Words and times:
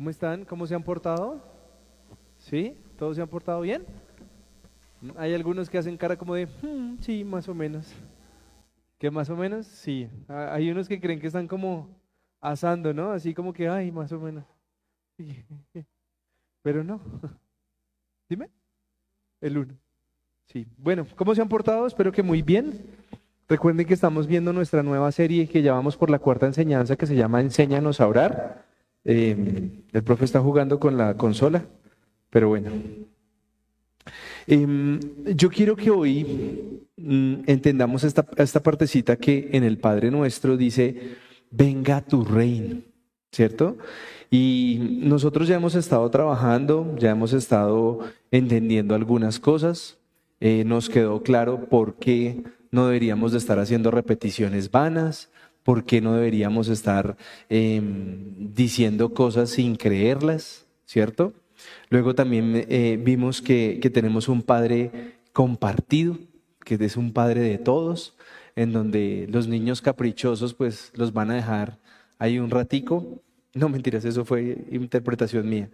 ¿Cómo 0.00 0.08
están? 0.08 0.46
¿Cómo 0.46 0.66
se 0.66 0.74
han 0.74 0.82
portado? 0.82 1.42
¿Sí? 2.38 2.74
¿Todos 2.96 3.16
se 3.16 3.20
han 3.22 3.28
portado 3.28 3.60
bien? 3.60 3.84
Hay 5.18 5.34
algunos 5.34 5.68
que 5.68 5.76
hacen 5.76 5.98
cara 5.98 6.16
como 6.16 6.34
de, 6.34 6.46
"Hmm, 6.46 6.96
sí, 7.00 7.22
más 7.22 7.46
o 7.50 7.54
menos. 7.54 7.92
¿Qué 8.96 9.10
más 9.10 9.28
o 9.28 9.36
menos? 9.36 9.66
Sí. 9.66 10.08
Hay 10.26 10.70
unos 10.70 10.88
que 10.88 10.98
creen 10.98 11.20
que 11.20 11.26
están 11.26 11.46
como 11.46 11.86
asando, 12.40 12.94
¿no? 12.94 13.12
Así 13.12 13.34
como 13.34 13.52
que, 13.52 13.68
ay, 13.68 13.92
más 13.92 14.10
o 14.12 14.18
menos. 14.18 14.42
Pero 16.62 16.82
no. 16.82 16.98
Dime. 18.30 18.48
El 19.42 19.58
uno. 19.58 19.74
Sí. 20.46 20.66
Bueno, 20.78 21.06
¿cómo 21.14 21.34
se 21.34 21.42
han 21.42 21.48
portado? 21.50 21.86
Espero 21.86 22.10
que 22.10 22.22
muy 22.22 22.40
bien. 22.40 22.86
Recuerden 23.50 23.86
que 23.86 23.92
estamos 23.92 24.26
viendo 24.26 24.54
nuestra 24.54 24.82
nueva 24.82 25.12
serie 25.12 25.46
que 25.46 25.60
ya 25.60 25.74
vamos 25.74 25.98
por 25.98 26.08
la 26.08 26.18
cuarta 26.18 26.46
enseñanza 26.46 26.96
que 26.96 27.04
se 27.04 27.16
llama 27.16 27.42
Enséñanos 27.42 28.00
a 28.00 28.08
orar. 28.08 28.69
Eh, 29.04 29.70
el 29.92 30.02
profe 30.02 30.24
está 30.24 30.40
jugando 30.40 30.78
con 30.78 30.96
la 30.96 31.16
consola, 31.16 31.64
pero 32.30 32.48
bueno. 32.48 32.70
Em, 34.46 34.98
yo 35.34 35.48
quiero 35.50 35.76
que 35.76 35.90
hoy 35.90 36.84
mm, 36.96 37.42
entendamos 37.46 38.04
esta, 38.04 38.26
esta 38.36 38.62
partecita 38.62 39.16
que 39.16 39.50
en 39.52 39.64
el 39.64 39.78
Padre 39.78 40.10
Nuestro 40.10 40.56
dice, 40.56 41.16
venga 41.50 42.00
tu 42.02 42.24
reino, 42.24 42.82
¿cierto? 43.32 43.76
Y 44.30 45.00
nosotros 45.02 45.48
ya 45.48 45.56
hemos 45.56 45.74
estado 45.74 46.08
trabajando, 46.10 46.94
ya 46.98 47.10
hemos 47.10 47.32
estado 47.32 48.00
entendiendo 48.30 48.94
algunas 48.94 49.40
cosas, 49.40 49.98
eh, 50.40 50.64
nos 50.64 50.88
quedó 50.88 51.22
claro 51.22 51.68
por 51.68 51.96
qué 51.96 52.44
no 52.70 52.86
deberíamos 52.86 53.32
de 53.32 53.38
estar 53.38 53.58
haciendo 53.58 53.90
repeticiones 53.90 54.70
vanas, 54.70 55.30
por 55.62 55.84
qué 55.84 56.00
no 56.00 56.14
deberíamos 56.14 56.68
estar 56.68 57.16
em, 57.48 58.52
diciendo 58.54 59.14
cosas 59.14 59.50
sin 59.50 59.76
creerlas, 59.76 60.66
¿cierto? 60.86 61.34
Luego 61.88 62.14
también 62.14 62.66
eh, 62.68 62.98
vimos 63.02 63.42
que, 63.42 63.78
que 63.80 63.90
tenemos 63.90 64.28
un 64.28 64.42
Padre 64.42 65.18
compartido, 65.32 66.18
que 66.64 66.74
es 66.74 66.96
un 66.96 67.12
Padre 67.12 67.40
de 67.42 67.58
todos, 67.58 68.16
en 68.56 68.72
donde 68.72 69.26
los 69.30 69.48
niños 69.48 69.80
caprichosos 69.82 70.54
pues 70.54 70.92
los 70.94 71.12
van 71.12 71.30
a 71.30 71.34
dejar 71.34 71.78
ahí 72.18 72.38
un 72.38 72.50
ratico. 72.50 73.22
No 73.54 73.68
mentiras, 73.68 74.04
eso 74.04 74.24
fue 74.24 74.64
interpretación 74.70 75.48
mía. 75.48 75.70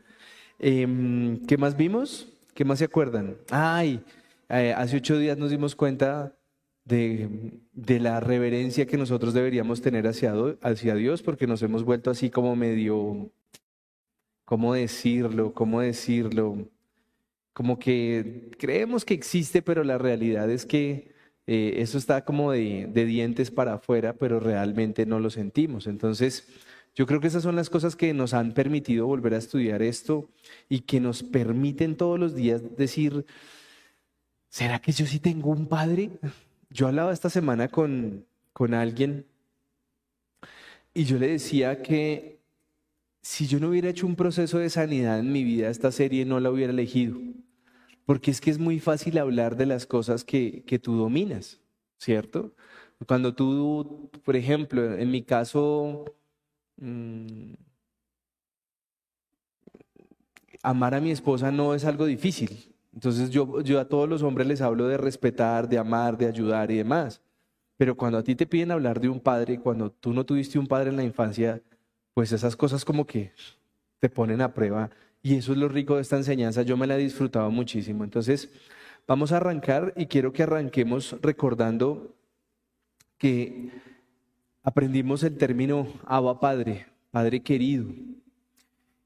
Em, 0.59 1.45
¿Qué 1.47 1.59
más 1.59 1.77
vimos? 1.77 2.28
¿Qué 2.55 2.65
más 2.65 2.78
se 2.78 2.87
acuerdan? 2.87 3.37
Ay, 3.50 4.03
eh, 4.48 4.73
hace 4.77 4.97
ocho 4.97 5.19
días 5.19 5.37
nos 5.37 5.50
dimos 5.50 5.75
cuenta 5.75 6.36
de, 6.87 7.61
de 7.73 8.01
la 8.01 8.20
reverencia 8.20 8.87
que 8.87 8.97
nosotros 8.97 9.34
deberíamos 9.34 9.83
tener 9.83 10.06
hacia, 10.06 10.33
hacia 10.62 10.95
Dios, 10.95 11.23
porque 11.23 11.47
nos 11.47 11.62
hemos 11.62 11.84
vuelto 11.84 12.11
así 12.11 12.31
como 12.31 12.56
medio, 12.56 13.31
¿cómo 14.45 14.73
decirlo? 14.73 15.53
¿Cómo 15.53 15.81
decirlo? 15.81 16.70
Como 17.53 17.78
que 17.78 18.51
creemos 18.59 19.05
que 19.05 19.15
existe, 19.15 19.62
pero 19.62 19.83
la 19.83 19.98
realidad 19.98 20.48
es 20.51 20.65
que 20.65 21.12
eh, 21.48 21.75
eso 21.78 21.98
está 21.98 22.25
como 22.25 22.53
de, 22.53 22.89
de 22.93 23.05
dientes 23.05 23.50
para 23.50 23.75
afuera, 23.75 24.15
pero 24.15 24.39
realmente 24.39 25.06
no 25.06 25.19
lo 25.19 25.31
sentimos. 25.31 25.89
Entonces, 25.89 26.47
yo 26.95 27.06
creo 27.06 27.21
que 27.21 27.27
esas 27.27 27.43
son 27.43 27.56
las 27.56 27.69
cosas 27.69 27.97
que 27.97 28.15
nos 28.15 28.33
han 28.33 28.53
permitido 28.53 29.06
volver 29.06 29.34
a 29.34 29.39
estudiar 29.39 29.83
esto 29.83 30.31
y 30.69 30.81
que 30.81 31.00
nos 31.00 31.25
permiten 31.25 31.97
todos 31.97 32.19
los 32.19 32.37
días 32.37 32.77
decir, 32.77 33.27
¿será 34.48 34.81
que 34.81 34.93
yo 34.93 35.05
sí 35.05 35.19
tengo 35.19 35.50
un 35.50 35.67
padre? 35.67 36.11
Yo 36.77 36.89
hablaba 36.89 37.11
esta 37.11 37.31
semana 37.31 37.69
con, 37.69 38.27
con 38.53 38.75
alguien 38.75 39.25
y 40.93 41.05
yo 41.05 41.19
le 41.19 41.28
decía 41.28 41.81
que 41.81 42.39
si 43.23 43.47
yo 43.47 43.59
no 43.59 43.71
hubiera 43.71 43.89
hecho 43.89 44.06
un 44.06 44.15
proceso 44.15 44.59
de 44.59 44.69
sanidad 44.69 45.19
en 45.19 45.33
mi 45.33 45.43
vida, 45.43 45.71
esta 45.71 45.91
serie 45.91 46.27
no 46.27 46.39
la 46.39 46.50
hubiera 46.50 46.75
elegido. 46.75 47.19
Porque 48.05 48.31
es 48.31 48.43
que 48.43 48.50
es 48.50 48.59
muy 48.59 48.78
fácil 48.78 49.17
hablar 49.17 49.56
de 49.56 49.65
las 49.65 49.87
cosas 49.87 50.23
que, 50.23 50.65
que 50.67 50.78
tú 50.78 50.97
dominas, 50.97 51.61
¿cierto? 51.97 52.55
Cuando 53.06 53.34
tú, 53.34 54.11
por 54.23 54.37
ejemplo, 54.37 54.99
en 54.99 55.11
mi 55.11 55.23
caso, 55.23 56.05
mm, 56.77 57.55
amar 60.62 60.95
a 60.95 61.00
mi 61.00 61.11
esposa 61.11 61.50
no 61.50 61.75
es 61.75 61.87
algo 61.87 62.05
difícil. 62.05 62.75
Entonces 62.97 63.29
yo, 63.29 63.61
yo 63.61 63.79
a 63.79 63.84
todos 63.84 64.09
los 64.09 64.23
hombres 64.23 64.47
les 64.47 64.62
hablo 64.62 64.89
de 64.89 64.97
respetar, 64.97 65.69
de 65.69 65.77
amar, 65.77 66.17
de 66.17 66.27
ayudar 66.27 66.71
y 66.71 66.79
demás. 66.79 67.21
Pero 67.77 67.95
cuando 67.95 68.17
a 68.17 68.23
ti 68.23 68.34
te 68.34 68.47
piden 68.47 68.71
hablar 68.71 69.01
de 69.01 69.11
un 69.11 69.21
padre, 69.21 69.61
cuando 69.61 69.91
tú 69.91 70.15
no 70.15 70.25
tuviste 70.25 70.59
un 70.59 70.67
padre 70.67 70.89
en 70.89 70.97
la 70.97 71.05
infancia, 71.05 71.61
pues 72.15 72.33
esas 72.33 72.56
cosas 72.56 72.87
como 72.87 73.06
que 73.06 73.33
te 74.01 74.09
ponen 74.09 74.41
a 74.41 74.55
prueba. 74.55 74.89
Y 75.23 75.35
eso 75.35 75.53
es 75.53 75.59
lo 75.59 75.69
rico 75.69 75.97
de 75.97 76.03
esta 76.03 76.17
enseñanza. 76.17 76.62
Yo 76.62 76.79
me 76.79 76.87
la 76.87 76.97
he 76.97 77.03
disfrutado 77.03 77.51
muchísimo. 77.51 78.03
Entonces, 78.03 78.49
vamos 79.06 79.31
a 79.31 79.37
arrancar 79.37 79.93
y 79.95 80.06
quiero 80.06 80.33
que 80.33 80.45
arranquemos 80.45 81.17
recordando 81.21 82.17
que 83.19 83.73
aprendimos 84.62 85.23
el 85.23 85.37
término 85.37 85.87
Abba 86.06 86.41
Padre, 86.41 86.87
Padre 87.11 87.43
querido. 87.43 87.93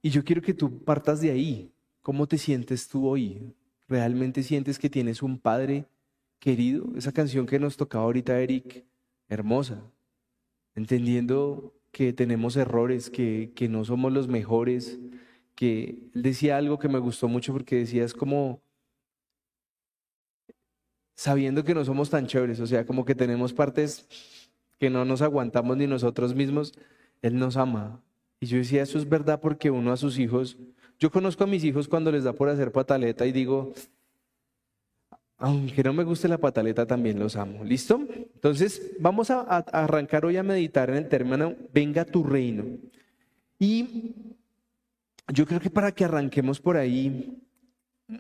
Y 0.01 0.11
yo 0.11 0.23
quiero 0.23 0.43
que 0.43 0.55
tú 0.55 0.85
partas 0.85 1.21
de 1.21 1.33
ahí. 1.33 1.73
¿Cómo 2.03 2.29
te 2.29 2.39
sientes 2.39 2.89
tú 2.89 3.09
hoy? 3.09 3.53
¿Realmente 3.91 4.45
sientes 4.45 4.79
que 4.79 4.89
tienes 4.89 5.21
un 5.21 5.41
Padre 5.41 5.85
querido? 6.39 6.87
Esa 6.97 7.11
canción 7.11 7.45
que 7.45 7.59
nos 7.59 7.77
tocaba 7.77 8.05
ahorita, 8.05 8.41
Eric, 8.41 8.85
hermosa. 9.29 9.83
Entendiendo 10.77 11.75
que 11.91 12.13
tenemos 12.13 12.57
errores, 12.57 13.11
que, 13.11 13.51
que 13.57 13.69
no 13.69 13.85
somos 13.85 14.13
los 14.13 14.29
mejores, 14.29 15.01
que 15.57 16.09
él 16.15 16.23
decía 16.23 16.57
algo 16.57 16.79
que 16.79 16.89
me 16.89 17.01
gustó 17.01 17.27
mucho 17.27 17.53
porque 17.53 17.77
decía 17.77 18.05
es 18.05 18.15
como 18.15 18.63
sabiendo 21.17 21.65
que 21.65 21.75
no 21.75 21.85
somos 21.85 22.11
tan 22.11 22.29
chéveres, 22.29 22.61
o 22.61 22.67
sea, 22.69 22.87
como 22.87 23.05
que 23.05 23.17
tenemos 23.17 23.53
partes 23.53 24.07
que 24.79 24.89
no 24.89 25.05
nos 25.05 25.21
aguantamos 25.21 25.77
ni 25.77 25.89
nosotros 25.89 26.35
mismos, 26.35 26.73
Él 27.21 27.39
nos 27.39 27.57
ama. 27.57 28.01
Y 28.39 28.47
yo 28.47 28.57
decía, 28.57 28.83
eso 28.83 28.99
es 28.99 29.07
verdad 29.07 29.41
porque 29.41 29.71
uno 29.71 29.93
a 29.93 29.99
sus 29.99 30.19
hijos, 30.19 30.57
yo 31.01 31.11
conozco 31.11 31.45
a 31.45 31.47
mis 31.47 31.65
hijos 31.65 31.89
cuando 31.89 32.13
les 32.13 32.25
da 32.25 32.35
por 32.35 32.51
hacer 32.51 32.71
pataleta 32.71 33.27
y 33.27 33.33
digo, 33.33 33.73
aunque 35.39 35.83
no 35.83 35.95
me 35.95 36.05
guste 36.05 36.29
la 36.29 36.37
pataleta, 36.37 36.87
también 36.87 37.19
los 37.19 37.37
amo. 37.37 37.65
¿Listo? 37.65 38.07
Entonces, 38.35 38.93
vamos 39.01 39.31
a, 39.31 39.41
arrancar 39.41 40.27
hoy 40.27 40.37
a 40.37 40.43
meditar 40.43 40.91
en 40.91 40.97
el 40.97 41.09
término, 41.09 41.57
venga 41.73 42.05
tu 42.05 42.23
reino. 42.23 42.67
Y 43.59 44.13
yo 45.33 45.47
creo 45.47 45.59
que 45.59 45.71
para 45.71 45.93
que 45.93 46.05
arranquemos 46.05 46.61
por 46.61 46.77
ahí, 46.77 47.39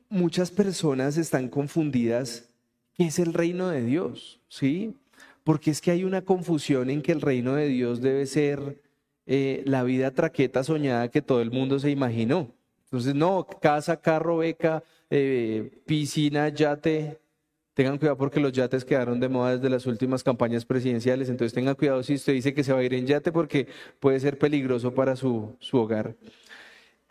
muchas 0.08 0.50
personas 0.50 1.18
están 1.18 1.48
confundidas 1.50 2.48
qué 2.94 3.08
es 3.08 3.18
el 3.18 3.34
reino 3.34 3.68
de 3.68 3.84
Dios, 3.84 4.40
¿sí? 4.48 4.96
Porque 5.44 5.70
es 5.70 5.82
que 5.82 5.90
hay 5.90 6.04
una 6.04 6.22
confusión 6.22 6.88
en 6.88 7.02
que 7.02 7.12
el 7.12 7.20
reino 7.20 7.54
de 7.54 7.68
Dios 7.68 8.00
debe 8.00 8.24
ser 8.24 8.80
eh, 9.26 9.62
la 9.66 9.82
vida 9.82 10.12
traqueta 10.12 10.64
soñada 10.64 11.10
que 11.10 11.20
todo 11.20 11.42
el 11.42 11.50
mundo 11.50 11.78
se 11.78 11.90
imaginó. 11.90 12.54
Entonces, 12.90 13.14
no, 13.14 13.46
casa, 13.46 14.00
carro, 14.00 14.38
beca, 14.38 14.82
eh, 15.10 15.80
piscina, 15.86 16.48
yate. 16.48 17.20
Tengan 17.72 17.98
cuidado 17.98 18.16
porque 18.16 18.40
los 18.40 18.50
yates 18.50 18.84
quedaron 18.84 19.20
de 19.20 19.28
moda 19.28 19.56
desde 19.56 19.70
las 19.70 19.86
últimas 19.86 20.24
campañas 20.24 20.64
presidenciales. 20.64 21.28
Entonces, 21.28 21.54
tengan 21.54 21.76
cuidado 21.76 22.02
si 22.02 22.14
usted 22.14 22.32
dice 22.32 22.52
que 22.52 22.64
se 22.64 22.72
va 22.72 22.80
a 22.80 22.82
ir 22.82 22.94
en 22.94 23.06
yate 23.06 23.30
porque 23.30 23.68
puede 24.00 24.18
ser 24.18 24.38
peligroso 24.38 24.92
para 24.92 25.14
su, 25.14 25.54
su 25.60 25.78
hogar. 25.78 26.16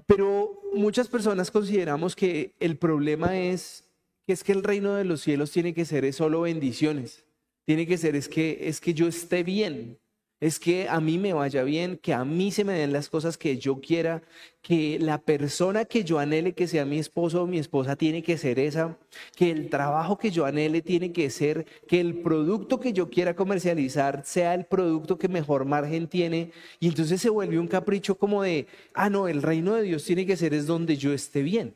Pero 0.05 0.59
muchas 0.73 1.07
personas 1.07 1.49
consideramos 1.49 2.13
que 2.13 2.55
el 2.59 2.75
problema 2.75 3.39
es 3.39 3.85
que 4.25 4.33
es 4.33 4.43
que 4.43 4.51
el 4.51 4.63
reino 4.63 4.95
de 4.95 5.05
los 5.05 5.21
cielos 5.21 5.49
tiene 5.49 5.73
que 5.73 5.85
ser 5.85 6.11
solo 6.11 6.41
bendiciones. 6.41 7.23
Tiene 7.63 7.87
que 7.87 7.97
ser 7.97 8.17
es 8.17 8.27
que 8.27 8.57
es 8.63 8.81
que 8.81 8.93
yo 8.93 9.07
esté 9.07 9.43
bien. 9.43 9.97
Es 10.39 10.57
que 10.57 10.87
a 10.87 11.01
mí 11.01 11.17
me 11.17 11.33
vaya 11.33 11.63
bien, 11.63 11.97
que 11.97 12.13
a 12.13 12.23
mí 12.23 12.51
se 12.51 12.63
me 12.63 12.73
den 12.73 12.93
las 12.93 13.09
cosas 13.09 13.37
que 13.37 13.57
yo 13.57 13.81
quiera, 13.81 14.21
que 14.61 14.97
la 14.97 15.17
persona 15.17 15.83
que 15.83 16.05
yo 16.05 16.17
anhele 16.17 16.53
que 16.53 16.67
sea 16.67 16.85
mi 16.85 16.97
esposo 16.97 17.43
o 17.43 17.47
mi 17.47 17.59
esposa 17.59 17.97
tiene 17.97 18.23
que 18.23 18.37
ser 18.37 18.57
esa, 18.57 18.97
que 19.35 19.51
el 19.51 19.69
trabajo 19.69 20.17
que 20.17 20.31
yo 20.31 20.45
anhele 20.45 20.81
tiene 20.81 21.11
que 21.11 21.29
ser, 21.29 21.65
que 21.89 21.99
el 21.99 22.21
producto 22.21 22.79
que 22.79 22.93
yo 22.93 23.09
quiera 23.09 23.35
comercializar 23.35 24.23
sea 24.25 24.53
el 24.53 24.65
producto 24.65 25.17
que 25.17 25.27
mejor 25.27 25.65
margen 25.65 26.07
tiene. 26.07 26.53
Y 26.79 26.87
entonces 26.87 27.21
se 27.21 27.29
vuelve 27.29 27.59
un 27.59 27.67
capricho 27.67 28.17
como 28.17 28.41
de, 28.41 28.67
ah, 28.93 29.09
no, 29.09 29.27
el 29.27 29.41
reino 29.41 29.75
de 29.75 29.83
Dios 29.83 30.05
tiene 30.05 30.25
que 30.25 30.37
ser 30.37 30.53
es 30.53 30.65
donde 30.65 30.95
yo 30.95 31.11
esté 31.11 31.43
bien. 31.43 31.75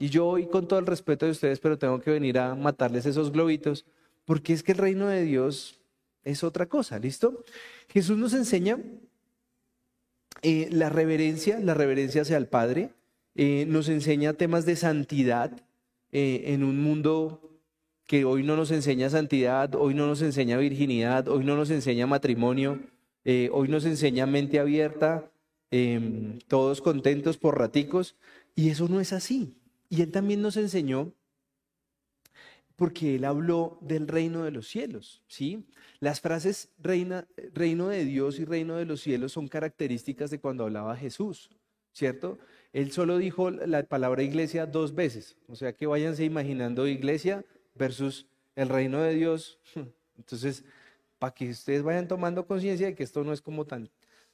Y 0.00 0.08
yo 0.08 0.26
hoy 0.26 0.46
con 0.46 0.66
todo 0.66 0.80
el 0.80 0.86
respeto 0.86 1.26
de 1.26 1.32
ustedes, 1.32 1.60
pero 1.60 1.78
tengo 1.78 2.00
que 2.00 2.10
venir 2.10 2.38
a 2.40 2.56
matarles 2.56 3.06
esos 3.06 3.30
globitos, 3.30 3.86
porque 4.24 4.52
es 4.52 4.64
que 4.64 4.72
el 4.72 4.78
reino 4.78 5.06
de 5.06 5.22
Dios 5.22 5.81
es 6.24 6.44
otra 6.44 6.66
cosa, 6.66 6.98
¿listo? 6.98 7.44
Jesús 7.88 8.16
nos 8.16 8.34
enseña 8.34 8.78
eh, 10.42 10.68
la 10.70 10.88
reverencia, 10.88 11.60
la 11.60 11.74
reverencia 11.74 12.22
hacia 12.22 12.36
el 12.36 12.46
Padre, 12.46 12.90
eh, 13.34 13.64
nos 13.68 13.88
enseña 13.88 14.32
temas 14.34 14.66
de 14.66 14.76
santidad 14.76 15.52
eh, 16.10 16.44
en 16.46 16.64
un 16.64 16.82
mundo 16.82 17.60
que 18.06 18.24
hoy 18.24 18.42
no 18.42 18.56
nos 18.56 18.70
enseña 18.70 19.08
santidad, 19.08 19.74
hoy 19.74 19.94
no 19.94 20.06
nos 20.06 20.20
enseña 20.20 20.58
virginidad, 20.58 21.28
hoy 21.28 21.44
no 21.44 21.56
nos 21.56 21.70
enseña 21.70 22.06
matrimonio, 22.06 22.80
hoy 23.24 23.68
nos 23.68 23.86
enseña 23.86 24.26
mente 24.26 24.58
abierta, 24.58 25.30
em, 25.70 26.40
todos 26.48 26.82
contentos 26.82 27.38
por 27.38 27.56
raticos, 27.58 28.16
y 28.54 28.68
eso 28.68 28.88
no 28.88 29.00
es 29.00 29.12
así. 29.12 29.54
Y 29.88 30.02
él 30.02 30.10
también 30.10 30.42
nos 30.42 30.56
enseñó 30.56 31.12
porque 32.82 33.14
él 33.14 33.24
habló 33.24 33.78
del 33.80 34.08
reino 34.08 34.42
de 34.42 34.50
los 34.50 34.66
cielos, 34.66 35.22
¿sí? 35.28 35.68
Las 36.00 36.20
frases 36.20 36.68
reina, 36.80 37.28
reino 37.54 37.86
de 37.86 38.04
Dios 38.04 38.40
y 38.40 38.44
reino 38.44 38.74
de 38.74 38.84
los 38.84 39.00
cielos 39.00 39.30
son 39.30 39.46
características 39.46 40.32
de 40.32 40.40
cuando 40.40 40.64
hablaba 40.64 40.96
Jesús, 40.96 41.48
¿cierto? 41.92 42.40
Él 42.72 42.90
solo 42.90 43.18
dijo 43.18 43.52
la 43.52 43.84
palabra 43.84 44.24
iglesia 44.24 44.66
dos 44.66 44.96
veces, 44.96 45.36
o 45.46 45.54
sea 45.54 45.74
que 45.74 45.86
váyanse 45.86 46.24
imaginando 46.24 46.88
iglesia 46.88 47.44
versus 47.76 48.26
el 48.56 48.68
reino 48.68 49.00
de 49.00 49.14
Dios. 49.14 49.60
Entonces, 50.18 50.64
para 51.20 51.34
que 51.34 51.50
ustedes 51.50 51.84
vayan 51.84 52.08
tomando 52.08 52.48
conciencia 52.48 52.88
de 52.88 52.96
que 52.96 53.04
esto 53.04 53.22
no 53.22 53.32
es 53.32 53.40
como 53.40 53.64
tan, 53.64 53.88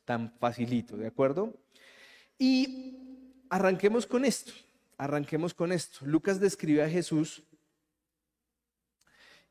tan 0.07 0.33
facilito, 0.39 0.97
¿de 0.97 1.09
acuerdo? 1.09 1.53
Y 2.39 2.97
arranquemos 3.51 4.07
con 4.07 4.25
esto, 4.25 4.53
arranquemos 4.97 5.53
con 5.53 5.71
esto. 5.71 6.07
Lucas 6.07 6.41
describe 6.41 6.83
a 6.83 6.89
Jesús 6.89 7.43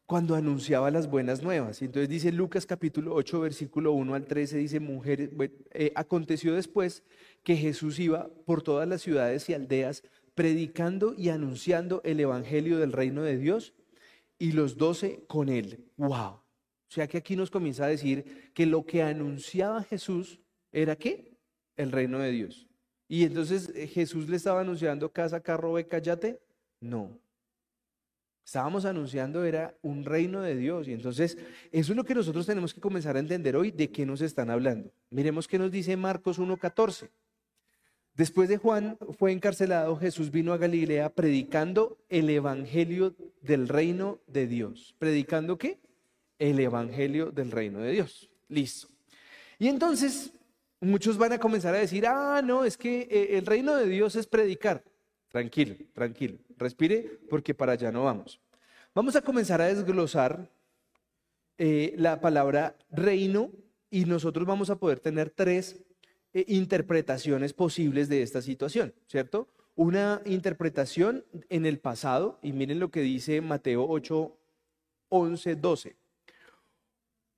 cuando 0.08 0.36
anunciaba 0.36 0.90
las 0.90 1.10
buenas 1.10 1.44
nuevas. 1.44 1.82
Y 1.82 1.86
entonces 1.86 2.08
dice 2.08 2.32
Lucas 2.32 2.66
capítulo 2.66 3.14
8, 3.14 3.42
versículo 3.42 3.92
1 3.92 4.16
al 4.16 4.26
13, 4.26 4.58
dice, 4.58 4.80
mujeres, 4.80 5.30
eh, 5.72 5.92
aconteció 5.96 6.56
después 6.56 7.04
que 7.44 7.58
Jesús 7.58 8.00
iba 8.00 8.30
por 8.46 8.64
todas 8.64 8.88
las 8.88 9.02
ciudades 9.02 9.48
y 9.50 9.54
aldeas 9.54 10.04
predicando 10.34 11.14
y 11.18 11.28
anunciando 11.30 12.02
el 12.06 12.22
evangelio 12.22 12.78
del 12.78 12.94
reino 12.94 13.22
de 13.22 13.38
Dios 13.38 13.74
y 14.40 14.54
los 14.54 14.78
doce 14.78 15.26
con 15.28 15.50
él. 15.50 15.92
¡Wow! 15.98 16.10
O 16.10 16.44
sea 16.90 17.08
que 17.08 17.18
aquí 17.18 17.36
nos 17.36 17.52
comienza 17.52 17.84
a 17.84 17.90
decir 17.90 18.52
que 18.54 18.66
lo 18.66 18.86
que 18.86 19.04
anunciaba 19.04 19.84
Jesús 19.84 20.40
era 20.72 20.96
qué? 20.96 21.38
El 21.76 21.92
reino 21.92 22.20
de 22.20 22.32
Dios. 22.32 22.70
Y 23.10 23.26
entonces 23.26 23.74
eh, 23.76 23.88
Jesús 23.88 24.30
le 24.30 24.38
estaba 24.38 24.62
anunciando 24.62 25.12
casa, 25.12 25.42
carro, 25.42 25.74
beca, 25.74 26.00
yate. 26.00 26.40
No, 26.80 27.20
estábamos 28.48 28.86
anunciando 28.86 29.44
era 29.44 29.76
un 29.82 30.06
reino 30.06 30.40
de 30.40 30.56
Dios. 30.56 30.88
Y 30.88 30.94
entonces 30.94 31.38
eso 31.70 31.92
es 31.92 31.98
lo 31.98 32.06
que 32.06 32.16
nosotros 32.16 32.46
tenemos 32.46 32.74
que 32.74 32.80
comenzar 32.80 33.18
a 33.18 33.20
entender 33.20 33.58
hoy 33.58 33.72
de 33.72 33.92
qué 33.92 34.06
nos 34.06 34.22
están 34.22 34.50
hablando. 34.50 34.90
Miremos 35.10 35.50
qué 35.50 35.60
nos 35.60 35.70
dice 35.70 35.98
Marcos 35.98 36.40
1.14. 36.40 37.10
Después 38.14 38.48
de 38.48 38.56
Juan 38.56 38.98
fue 39.20 39.34
encarcelado, 39.34 39.98
Jesús 39.98 40.32
vino 40.32 40.54
a 40.54 40.58
Galilea 40.58 41.10
predicando 41.10 41.98
el 42.08 42.30
evangelio 42.30 43.14
del 43.42 43.68
reino 43.68 44.22
de 44.28 44.48
Dios. 44.48 44.96
¿Predicando 44.98 45.58
qué? 45.58 45.78
El 46.40 46.62
evangelio 46.62 47.32
del 47.32 47.52
reino 47.52 47.80
de 47.80 47.92
Dios. 47.92 48.30
Listo. 48.48 48.88
Y 49.60 49.68
entonces 49.68 50.32
muchos 50.80 51.18
van 51.18 51.34
a 51.34 51.38
comenzar 51.38 51.76
a 51.76 51.80
decir, 51.80 52.08
ah, 52.08 52.42
no, 52.42 52.64
es 52.64 52.78
que 52.78 53.10
eh, 53.12 53.38
el 53.38 53.46
reino 53.46 53.76
de 53.76 53.90
Dios 53.90 54.16
es 54.16 54.26
predicar. 54.26 54.86
Tranquilo, 55.30 55.76
tranquilo. 55.94 56.38
Respire 56.58 57.20
porque 57.30 57.54
para 57.54 57.74
allá 57.74 57.92
no 57.92 58.04
vamos. 58.04 58.40
Vamos 58.94 59.16
a 59.16 59.22
comenzar 59.22 59.62
a 59.62 59.68
desglosar 59.68 60.50
eh, 61.58 61.94
la 61.98 62.20
palabra 62.20 62.78
reino 62.90 63.52
y 63.90 64.06
nosotros 64.06 64.48
vamos 64.48 64.70
a 64.70 64.78
poder 64.78 65.00
tener 65.00 65.30
tres 65.30 65.84
eh, 66.34 66.46
interpretaciones 66.48 67.54
posibles 67.54 68.10
de 68.10 68.22
esta 68.22 68.42
situación, 68.42 68.94
¿cierto? 69.08 69.48
Una 69.76 70.22
interpretación 70.26 71.26
en 71.50 71.66
el 71.66 71.80
pasado, 71.80 72.40
y 72.42 72.52
miren 72.52 72.80
lo 72.80 72.90
que 72.90 73.02
dice 73.02 73.42
Mateo 73.42 73.88
8, 73.88 74.38
11, 75.10 75.56
12. 75.56 75.96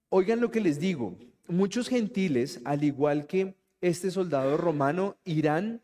Oigan 0.10 0.42
lo 0.42 0.50
que 0.50 0.62
les 0.62 0.80
digo, 0.80 1.18
muchos 1.48 1.88
gentiles, 1.88 2.62
al 2.66 2.84
igual 2.84 3.28
que 3.28 3.56
este 3.82 4.12
soldado 4.12 4.58
romano, 4.58 5.18
irán 5.24 5.82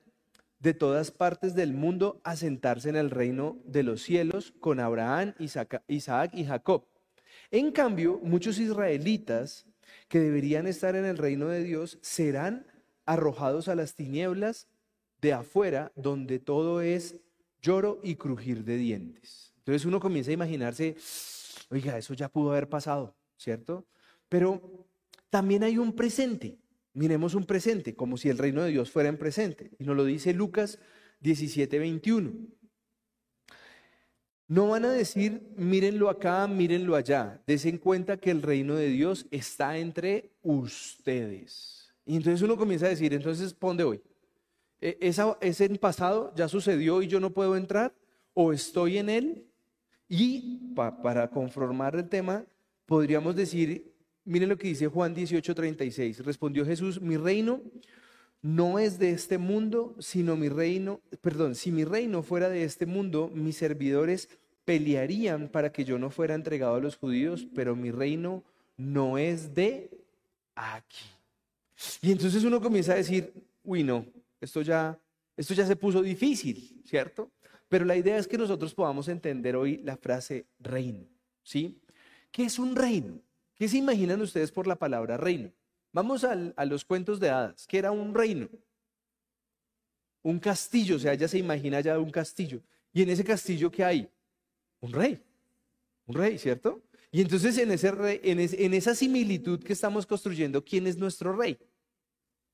de 0.60 0.74
todas 0.74 1.12
partes 1.12 1.54
del 1.56 1.74
mundo 1.74 2.22
a 2.24 2.36
sentarse 2.36 2.90
en 2.90 2.96
el 2.96 3.12
reino 3.12 3.57
de 3.66 3.84
los 3.84 4.02
cielos 4.02 4.54
con 4.60 4.80
Abraham, 4.80 5.34
Isaac 5.40 6.31
y 6.34 6.46
Jacob. 6.46 6.88
En 7.52 7.72
cambio, 7.72 8.19
muchos 8.24 8.57
israelitas 8.60 9.66
que 10.07 10.19
deberían 10.19 10.68
estar 10.68 10.96
en 10.96 11.06
el 11.06 11.18
reino 11.18 11.48
de 11.48 11.63
Dios 11.63 12.00
serán 12.02 12.66
arrojados 13.06 13.68
a 13.68 13.75
las 13.75 13.96
tinieblas 13.96 14.68
de 15.22 15.34
afuera, 15.34 15.92
donde 15.96 16.40
todo 16.40 16.81
es 16.81 17.18
lloro 17.62 18.00
y 18.04 18.16
crujir 18.16 18.63
de 18.63 18.78
dientes. 18.78 19.54
Entonces 19.60 19.86
uno 19.86 20.00
comienza 20.00 20.31
a 20.31 20.36
imaginarse, 20.36 20.96
oiga, 21.69 21.98
eso 21.98 22.13
ya 22.13 22.30
pudo 22.30 22.51
haber 22.51 22.69
pasado, 22.69 23.16
¿cierto? 23.38 23.86
Pero 24.30 24.88
también 25.30 25.63
hay 25.63 25.78
un 25.78 25.94
presente. 25.94 26.58
Miremos 26.96 27.36
un 27.36 27.46
presente, 27.46 27.94
como 27.94 28.16
si 28.16 28.30
el 28.30 28.38
reino 28.38 28.64
de 28.64 28.72
Dios 28.72 28.90
fuera 28.90 29.10
en 29.10 29.18
presente. 29.18 29.72
Y 29.78 29.84
nos 29.84 29.98
lo 29.98 30.06
dice 30.06 30.34
Lucas 30.34 30.80
17, 31.20 31.78
21. 31.78 32.32
No 34.48 34.70
van 34.70 34.86
a 34.86 34.92
decir, 34.92 35.42
mírenlo 35.58 36.10
acá, 36.10 36.48
mírenlo 36.48 36.96
allá. 36.96 37.44
Desen 37.46 37.80
cuenta 37.80 38.16
que 38.16 38.32
el 38.32 38.42
reino 38.42 38.76
de 38.76 38.88
Dios 38.88 39.26
está 39.30 39.78
entre 39.78 40.32
ustedes. 40.42 41.94
Y 42.06 42.16
entonces 42.16 42.42
uno 42.42 42.56
comienza 42.56 42.86
a 42.86 42.90
decir, 42.90 43.14
entonces, 43.14 43.54
¿pon 43.54 43.76
de 43.76 43.84
hoy? 43.84 44.02
¿E, 44.80 44.98
¿Esa, 45.02 45.38
¿Ese 45.42 45.66
en 45.66 45.76
pasado 45.78 46.32
ya 46.34 46.48
sucedió 46.48 47.02
y 47.02 47.08
yo 47.08 47.20
no 47.20 47.32
puedo 47.32 47.58
entrar? 47.58 47.94
¿O 48.34 48.54
estoy 48.54 49.00
en 49.00 49.10
él? 49.10 49.48
Y 50.08 50.74
para 50.76 51.30
conformar 51.30 51.98
el 51.98 52.08
tema, 52.08 52.46
podríamos 52.86 53.36
decir, 53.36 53.95
Miren 54.25 54.50
lo 54.50 54.57
que 54.57 54.68
dice 54.68 54.88
Juan 54.88 55.16
18:36. 55.16 56.19
Respondió 56.24 56.66
Jesús, 56.66 57.00
mi 57.00 57.16
reino 57.16 57.62
no 58.42 58.80
es 58.80 59.00
de 59.00 59.12
este 59.12 59.38
mundo, 59.38 59.95
sino 60.00 60.36
mi 60.36 60.50
reino, 60.50 61.01
perdón, 61.22 61.56
si 61.56 61.72
mi 61.72 61.83
reino 61.83 62.22
fuera 62.22 62.50
de 62.50 62.63
este 62.63 62.86
mundo, 62.86 63.31
mis 63.33 63.57
servidores 63.57 64.30
pelearían 64.66 65.48
para 65.48 65.72
que 65.72 65.86
yo 65.86 65.98
no 65.98 66.10
fuera 66.10 66.36
entregado 66.36 66.75
a 66.75 66.80
los 66.80 66.95
judíos, 66.95 67.48
pero 67.56 67.75
mi 67.75 67.92
reino 67.92 68.44
no 68.77 69.18
es 69.18 69.54
de 69.54 69.89
aquí. 70.56 71.06
Y 72.01 72.12
entonces 72.12 72.44
uno 72.44 72.62
comienza 72.62 72.94
a 72.94 72.98
decir, 72.98 73.33
uy, 73.63 73.83
no, 73.83 74.06
esto 74.42 74.62
ya, 74.62 75.00
esto 75.38 75.54
ya 75.54 75.66
se 75.66 75.75
puso 75.75 76.01
difícil, 76.01 76.81
¿cierto? 76.86 77.31
Pero 77.68 77.86
la 77.86 77.95
idea 77.95 78.18
es 78.18 78.27
que 78.27 78.38
nosotros 78.38 78.74
podamos 78.74 79.07
entender 79.07 79.56
hoy 79.56 79.77
la 79.77 79.98
frase 79.98 80.45
reino, 80.60 81.05
¿sí? 81.44 81.79
¿Qué 82.32 82.44
es 82.44 82.60
un 82.60 82.75
reino? 82.75 83.25
¿Qué 83.56 83.68
se 83.70 83.78
imaginan 83.78 84.22
ustedes 84.22 84.52
por 84.52 84.68
la 84.68 84.76
palabra 84.76 85.18
reino? 85.18 85.52
Vamos 85.92 86.26
a 86.26 86.66
los 86.66 86.84
cuentos 86.84 87.20
de 87.20 87.30
hadas. 87.30 87.66
¿Qué 87.68 87.78
era 87.78 87.92
un 87.92 88.14
reino? 88.14 88.50
Un 90.22 90.40
castillo, 90.40 90.98
o 90.98 91.00
sea, 91.00 91.14
ella 91.14 91.28
se 91.28 91.38
imagina 91.38 91.80
ya 91.80 91.98
un 91.98 92.10
castillo. 92.10 92.62
Y 92.92 93.02
en 93.02 93.10
ese 93.10 93.24
castillo, 93.24 93.72
¿qué 93.72 93.84
hay? 93.84 94.10
Un 94.82 94.92
rey. 94.92 95.24
Un 96.06 96.16
rey, 96.16 96.38
¿cierto? 96.38 96.84
Y 97.12 97.22
entonces 97.22 97.58
en, 97.58 97.72
ese 97.72 97.88
en, 98.24 98.40
en 98.40 98.74
esa 98.74 98.94
similitud 98.94 99.64
que 99.64 99.72
estamos 99.72 100.06
construyendo, 100.06 100.64
¿quién 100.66 100.86
es 100.86 100.98
nuestro 100.98 101.34
rey? 101.34 101.58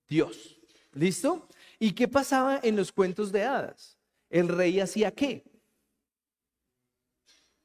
Dios. 0.08 0.60
¿Listo? 0.94 1.48
¿Y 1.80 1.94
qué 1.94 2.08
pasaba 2.08 2.60
en 2.62 2.76
los 2.76 2.92
cuentos 2.92 3.32
de 3.32 3.44
hadas? 3.44 3.98
El 4.30 4.50
rey 4.50 4.80
hacía 4.80 5.12
qué? 5.12 5.44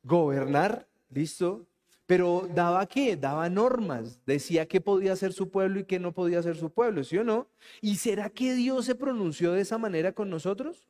Gobernar, 0.02 0.88
¿listo? 1.10 1.66
Pero 2.06 2.48
daba 2.54 2.86
qué? 2.86 3.16
Daba 3.16 3.48
normas, 3.50 4.24
decía 4.24 4.66
qué 4.66 4.80
podía 4.80 5.16
ser 5.16 5.32
su 5.32 5.50
pueblo 5.50 5.80
y 5.80 5.84
qué 5.84 5.98
no 5.98 6.12
podía 6.12 6.40
ser 6.40 6.56
su 6.56 6.70
pueblo, 6.70 7.02
¿sí 7.02 7.18
o 7.18 7.24
no? 7.24 7.48
¿Y 7.80 7.96
será 7.96 8.30
que 8.30 8.54
Dios 8.54 8.84
se 8.84 8.94
pronunció 8.94 9.52
de 9.52 9.62
esa 9.62 9.76
manera 9.76 10.12
con 10.12 10.30
nosotros? 10.30 10.86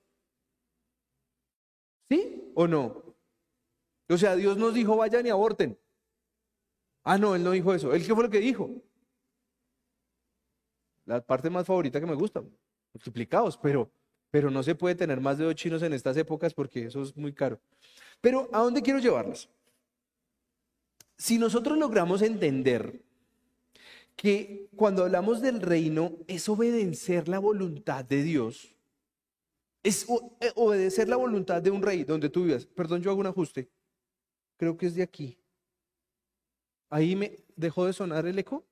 ¿Sí 2.10 2.52
o 2.54 2.68
no? 2.68 3.02
O 4.08 4.18
sea, 4.18 4.36
Dios 4.36 4.58
nos 4.58 4.74
dijo, 4.74 4.96
vayan 4.96 5.26
y 5.26 5.30
aborten. 5.30 5.78
Ah, 7.02 7.16
no, 7.16 7.34
Él 7.34 7.42
no 7.42 7.52
dijo 7.52 7.72
eso. 7.72 7.94
¿Él 7.94 8.06
qué 8.06 8.14
fue 8.14 8.24
lo 8.24 8.30
que 8.30 8.38
dijo? 8.38 8.70
La 11.06 11.24
parte 11.24 11.48
más 11.48 11.66
favorita 11.66 11.98
que 11.98 12.06
me 12.06 12.14
gusta, 12.14 12.42
multiplicados, 12.92 13.56
pero, 13.56 13.90
pero 14.30 14.50
no 14.50 14.62
se 14.62 14.74
puede 14.74 14.96
tener 14.96 15.20
más 15.20 15.38
de 15.38 15.44
dos 15.44 15.54
chinos 15.54 15.82
en 15.82 15.92
estas 15.94 16.16
épocas 16.16 16.52
porque 16.52 16.86
eso 16.86 17.02
es 17.02 17.16
muy 17.16 17.32
caro. 17.32 17.58
Pero 18.20 18.48
¿a 18.52 18.58
dónde 18.58 18.82
quiero 18.82 18.98
llevarlas? 18.98 19.48
Si 21.16 21.38
nosotros 21.38 21.78
logramos 21.78 22.22
entender 22.22 23.02
que 24.16 24.68
cuando 24.76 25.04
hablamos 25.04 25.40
del 25.40 25.60
reino 25.60 26.12
es 26.26 26.48
obedecer 26.48 27.28
la 27.28 27.38
voluntad 27.38 28.04
de 28.04 28.22
Dios, 28.22 28.74
es 29.82 30.06
eh, 30.40 30.52
obedecer 30.56 31.08
la 31.08 31.16
voluntad 31.16 31.62
de 31.62 31.70
un 31.70 31.82
rey 31.82 32.04
donde 32.04 32.28
tú 32.28 32.44
vivas. 32.44 32.66
Perdón, 32.66 33.02
yo 33.02 33.10
hago 33.10 33.20
un 33.20 33.26
ajuste. 33.26 33.70
Creo 34.56 34.76
que 34.76 34.86
es 34.86 34.94
de 34.94 35.02
aquí. 35.02 35.38
Ahí 36.90 37.14
me 37.14 37.36
dejó 37.54 37.86
de 37.86 37.92
sonar 37.92 38.26
el 38.26 38.38
eco. 38.38 38.64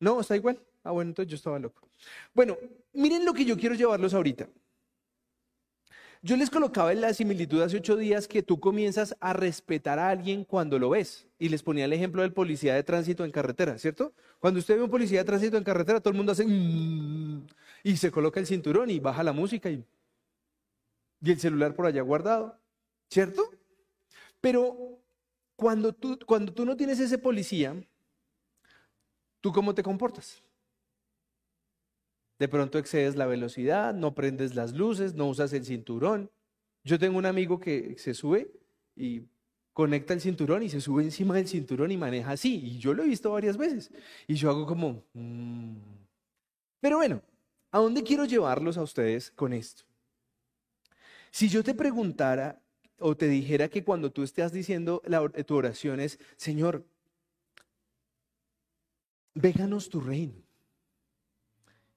No, 0.00 0.20
está 0.20 0.36
igual. 0.36 0.60
Ah, 0.84 0.92
bueno, 0.92 1.10
entonces 1.10 1.30
yo 1.30 1.36
estaba 1.36 1.58
loco. 1.58 1.88
Bueno, 2.32 2.56
miren 2.92 3.24
lo 3.24 3.34
que 3.34 3.44
yo 3.44 3.56
quiero 3.56 3.74
llevarlos 3.74 4.14
ahorita. 4.14 4.48
Yo 6.22 6.36
les 6.36 6.50
colocaba 6.50 6.92
en 6.92 7.00
la 7.00 7.14
similitud 7.14 7.62
hace 7.62 7.76
ocho 7.76 7.96
días 7.96 8.26
que 8.26 8.42
tú 8.42 8.58
comienzas 8.58 9.16
a 9.20 9.32
respetar 9.32 9.98
a 9.98 10.08
alguien 10.08 10.44
cuando 10.44 10.78
lo 10.78 10.90
ves. 10.90 11.28
Y 11.38 11.48
les 11.48 11.62
ponía 11.62 11.84
el 11.84 11.92
ejemplo 11.92 12.22
del 12.22 12.32
policía 12.32 12.74
de 12.74 12.82
tránsito 12.82 13.24
en 13.24 13.30
carretera, 13.30 13.78
¿cierto? 13.78 14.12
Cuando 14.40 14.58
usted 14.58 14.76
ve 14.76 14.82
un 14.82 14.90
policía 14.90 15.20
de 15.20 15.24
tránsito 15.24 15.56
en 15.56 15.64
carretera, 15.64 16.00
todo 16.00 16.10
el 16.10 16.16
mundo 16.16 16.32
hace... 16.32 16.44
Mm", 16.44 17.46
y 17.84 17.96
se 17.96 18.10
coloca 18.10 18.40
el 18.40 18.46
cinturón 18.46 18.90
y 18.90 18.98
baja 18.98 19.22
la 19.22 19.32
música 19.32 19.70
y, 19.70 19.84
y 21.20 21.30
el 21.30 21.38
celular 21.38 21.74
por 21.74 21.86
allá 21.86 22.02
guardado, 22.02 22.58
¿cierto? 23.08 23.48
Pero 24.40 25.00
cuando 25.54 25.92
tú, 25.92 26.18
cuando 26.26 26.52
tú 26.52 26.64
no 26.64 26.76
tienes 26.76 26.98
ese 26.98 27.18
policía, 27.18 27.76
¿tú 29.40 29.52
cómo 29.52 29.74
te 29.74 29.82
comportas? 29.84 30.42
De 32.38 32.48
pronto 32.48 32.78
excedes 32.78 33.16
la 33.16 33.26
velocidad, 33.26 33.94
no 33.94 34.14
prendes 34.14 34.54
las 34.54 34.72
luces, 34.72 35.14
no 35.14 35.28
usas 35.28 35.52
el 35.52 35.64
cinturón. 35.64 36.30
Yo 36.84 36.98
tengo 36.98 37.18
un 37.18 37.26
amigo 37.26 37.58
que 37.58 37.96
se 37.98 38.14
sube 38.14 38.52
y 38.94 39.22
conecta 39.72 40.14
el 40.14 40.20
cinturón 40.20 40.62
y 40.62 40.68
se 40.68 40.80
sube 40.80 41.02
encima 41.02 41.34
del 41.34 41.48
cinturón 41.48 41.90
y 41.90 41.96
maneja 41.96 42.32
así. 42.32 42.56
Y 42.56 42.78
yo 42.78 42.94
lo 42.94 43.02
he 43.02 43.06
visto 43.06 43.32
varias 43.32 43.56
veces. 43.56 43.90
Y 44.26 44.34
yo 44.34 44.50
hago 44.50 44.66
como... 44.66 45.04
Mm". 45.14 45.76
Pero 46.80 46.96
bueno, 46.96 47.22
¿a 47.72 47.78
dónde 47.78 48.02
quiero 48.02 48.24
llevarlos 48.24 48.78
a 48.78 48.82
ustedes 48.82 49.32
con 49.32 49.52
esto? 49.52 49.84
Si 51.30 51.48
yo 51.48 51.62
te 51.62 51.74
preguntara 51.74 52.62
o 52.98 53.16
te 53.16 53.28
dijera 53.28 53.68
que 53.68 53.84
cuando 53.84 54.10
tú 54.10 54.22
estás 54.22 54.52
diciendo 54.52 55.02
tu 55.46 55.54
oración 55.56 56.00
es, 56.00 56.18
Señor, 56.36 56.84
véganos 59.34 59.88
tu 59.88 60.00
reino. 60.00 60.47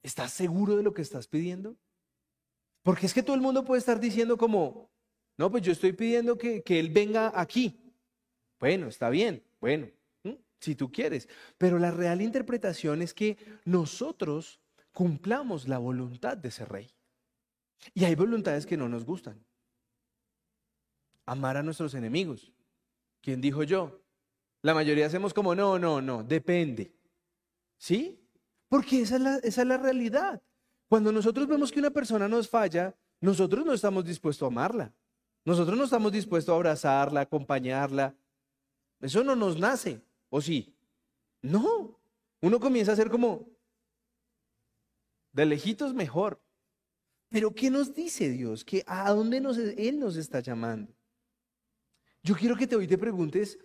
¿Estás 0.04 0.32
seguro 0.32 0.76
de 0.78 0.84
lo 0.84 0.94
que 0.94 1.02
estás 1.02 1.28
pidiendo? 1.28 1.78
Porque 2.84 3.06
es 3.06 3.14
que 3.14 3.24
todo 3.24 3.36
el 3.36 3.42
mundo 3.42 3.64
puede 3.64 3.80
estar 3.80 4.00
diciendo 4.00 4.38
como, 4.38 4.90
no, 5.38 5.52
pues 5.52 5.64
yo 5.64 5.72
estoy 5.72 5.94
pidiendo 5.94 6.38
que, 6.38 6.64
Él 6.68 6.90
venga 6.90 7.32
aquí. 7.40 7.94
Bueno, 8.60 8.88
está 8.88 9.10
bien, 9.10 9.44
bueno, 9.60 9.88
si 10.60 10.76
tú 10.76 10.92
quieres. 10.92 11.28
Pero 11.58 11.80
la 11.80 11.92
real 11.92 12.22
interpretación 12.22 13.02
es 13.02 13.14
que 13.14 13.38
nosotros 13.66 14.60
cumplamos 14.94 15.68
la 15.68 15.78
voluntad 15.78 16.38
de 16.38 16.50
ese 16.50 16.66
rey. 16.66 16.92
Y 17.94 18.06
hay 18.06 18.16
voluntades 18.16 18.66
que 18.66 18.78
no 18.78 18.88
nos 18.88 19.06
gustan. 19.06 19.44
Amar 21.26 21.58
a 21.58 21.64
nuestros 21.64 21.94
enemigos. 21.94 22.52
¿Quién 23.22 23.42
dijo 23.42 23.64
yo? 23.64 24.02
La 24.62 24.74
mayoría 24.74 25.08
hacemos 25.08 25.34
como, 25.34 25.56
no, 25.56 25.80
no, 25.80 26.02
no, 26.02 26.24
depende. 26.24 26.94
¿Sí? 27.78 28.21
Porque 28.72 29.02
esa 29.02 29.18
es, 29.44 29.58
la, 29.58 29.78
realidad. 29.78 30.42
Cuando 30.88 31.12
nosotros 31.12 31.46
vemos 31.46 31.74
que 31.74 31.80
una 31.80 31.90
persona 31.90 32.30
nos 32.30 32.48
falla, 32.48 32.96
nosotros 33.20 33.66
no 33.66 33.74
estamos 33.74 34.06
dispuestos 34.06 34.46
a 34.46 34.48
amarla. 34.48 34.96
Nosotros 35.44 35.78
no 35.78 35.84
estamos 35.84 36.10
dispuestos 36.14 36.54
a 36.54 36.56
abrazarla, 36.56 37.20
acompañarla. 37.20 38.16
Eso 39.02 39.26
no 39.26 39.36
nos 39.36 39.60
nace, 39.60 40.02
¿o 40.30 40.40
sí? 40.40 40.74
No. 41.42 42.00
Uno 42.40 42.62
comienza 42.62 42.94
a 42.94 42.96
ser 42.96 43.10
como, 43.10 43.46
de 45.34 45.46
lejitos 45.48 45.94
mejor. 45.94 46.42
Pero 47.28 47.54
¿qué 47.54 47.70
nos 47.70 47.94
dice 47.94 48.30
Dios? 48.30 48.64
¿Que 48.64 48.86
¿A 48.88 49.12
dónde 49.12 49.44
Él 49.80 50.00
nos 50.00 50.16
está 50.16 50.40
llamando? 50.40 50.96
Yo 52.24 52.36
quiero 52.36 52.56
que 52.56 52.68
te 52.68 52.78
hoy 52.78 52.88
te 52.88 52.98
preguntes 52.98 53.60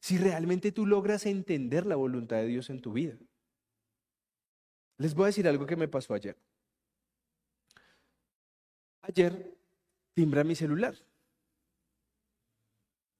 si 0.00 0.16
realmente 0.16 0.72
tú 0.72 0.86
logras 0.86 1.26
entender 1.26 1.84
la 1.84 1.96
voluntad 1.96 2.36
de 2.36 2.46
Dios 2.46 2.70
en 2.70 2.80
tu 2.80 2.94
vida. 2.94 3.18
Les 4.98 5.14
voy 5.14 5.24
a 5.24 5.26
decir 5.26 5.46
algo 5.46 5.64
que 5.64 5.76
me 5.76 5.88
pasó 5.88 6.12
ayer. 6.12 6.36
Ayer 9.02 9.56
timbra 10.12 10.44
mi 10.44 10.54
celular. 10.54 10.96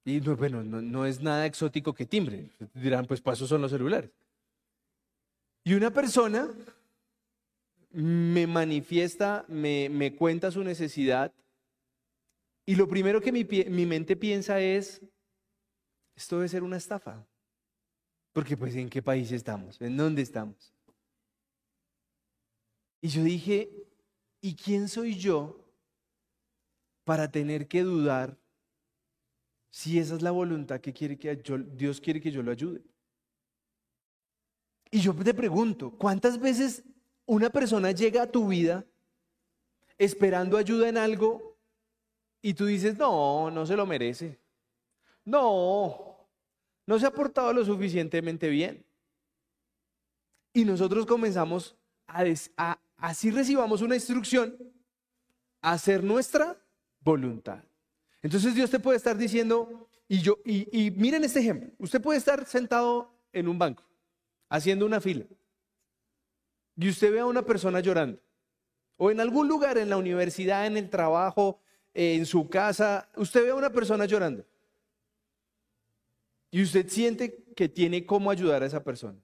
Y 0.04 0.20
no, 0.20 0.36
bueno, 0.36 0.62
no, 0.62 1.06
es 1.06 1.22
nada 1.22 1.46
exótico 1.46 1.94
que 1.94 2.06
timbre. 2.06 2.50
Dirán, 2.74 3.06
pues 3.06 3.20
pasos 3.20 3.48
son 3.48 3.62
los 3.62 3.70
celulares. 3.70 4.10
Y 5.64 5.74
una 5.74 5.92
persona 5.92 6.50
me 7.90 8.46
manifiesta, 8.46 9.44
me, 9.48 9.88
me 9.88 10.16
cuenta 10.16 10.50
su 10.50 10.64
necesidad. 10.64 11.32
Y 12.66 12.74
lo 12.74 12.88
primero 12.88 13.20
que 13.20 13.32
mi, 13.32 13.44
mi 13.44 13.86
mente 13.86 14.16
piensa 14.16 14.60
es, 14.60 15.00
esto 16.16 16.36
debe 16.36 16.48
ser 16.48 16.62
una 16.62 16.76
estafa. 16.76 17.24
Porque 18.32 18.56
pues 18.56 18.74
en 18.74 18.90
qué 18.90 19.02
país 19.02 19.30
estamos, 19.30 19.80
en 19.80 19.96
dónde 19.96 20.22
estamos. 20.22 20.72
Y 23.00 23.08
yo 23.08 23.22
dije, 23.22 23.70
¿y 24.40 24.54
quién 24.54 24.88
soy 24.88 25.16
yo 25.16 25.64
para 27.04 27.30
tener 27.30 27.68
que 27.68 27.82
dudar 27.82 28.36
si 29.70 29.98
esa 29.98 30.16
es 30.16 30.22
la 30.22 30.30
voluntad 30.30 30.80
que 30.80 30.92
quiere 30.92 31.18
que 31.18 31.36
Dios 31.74 32.00
quiere 32.00 32.20
que 32.20 32.30
yo 32.30 32.42
lo 32.42 32.50
ayude? 32.50 32.82
Y 34.90 35.00
yo 35.00 35.14
te 35.14 35.34
pregunto, 35.34 35.90
¿cuántas 35.90 36.38
veces 36.38 36.82
una 37.26 37.50
persona 37.50 37.92
llega 37.92 38.22
a 38.22 38.30
tu 38.30 38.48
vida 38.48 38.86
esperando 39.98 40.56
ayuda 40.56 40.88
en 40.88 40.96
algo 40.96 41.56
y 42.40 42.54
tú 42.54 42.66
dices, 42.66 42.96
no, 42.96 43.50
no 43.50 43.66
se 43.66 43.76
lo 43.76 43.86
merece? 43.86 44.38
No, 45.24 46.26
no 46.86 46.98
se 46.98 47.06
ha 47.06 47.10
portado 47.10 47.52
lo 47.52 47.64
suficientemente 47.64 48.48
bien. 48.48 48.84
Y 50.54 50.64
nosotros 50.64 51.04
comenzamos 51.04 51.76
a, 52.06 52.24
a, 52.56 52.80
así 52.98 53.30
recibamos 53.30 53.80
una 53.80 53.94
instrucción, 53.94 54.56
a 55.60 55.72
hacer 55.72 56.04
nuestra 56.04 56.56
voluntad. 57.00 57.64
Entonces 58.22 58.54
Dios 58.54 58.70
te 58.70 58.78
puede 58.78 58.96
estar 58.96 59.16
diciendo, 59.16 59.88
y 60.08 60.20
yo, 60.20 60.38
y, 60.44 60.90
miren 60.92 61.24
este 61.24 61.40
ejemplo, 61.40 61.70
usted 61.78 62.00
puede 62.00 62.18
estar 62.18 62.46
sentado 62.46 63.12
en 63.32 63.48
un 63.48 63.58
banco, 63.58 63.84
haciendo 64.48 64.86
una 64.86 65.00
fila, 65.00 65.24
y 66.76 66.88
usted 66.88 67.12
ve 67.12 67.20
a 67.20 67.26
una 67.26 67.42
persona 67.42 67.80
llorando, 67.80 68.20
o 68.96 69.10
en 69.10 69.20
algún 69.20 69.48
lugar, 69.48 69.78
en 69.78 69.90
la 69.90 69.96
universidad, 69.96 70.66
en 70.66 70.76
el 70.76 70.90
trabajo, 70.90 71.60
en 71.94 72.26
su 72.26 72.48
casa, 72.48 73.08
usted 73.16 73.44
ve 73.44 73.50
a 73.50 73.54
una 73.54 73.70
persona 73.70 74.04
llorando, 74.04 74.44
y 76.50 76.62
usted 76.62 76.88
siente 76.88 77.44
que 77.54 77.68
tiene 77.68 78.06
cómo 78.06 78.30
ayudar 78.30 78.62
a 78.62 78.66
esa 78.66 78.82
persona, 78.82 79.18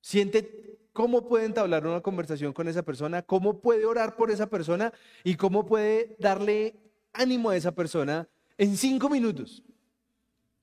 siente 0.00 0.73
cómo 0.94 1.26
puede 1.26 1.44
entablar 1.44 1.86
una 1.86 2.00
conversación 2.00 2.54
con 2.54 2.68
esa 2.68 2.82
persona, 2.82 3.20
cómo 3.22 3.60
puede 3.60 3.84
orar 3.84 4.16
por 4.16 4.30
esa 4.30 4.48
persona 4.48 4.92
y 5.24 5.34
cómo 5.34 5.66
puede 5.66 6.16
darle 6.20 6.80
ánimo 7.12 7.50
a 7.50 7.56
esa 7.56 7.72
persona 7.72 8.28
en 8.56 8.76
cinco 8.76 9.10
minutos. 9.10 9.62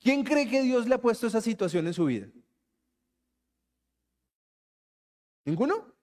¿Quién 0.00 0.24
cree 0.24 0.48
que 0.48 0.62
Dios 0.62 0.88
le 0.88 0.94
ha 0.94 1.00
puesto 1.00 1.26
esa 1.26 1.40
situación 1.40 1.86
en 1.86 1.94
su 1.94 2.06
vida? 2.06 2.28
¿Ninguno? 5.44 5.94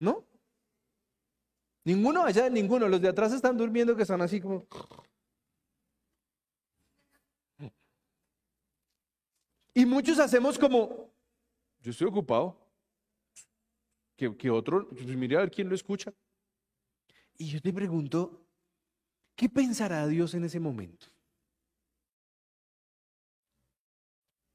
¿No? 0.00 0.24
Ninguno 1.84 2.24
allá, 2.24 2.48
ninguno. 2.48 2.88
Los 2.88 3.00
de 3.00 3.08
atrás 3.08 3.32
están 3.34 3.58
durmiendo 3.58 3.94
que 3.94 4.02
están 4.02 4.22
así 4.22 4.40
como... 4.40 4.66
Y 9.74 9.84
muchos 9.84 10.18
hacemos 10.18 10.58
como, 10.58 11.10
yo 11.86 11.92
estoy 11.92 12.08
ocupado. 12.08 12.58
Que, 14.16 14.50
otro, 14.50 14.88
pues 14.88 15.06
mire 15.06 15.36
a 15.36 15.40
ver 15.40 15.50
quién 15.52 15.68
lo 15.68 15.74
escucha. 15.76 16.12
Y 17.38 17.48
yo 17.48 17.60
te 17.60 17.72
pregunto, 17.72 18.44
¿qué 19.36 19.48
pensará 19.48 20.04
Dios 20.08 20.34
en 20.34 20.44
ese 20.44 20.58
momento? 20.58 21.06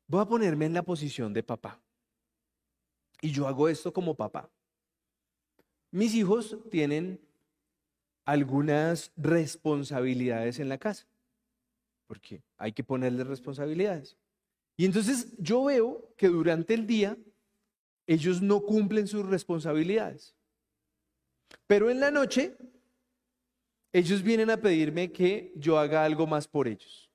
Voy 0.07 0.19
a 0.19 0.25
ponerme 0.25 0.65
en 0.65 0.73
la 0.73 0.83
posición 0.83 1.31
de 1.31 1.41
papá. 1.41 1.79
Y 3.21 3.31
yo 3.31 3.47
hago 3.47 3.69
esto 3.69 3.93
como 3.93 4.13
papá. 4.13 4.49
Mis 5.91 6.13
hijos 6.15 6.57
tienen 6.69 7.21
algunas 8.25 9.13
responsabilidades 9.15 10.59
en 10.59 10.67
la 10.67 10.77
casa, 10.77 11.07
porque 12.07 12.43
hay 12.57 12.73
que 12.73 12.83
ponerles 12.83 13.27
responsabilidades. 13.27 14.17
Y 14.81 14.85
entonces 14.85 15.27
yo 15.37 15.65
veo 15.65 16.11
que 16.17 16.27
durante 16.27 16.73
el 16.73 16.87
día 16.87 17.15
ellos 18.07 18.41
no 18.41 18.63
cumplen 18.63 19.07
sus 19.07 19.23
responsabilidades. 19.23 20.35
Pero 21.67 21.91
en 21.91 21.99
la 21.99 22.09
noche 22.09 22.57
ellos 23.93 24.23
vienen 24.23 24.49
a 24.49 24.57
pedirme 24.57 25.11
que 25.11 25.53
yo 25.55 25.77
haga 25.77 26.03
algo 26.03 26.25
más 26.25 26.47
por 26.47 26.67
ellos. 26.67 27.11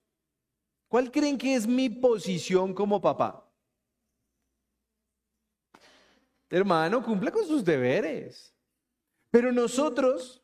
¿Cuál 0.86 1.10
creen 1.10 1.36
que 1.36 1.56
es 1.56 1.66
mi 1.66 1.88
posición 1.88 2.72
como 2.72 3.00
papá? 3.00 3.44
Hermano, 6.48 7.02
cumpla 7.02 7.32
con 7.32 7.48
sus 7.48 7.64
deberes. 7.64 8.54
Pero 9.28 9.50
nosotros, 9.50 10.40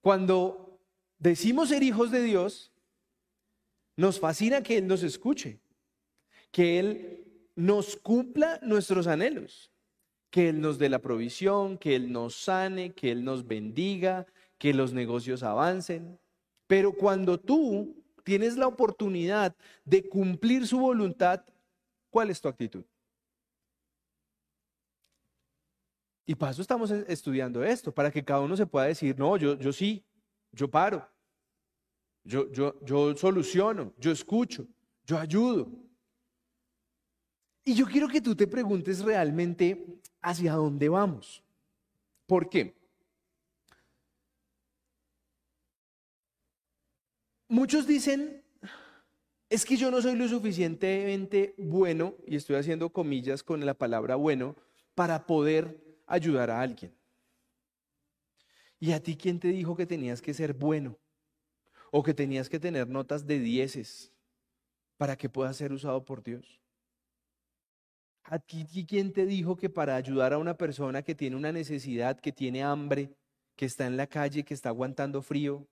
cuando 0.00 0.80
decimos 1.16 1.68
ser 1.68 1.84
hijos 1.84 2.10
de 2.10 2.24
Dios, 2.24 2.72
nos 3.94 4.18
fascina 4.18 4.64
que 4.64 4.78
Él 4.78 4.88
nos 4.88 5.04
escuche 5.04 5.60
que 6.54 6.78
Él 6.78 7.50
nos 7.56 7.96
cumpla 7.96 8.60
nuestros 8.62 9.08
anhelos, 9.08 9.72
que 10.30 10.50
Él 10.50 10.60
nos 10.60 10.78
dé 10.78 10.88
la 10.88 11.00
provisión, 11.00 11.76
que 11.76 11.96
Él 11.96 12.12
nos 12.12 12.36
sane, 12.36 12.92
que 12.94 13.10
Él 13.10 13.24
nos 13.24 13.44
bendiga, 13.44 14.24
que 14.56 14.72
los 14.72 14.92
negocios 14.92 15.42
avancen. 15.42 16.16
Pero 16.68 16.92
cuando 16.92 17.40
tú 17.40 18.00
tienes 18.22 18.56
la 18.56 18.68
oportunidad 18.68 19.56
de 19.84 20.08
cumplir 20.08 20.64
su 20.64 20.78
voluntad, 20.78 21.44
¿cuál 22.08 22.30
es 22.30 22.40
tu 22.40 22.46
actitud? 22.46 22.84
Y 26.24 26.36
para 26.36 26.52
eso 26.52 26.62
estamos 26.62 26.92
estudiando 26.92 27.64
esto, 27.64 27.92
para 27.92 28.12
que 28.12 28.24
cada 28.24 28.42
uno 28.42 28.56
se 28.56 28.64
pueda 28.64 28.86
decir, 28.86 29.18
no, 29.18 29.36
yo, 29.36 29.58
yo 29.58 29.72
sí, 29.72 30.04
yo 30.52 30.70
paro, 30.70 31.04
yo, 32.22 32.48
yo, 32.52 32.80
yo 32.84 33.16
soluciono, 33.16 33.92
yo 33.98 34.12
escucho, 34.12 34.68
yo 35.04 35.18
ayudo. 35.18 35.83
Y 37.64 37.74
yo 37.74 37.86
quiero 37.86 38.08
que 38.08 38.20
tú 38.20 38.36
te 38.36 38.46
preguntes 38.46 39.02
realmente 39.02 39.86
hacia 40.20 40.52
dónde 40.52 40.88
vamos. 40.88 41.42
¿Por 42.26 42.48
qué? 42.50 42.76
Muchos 47.48 47.86
dicen, 47.86 48.42
es 49.48 49.64
que 49.64 49.76
yo 49.76 49.90
no 49.90 50.02
soy 50.02 50.16
lo 50.16 50.28
suficientemente 50.28 51.54
bueno, 51.56 52.16
y 52.26 52.36
estoy 52.36 52.56
haciendo 52.56 52.90
comillas 52.90 53.42
con 53.42 53.64
la 53.64 53.74
palabra 53.74 54.16
bueno, 54.16 54.56
para 54.94 55.26
poder 55.26 55.80
ayudar 56.06 56.50
a 56.50 56.60
alguien. 56.60 56.92
¿Y 58.78 58.92
a 58.92 59.02
ti 59.02 59.16
quién 59.16 59.38
te 59.38 59.48
dijo 59.48 59.76
que 59.76 59.86
tenías 59.86 60.20
que 60.20 60.34
ser 60.34 60.52
bueno? 60.52 60.98
O 61.90 62.02
que 62.02 62.12
tenías 62.12 62.48
que 62.48 62.58
tener 62.58 62.88
notas 62.88 63.26
de 63.26 63.38
dieces 63.38 64.12
para 64.96 65.16
que 65.16 65.28
puedas 65.28 65.56
ser 65.56 65.72
usado 65.72 66.04
por 66.04 66.22
Dios. 66.22 66.63
¿A 68.24 68.38
ti 68.38 68.86
quién 68.88 69.12
te 69.12 69.26
dijo 69.26 69.56
que 69.56 69.68
para 69.68 69.96
ayudar 69.96 70.32
a 70.32 70.38
una 70.38 70.56
persona 70.56 71.02
que 71.02 71.14
tiene 71.14 71.36
una 71.36 71.52
necesidad, 71.52 72.18
que 72.18 72.32
tiene 72.32 72.62
hambre, 72.62 73.14
que 73.54 73.66
está 73.66 73.86
en 73.86 73.96
la 73.96 74.06
calle, 74.06 74.44
que 74.44 74.54
está 74.54 74.70
aguantando 74.70 75.20
frío, 75.20 75.66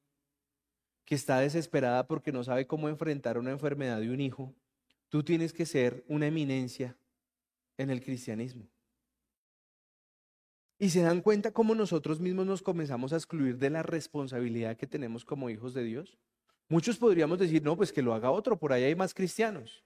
que 1.04 1.14
está 1.14 1.40
desesperada 1.40 2.06
porque 2.06 2.30
no 2.30 2.44
sabe 2.44 2.66
cómo 2.66 2.88
enfrentar 2.88 3.38
una 3.38 3.50
enfermedad 3.50 4.00
de 4.00 4.11
un 4.11 4.21
hijo, 4.21 4.54
tú 5.09 5.23
tienes 5.23 5.52
que 5.52 5.64
ser 5.64 6.04
una 6.09 6.26
eminencia 6.26 6.97
en 7.78 7.90
el 7.90 8.02
cristianismo? 8.02 8.68
Y 10.78 10.90
se 10.90 11.00
dan 11.00 11.23
cuenta 11.23 11.52
cómo 11.52 11.75
nosotros 11.75 12.21
mismos 12.21 12.44
nos 12.44 12.61
comenzamos 12.61 13.12
a 13.12 13.16
excluir 13.16 13.56
de 13.56 13.71
la 13.71 13.82
responsabilidad 13.82 14.76
que 14.76 14.87
tenemos 14.87 15.25
como 15.25 15.49
hijos 15.49 15.75
de 15.75 15.85
Dios. 15.85 16.18
Muchos 16.68 16.99
podríamos 16.99 17.38
decir, 17.38 17.62
no, 17.62 17.76
pues 17.76 17.92
que 17.92 18.02
lo 18.02 18.14
haga 18.14 18.30
otro, 18.30 18.59
por 18.59 18.73
ahí 18.73 18.85
hay 18.85 18.94
más 18.94 19.14
cristianos. 19.14 19.85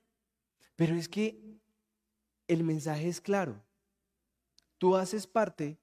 Pero 0.74 0.94
es 0.94 1.08
que 1.08 1.55
el 2.48 2.64
mensaje 2.64 3.08
es 3.08 3.20
claro. 3.20 3.62
Tú 4.78 4.96
haces 4.96 5.26
parte, 5.26 5.78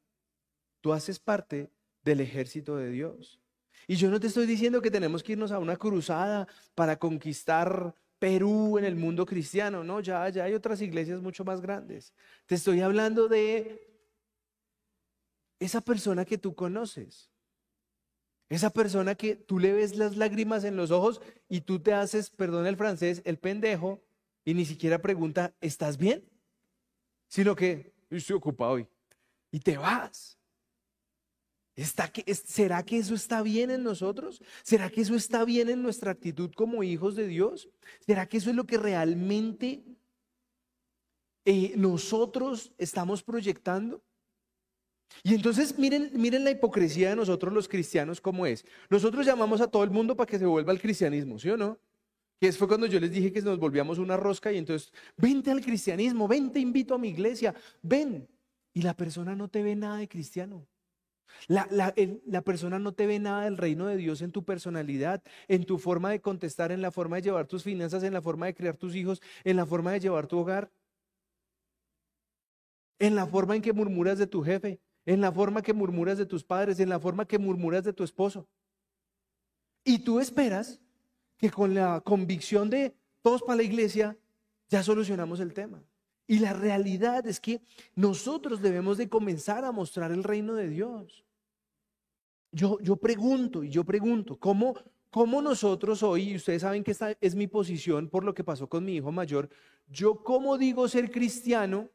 tú 0.82 0.94
haces 0.94 1.20
parte 1.20 1.72
del 2.04 2.22
ejército 2.22 2.76
de 2.78 2.90
Dios. 2.90 3.40
Y 3.88 3.96
yo 3.96 4.10
no 4.10 4.20
te 4.20 4.28
estoy 4.28 4.46
diciendo 4.46 4.82
que 4.82 4.92
tenemos 4.92 5.24
que 5.24 5.34
irnos 5.34 5.52
a 5.52 5.60
una 5.60 5.76
cruzada 5.76 6.48
para 6.76 6.98
conquistar 6.98 7.96
Perú 8.24 8.78
en 8.78 8.86
el 8.86 8.96
mundo 8.96 9.26
cristiano, 9.26 9.84
no, 9.84 10.00
ya, 10.00 10.30
ya 10.30 10.46
hay 10.46 10.54
otras 10.54 10.82
iglesias 10.82 11.22
mucho 11.22 11.44
más 11.44 11.60
grandes. 11.60 12.14
Te 12.46 12.56
estoy 12.56 12.80
hablando 12.80 13.28
de 13.28 13.86
esa 15.60 15.82
persona 15.82 16.24
que 16.24 16.38
tú 16.38 16.56
conoces. 16.56 17.30
Esa 18.48 18.70
persona 18.70 19.16
que 19.16 19.36
tú 19.36 19.60
le 19.60 19.74
ves 19.74 19.98
las 19.98 20.16
lágrimas 20.16 20.64
en 20.64 20.78
los 20.78 20.90
ojos 20.90 21.22
y 21.50 21.62
tú 21.62 21.80
te 21.80 21.94
haces, 21.94 22.30
perdón 22.30 22.66
el 22.66 22.78
francés, 22.78 23.22
el 23.26 23.40
pendejo 23.40 24.02
y 24.46 24.54
ni 24.54 24.64
siquiera 24.64 25.02
pregunta, 25.02 25.54
¿estás 25.60 25.98
bien? 25.98 26.24
Sino 27.34 27.56
que 27.56 27.92
estoy 28.12 28.36
ocupado 28.36 28.74
hoy. 28.74 28.88
Y 29.50 29.60
te 29.60 29.76
vas. 29.76 30.38
¿Está 31.76 32.08
que, 32.08 32.32
¿Será 32.36 32.84
que 32.84 33.00
eso 33.00 33.16
está 33.16 33.42
bien 33.42 33.72
en 33.72 33.82
nosotros? 33.82 34.40
¿Será 34.62 34.88
que 34.92 35.02
eso 35.02 35.16
está 35.16 35.44
bien 35.44 35.68
en 35.68 35.82
nuestra 35.82 36.12
actitud 36.12 36.52
como 36.54 36.84
hijos 36.84 37.16
de 37.16 37.26
Dios? 37.26 37.72
¿Será 38.06 38.28
que 38.28 38.38
eso 38.38 38.52
es 38.52 38.56
lo 38.56 38.66
que 38.66 38.78
realmente 38.78 39.84
eh, 41.46 41.74
nosotros 41.76 42.72
estamos 42.78 43.24
proyectando? 43.24 44.04
Y 45.24 45.34
entonces 45.34 45.80
miren, 45.80 46.12
miren 46.14 46.44
la 46.44 46.52
hipocresía 46.52 47.10
de 47.10 47.16
nosotros 47.16 47.52
los 47.52 47.68
cristianos 47.68 48.22
cómo 48.22 48.46
es. 48.46 48.64
Nosotros 48.92 49.26
llamamos 49.26 49.60
a 49.60 49.68
todo 49.68 49.84
el 49.84 49.90
mundo 49.90 50.16
para 50.16 50.30
que 50.30 50.38
se 50.38 50.46
vuelva 50.46 50.72
al 50.72 50.80
cristianismo, 50.80 51.40
¿sí 51.40 51.50
o 51.50 51.58
no? 51.58 51.80
Fue 52.52 52.68
cuando 52.68 52.88
yo 52.88 53.00
les 53.00 53.12
dije 53.12 53.32
que 53.32 53.42
nos 53.42 53.58
volvíamos 53.58 54.00
una 54.00 54.18
rosca 54.18 54.52
y 54.52 54.58
entonces, 54.58 54.92
vente 55.16 55.52
al 55.52 55.62
cristianismo, 55.62 56.28
ven, 56.28 56.52
te 56.52 56.60
invito 56.60 56.96
a 56.96 56.98
mi 56.98 57.10
iglesia, 57.10 57.56
ven. 57.82 58.28
Y 58.74 58.82
la 58.82 58.96
persona 58.96 59.36
no 59.36 59.48
te 59.48 59.64
ve 59.64 59.76
nada 59.76 59.98
de 59.98 60.10
cristiano. 60.10 60.68
La, 61.48 61.68
la, 62.26 62.42
persona 62.42 62.80
no 62.80 62.94
te 62.94 63.08
ve 63.08 63.20
nada 63.20 63.46
del 63.46 63.58
reino 63.58 63.88
de 63.88 63.98
Dios 63.98 64.22
en 64.22 64.32
tu 64.32 64.44
personalidad, 64.44 65.24
en 65.48 65.66
tu 65.66 65.78
forma 65.78 66.12
de 66.12 66.22
contestar, 66.22 66.72
en 66.72 66.82
la 66.82 66.92
forma 66.92 67.18
de 67.18 67.24
llevar 67.24 67.48
tus 67.48 67.64
finanzas, 67.64 68.04
en 68.04 68.14
la 68.14 68.22
forma 68.22 68.46
de 68.46 68.54
criar 68.54 68.78
tus 68.78 68.96
hijos, 68.96 69.22
en 69.44 69.58
la 69.58 69.66
forma 69.66 69.92
de 69.92 70.00
llevar 70.00 70.28
tu 70.28 70.40
hogar, 70.40 70.72
en 73.00 73.16
la 73.16 73.26
forma 73.26 73.56
en 73.56 73.62
que 73.62 73.74
murmuras 73.74 74.18
de 74.18 74.28
tu 74.28 74.44
jefe, 74.44 74.80
en 75.06 75.22
la 75.22 75.32
forma 75.32 75.62
que 75.62 75.74
murmuras 75.74 76.18
de 76.18 76.26
tus 76.26 76.44
padres, 76.44 76.80
en 76.80 76.90
la 76.90 77.00
forma 77.00 77.26
que 77.26 77.40
murmuras 77.40 77.84
de 77.84 77.94
tu 77.94 78.04
esposo. 78.04 78.48
Y 79.84 80.00
tú 80.00 80.20
esperas 80.20 80.83
que 81.44 81.52
con 81.52 81.74
la 81.74 82.00
convicción 82.00 82.70
de 82.70 82.96
todos 83.22 83.42
para 83.42 83.58
la 83.58 83.64
iglesia 83.64 84.18
ya 84.70 84.82
solucionamos 84.82 85.42
el 85.42 85.54
tema. 85.54 85.84
Y 86.26 86.40
la 86.40 86.54
realidad 86.54 87.28
es 87.28 87.42
que 87.42 87.62
nosotros 87.96 88.62
debemos 88.62 88.98
de 88.98 89.10
comenzar 89.10 89.66
a 89.66 89.74
mostrar 89.74 90.14
el 90.14 90.24
reino 90.24 90.54
de 90.54 90.70
Dios. 90.70 91.26
Yo, 92.54 92.80
yo 92.80 92.96
pregunto 92.96 93.62
y 93.62 93.70
yo 93.70 93.84
pregunto, 93.84 94.40
¿cómo, 94.40 94.74
¿cómo 95.10 95.42
nosotros 95.42 96.02
hoy, 96.02 96.30
y 96.30 96.36
ustedes 96.38 96.62
saben 96.62 96.82
que 96.82 96.92
esta 96.92 97.14
es 97.20 97.36
mi 97.36 97.48
posición 97.48 98.08
por 98.08 98.24
lo 98.24 98.34
que 98.34 98.46
pasó 98.46 98.70
con 98.70 98.86
mi 98.86 98.96
hijo 98.96 99.12
mayor, 99.12 99.50
yo 99.90 100.24
cómo 100.24 100.58
digo 100.58 100.88
ser 100.88 101.12
cristiano 101.12 101.90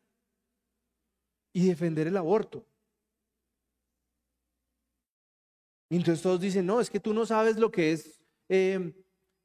y 1.54 1.66
defender 1.66 2.06
el 2.06 2.18
aborto? 2.18 2.66
Y 5.88 5.96
entonces 5.96 6.22
todos 6.22 6.38
dicen, 6.38 6.66
no, 6.66 6.82
es 6.82 6.90
que 6.90 7.00
tú 7.00 7.14
no 7.14 7.24
sabes 7.24 7.56
lo 7.56 7.70
que 7.70 7.92
es 7.92 8.20
em, 8.50 8.92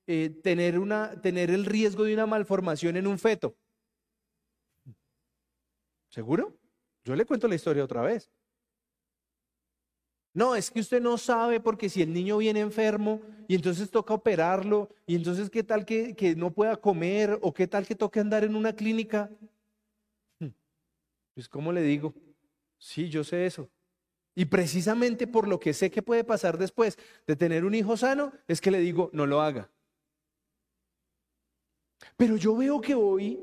eh, 0.07 0.29
tener, 0.43 0.79
una, 0.79 1.21
tener 1.21 1.49
el 1.49 1.65
riesgo 1.65 2.03
de 2.03 2.13
una 2.13 2.25
malformación 2.25 2.97
en 2.97 3.07
un 3.07 3.17
feto. 3.17 3.55
¿Seguro? 6.09 6.57
Yo 7.03 7.15
le 7.15 7.25
cuento 7.25 7.47
la 7.47 7.55
historia 7.55 7.83
otra 7.83 8.01
vez. 8.01 8.31
No, 10.33 10.55
es 10.55 10.71
que 10.71 10.79
usted 10.79 11.01
no 11.01 11.17
sabe 11.17 11.59
porque 11.59 11.89
si 11.89 12.01
el 12.01 12.11
niño 12.11 12.37
viene 12.37 12.59
enfermo 12.59 13.21
y 13.47 13.55
entonces 13.55 13.91
toca 13.91 14.15
operarlo 14.15 14.89
y 15.05 15.15
entonces 15.15 15.49
qué 15.49 15.63
tal 15.63 15.85
que, 15.85 16.15
que 16.15 16.35
no 16.35 16.51
pueda 16.51 16.75
comer 16.75 17.37
o 17.41 17.53
qué 17.53 17.67
tal 17.67 17.85
que 17.85 17.95
toque 17.95 18.19
andar 18.19 18.43
en 18.43 18.55
una 18.55 18.73
clínica. 18.73 19.29
Pues 21.33 21.47
¿cómo 21.49 21.71
le 21.71 21.81
digo? 21.81 22.13
Sí, 22.77 23.09
yo 23.09 23.23
sé 23.23 23.45
eso. 23.45 23.69
Y 24.35 24.45
precisamente 24.45 25.27
por 25.27 25.47
lo 25.47 25.59
que 25.59 25.73
sé 25.73 25.91
que 25.91 26.01
puede 26.01 26.23
pasar 26.23 26.57
después 26.57 26.97
de 27.27 27.35
tener 27.35 27.65
un 27.65 27.75
hijo 27.75 27.95
sano, 27.97 28.33
es 28.47 28.59
que 28.59 28.71
le 28.71 28.79
digo, 28.79 29.09
no 29.13 29.25
lo 29.25 29.41
haga. 29.41 29.69
Pero 32.17 32.37
yo 32.37 32.55
veo 32.55 32.81
que 32.81 32.95
hoy, 32.95 33.39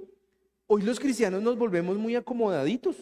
hoy 0.67 0.83
los 0.83 0.99
cristianos 0.99 1.43
nos 1.43 1.57
volvemos 1.57 1.97
muy 1.97 2.17
acomodaditos 2.17 2.97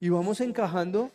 y 0.00 0.08
vamos 0.08 0.40
encajando 0.40 1.10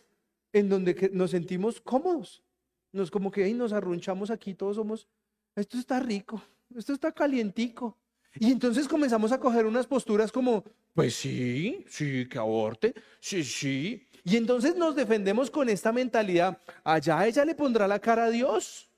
en 0.54 0.70
donde 0.70 1.10
nos 1.14 1.32
sentimos 1.32 1.82
cómodos. 1.82 2.44
Nos 2.92 3.12
como 3.12 3.32
que 3.32 3.44
ahí 3.44 3.54
nos 3.54 3.74
arrunchamos 3.74 4.32
aquí, 4.32 4.54
todos 4.54 4.78
somos, 4.78 5.08
esto 5.56 5.78
está 5.78 6.00
rico, 6.00 6.42
esto 6.76 6.94
está 6.94 7.12
calientico. 7.12 7.98
Y 8.40 8.52
entonces 8.52 8.88
comenzamos 8.88 9.32
a 9.32 9.40
coger 9.40 9.66
unas 9.66 9.88
posturas 9.88 10.32
como, 10.32 10.64
pues 10.94 11.16
sí, 11.16 11.84
sí, 11.90 12.28
que 12.30 12.38
aborte, 12.38 12.94
sí, 13.20 13.44
sí, 13.44 14.08
y 14.28 14.36
entonces 14.36 14.76
nos 14.76 14.94
defendemos 14.94 15.50
con 15.50 15.70
esta 15.70 15.94
mentalidad. 15.94 16.60
Allá 16.84 17.26
ella 17.26 17.46
le 17.46 17.56
pondrá 17.56 17.88
la 17.88 18.00
cara 18.00 18.26
a 18.26 18.30
Dios. 18.30 18.90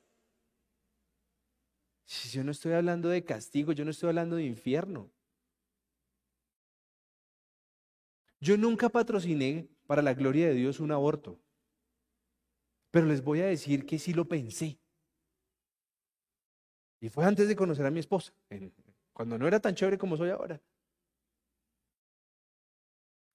Si 2.09 2.27
yo 2.29 2.43
no 2.43 2.49
estoy 2.49 2.73
hablando 2.73 3.07
de 3.09 3.23
castigo, 3.23 3.71
yo 3.71 3.85
no 3.85 3.91
estoy 3.91 4.09
hablando 4.09 4.37
de 4.37 4.43
infierno. 4.43 5.11
Yo 8.39 8.57
nunca 8.57 8.89
patrociné 8.89 9.69
para 9.85 10.01
la 10.01 10.15
gloria 10.15 10.47
de 10.47 10.55
Dios 10.55 10.79
un 10.79 10.91
aborto. 10.91 11.39
Pero 12.89 13.05
les 13.05 13.23
voy 13.23 13.41
a 13.41 13.45
decir 13.45 13.85
que 13.85 13.99
sí 13.99 14.11
lo 14.15 14.27
pensé. 14.27 14.79
Y 16.99 17.09
fue 17.09 17.25
antes 17.25 17.47
de 17.47 17.55
conocer 17.55 17.85
a 17.85 17.91
mi 17.91 17.99
esposa, 17.99 18.33
cuando 19.13 19.37
no 19.37 19.47
era 19.47 19.59
tan 19.59 19.75
chévere 19.75 19.99
como 19.99 20.17
soy 20.17 20.31
ahora. 20.31 20.59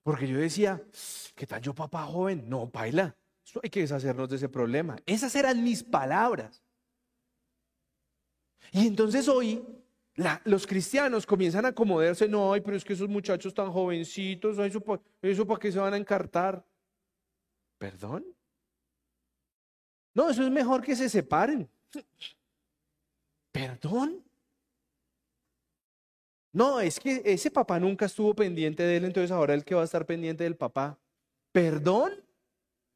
Porque 0.03 0.27
yo 0.27 0.37
decía, 0.37 0.85
¿qué 1.37 1.47
tal 1.47 1.63
yo 1.63 1.77
papá 1.77 2.07
joven? 2.07 2.49
No, 2.49 2.67
baila. 2.67 3.17
hay 3.63 3.71
que 3.71 3.83
deshacernos 3.83 4.29
de 4.29 4.35
ese 4.35 4.49
problema. 4.49 4.97
Esas 5.07 5.37
eran 5.37 5.63
mis 5.63 5.85
palabras. 5.85 6.64
Y 8.73 8.87
entonces 8.87 9.29
hoy 9.29 9.63
los 10.45 10.67
cristianos 10.67 11.27
comienzan 11.27 11.65
a 11.65 11.69
acomodarse, 11.69 12.29
no, 12.29 12.53
ay, 12.53 12.61
pero 12.61 12.77
es 12.77 12.85
que 12.85 12.93
esos 12.93 13.09
muchachos 13.09 13.53
tan 13.53 13.71
jovencitos, 13.71 14.59
eso, 14.59 15.01
eso 15.23 15.47
para 15.47 15.61
qué 15.61 15.73
se 15.73 15.79
van 15.79 15.95
a 15.95 15.97
encartar. 15.97 16.65
¿Perdón? 17.79 18.25
No, 20.15 20.31
eso 20.31 20.45
es 20.45 20.51
mejor 20.51 20.83
que 20.83 20.95
se 20.95 21.09
separen. 21.09 21.69
¿Perdón? 23.51 24.25
No, 26.53 26.81
es 26.81 27.01
que 27.01 27.21
ese 27.25 27.51
papá 27.51 27.81
nunca 27.81 28.07
estuvo 28.07 28.33
pendiente 28.35 28.85
de 28.85 28.99
él, 28.99 29.05
entonces 29.05 29.33
ahora 29.33 29.55
el 29.55 29.65
que 29.65 29.75
va 29.75 29.83
a 29.83 29.87
estar 29.87 30.07
pendiente 30.07 30.45
del 30.45 30.57
papá. 30.57 30.97
¿Perdón? 31.51 32.13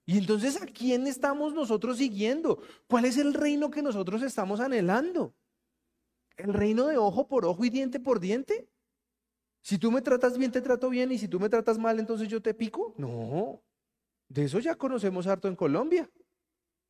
Y 0.07 0.17
entonces, 0.17 0.63
¿a 0.63 0.67
quién 0.67 1.07
estamos 1.07 1.53
nosotros 1.53 1.99
siguiendo? 1.99 2.63
¿Cuál 2.87 3.05
es 3.05 3.19
el 3.19 3.35
reino 3.35 3.71
que 3.71 3.83
nosotros 3.83 4.23
estamos 4.23 4.61
anhelando? 4.61 5.35
¿El 6.39 6.55
reino 6.55 6.87
de 6.87 6.97
ojo 6.97 7.27
por 7.27 7.45
ojo 7.45 7.65
y 7.65 7.71
diente 7.71 7.99
por 7.99 8.21
diente? 8.21 8.69
Si 9.61 9.77
tú 9.77 9.91
me 9.91 10.01
tratas 10.01 10.39
bien, 10.39 10.53
te 10.53 10.63
trato 10.63 10.89
bien, 10.89 11.11
y 11.11 11.19
si 11.19 11.29
tú 11.29 11.41
me 11.41 11.49
tratas 11.49 11.79
mal, 11.79 11.99
entonces 11.99 12.29
yo 12.29 12.41
te 12.41 12.55
pico. 12.55 12.95
No, 12.97 13.61
de 14.29 14.45
eso 14.45 14.61
ya 14.61 14.77
conocemos 14.77 15.27
harto 15.27 15.49
en 15.49 15.57
Colombia. 15.57 16.09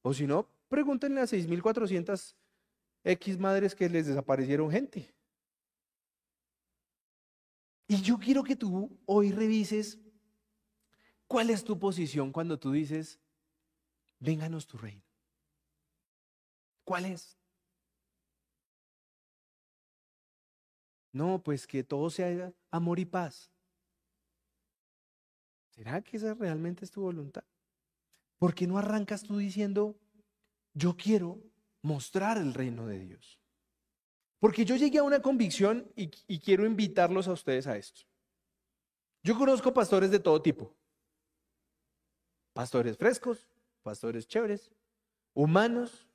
O 0.03 0.13
si 0.13 0.27
no, 0.27 0.49
pregúntenle 0.69 1.23
a 1.23 1.25
6.400 1.25 2.37
X 3.05 3.39
madres 3.39 3.75
que 3.75 3.89
les 3.89 4.07
desaparecieron 4.07 4.71
gente. 4.71 5.13
Y 7.89 8.03
yo 8.03 8.19
quiero 8.19 8.45
que 8.45 8.55
tú 8.55 8.99
hoy 9.07 9.33
revises 9.33 9.99
cuál 11.27 11.49
es 11.49 11.65
tu 11.65 11.79
posición 11.79 12.33
cuando 12.33 12.59
tú 12.59 12.73
dices, 12.73 13.19
vénganos 14.21 14.67
tu 14.67 14.77
reino. 14.77 15.03
¿Cuál 16.85 17.07
es? 17.07 17.38
No, 21.19 21.43
pues 21.43 21.67
que 21.67 21.83
todo 21.83 22.11
sea 22.11 22.53
amor 22.71 23.01
y 23.01 23.05
paz. 23.05 23.51
¿Será 25.71 26.01
que 26.01 26.17
esa 26.17 26.33
realmente 26.35 26.85
es 26.85 26.93
tu 26.93 27.01
voluntad? 27.01 27.43
¿Por 28.39 28.55
qué 28.55 28.69
no 28.69 28.79
arrancas 28.79 29.25
tú 29.25 29.37
diciendo, 29.37 29.99
yo 30.75 30.97
quiero 30.97 31.43
mostrar 31.83 32.39
el 32.39 32.55
reino 32.55 32.87
de 32.87 33.01
Dios? 33.01 33.41
Porque 34.39 34.65
yo 34.65 34.77
llegué 34.77 34.99
a 34.99 35.03
una 35.03 35.21
convicción 35.21 35.91
y, 35.97 36.09
y 36.29 36.39
quiero 36.39 36.65
invitarlos 36.65 37.27
a 37.27 37.33
ustedes 37.33 37.67
a 37.67 37.77
esto. 37.77 38.03
Yo 39.25 39.37
conozco 39.37 39.75
pastores 39.75 40.13
de 40.13 40.21
todo 40.21 40.41
tipo. 40.41 40.73
Pastores 42.53 42.97
frescos, 42.97 43.49
pastores 43.83 44.29
chéveres, 44.29 44.71
humanos. 45.35 46.07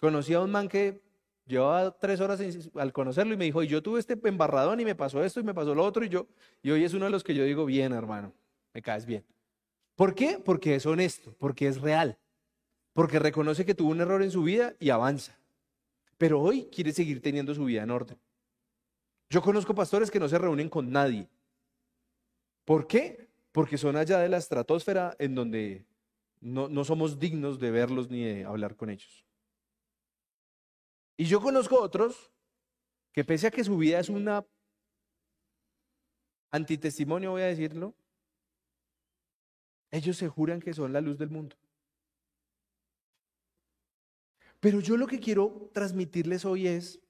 Conocí 0.00 0.32
a 0.32 0.40
un 0.40 0.50
man 0.50 0.70
que 0.70 1.11
llevaba 1.46 1.96
tres 1.98 2.20
horas 2.20 2.40
al 2.74 2.92
conocerlo 2.92 3.34
y 3.34 3.36
me 3.36 3.44
dijo, 3.44 3.62
y 3.62 3.68
yo 3.68 3.82
tuve 3.82 4.00
este 4.00 4.18
embarradón 4.24 4.80
y 4.80 4.84
me 4.84 4.94
pasó 4.94 5.22
esto 5.22 5.40
y 5.40 5.44
me 5.44 5.54
pasó 5.54 5.74
lo 5.74 5.84
otro 5.84 6.04
y 6.04 6.08
yo, 6.08 6.26
y 6.62 6.70
hoy 6.70 6.84
es 6.84 6.94
uno 6.94 7.06
de 7.06 7.10
los 7.10 7.24
que 7.24 7.34
yo 7.34 7.44
digo, 7.44 7.64
bien 7.64 7.92
hermano, 7.92 8.32
me 8.72 8.82
caes 8.82 9.06
bien. 9.06 9.24
¿Por 9.96 10.14
qué? 10.14 10.40
Porque 10.42 10.74
es 10.74 10.86
honesto, 10.86 11.34
porque 11.38 11.66
es 11.66 11.80
real, 11.80 12.18
porque 12.92 13.18
reconoce 13.18 13.64
que 13.64 13.74
tuvo 13.74 13.90
un 13.90 14.00
error 14.00 14.22
en 14.22 14.30
su 14.30 14.42
vida 14.42 14.74
y 14.78 14.90
avanza. 14.90 15.38
Pero 16.18 16.40
hoy 16.40 16.68
quiere 16.72 16.92
seguir 16.92 17.20
teniendo 17.20 17.54
su 17.54 17.64
vida 17.64 17.82
en 17.82 17.90
orden. 17.90 18.18
Yo 19.28 19.42
conozco 19.42 19.74
pastores 19.74 20.10
que 20.10 20.20
no 20.20 20.28
se 20.28 20.38
reúnen 20.38 20.68
con 20.68 20.90
nadie. 20.90 21.28
¿Por 22.64 22.86
qué? 22.86 23.28
Porque 23.50 23.78
son 23.78 23.96
allá 23.96 24.18
de 24.18 24.28
la 24.28 24.36
estratosfera 24.36 25.16
en 25.18 25.34
donde 25.34 25.84
no, 26.40 26.68
no 26.68 26.84
somos 26.84 27.18
dignos 27.18 27.58
de 27.58 27.70
verlos 27.70 28.10
ni 28.10 28.22
de 28.22 28.44
hablar 28.44 28.76
con 28.76 28.90
ellos. 28.90 29.24
Y 31.16 31.26
yo 31.26 31.40
conozco 31.40 31.80
otros 31.80 32.32
que 33.12 33.24
pese 33.24 33.46
a 33.46 33.50
que 33.50 33.64
su 33.64 33.76
vida 33.76 34.00
es 34.00 34.08
una 34.08 34.44
antitestimonio, 36.50 37.30
voy 37.30 37.42
a 37.42 37.46
decirlo, 37.46 37.94
ellos 39.90 40.16
se 40.16 40.28
juran 40.28 40.60
que 40.60 40.74
son 40.74 40.92
la 40.92 41.00
luz 41.00 41.18
del 41.18 41.30
mundo. 41.30 41.56
Pero 44.60 44.80
yo 44.80 44.96
lo 44.96 45.06
que 45.06 45.18
quiero 45.18 45.70
transmitirles 45.72 46.44
hoy 46.44 46.68
es, 46.68 47.00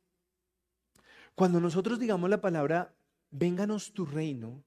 cuando 1.34 1.60
nosotros 1.60 1.98
digamos 1.98 2.30
la 2.30 2.40
palabra, 2.40 2.94
vénganos 3.30 3.92
tu 3.92 4.06
reino, 4.06 4.64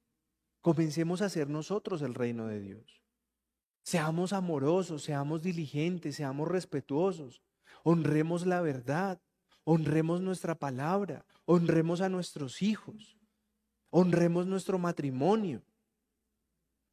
comencemos 0.61 1.21
a 1.21 1.29
ser 1.29 1.49
nosotros 1.49 2.01
el 2.01 2.13
reino 2.13 2.47
de 2.47 2.59
Dios. 2.59 3.01
Seamos 3.83 4.33
amorosos, 4.33 5.03
seamos 5.03 5.41
diligentes, 5.41 6.15
seamos 6.15 6.47
respetuosos, 6.47 7.41
honremos 7.85 8.47
la 8.47 8.61
verdad, 8.61 9.21
honremos 9.63 10.19
nuestra 10.19 10.55
palabra, 10.55 11.23
honremos 11.45 12.01
a 12.01 12.09
nuestros 12.09 12.63
hijos, 12.63 13.15
honremos 13.91 14.47
nuestro 14.47 14.79
matrimonio. 14.79 15.61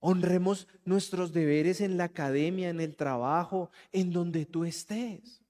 Honremos 0.04 0.66
nuestros 0.84 1.32
deberes 1.32 1.80
en 1.80 1.96
la 1.96 2.04
academia, 2.04 2.68
en 2.70 2.80
el 2.80 2.96
trabajo, 2.96 3.70
en 3.92 4.12
donde 4.12 4.44
tú 4.44 4.64
estés. 4.64 5.40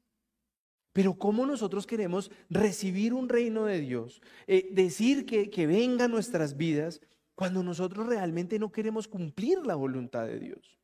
Pero 0.93 1.15
¿cómo 1.15 1.47
nosotros 1.47 1.87
queremos 1.87 2.31
recibir 2.51 3.15
un 3.15 3.31
reino 3.31 3.65
de 3.65 3.81
Dios? 3.81 4.21
Eh, 4.47 4.69
decir 4.73 5.25
que, 5.25 5.49
que 5.49 5.67
venga 5.67 6.07
nuestras 6.07 6.57
vidas 6.59 7.01
cuando 7.35 7.63
nosotros 7.63 8.07
realmente 8.07 8.59
no 8.59 8.71
queremos 8.71 9.09
cumplir 9.09 9.67
la 9.67 9.75
voluntad 9.75 10.27
de 10.27 10.39
Dios. 10.39 10.82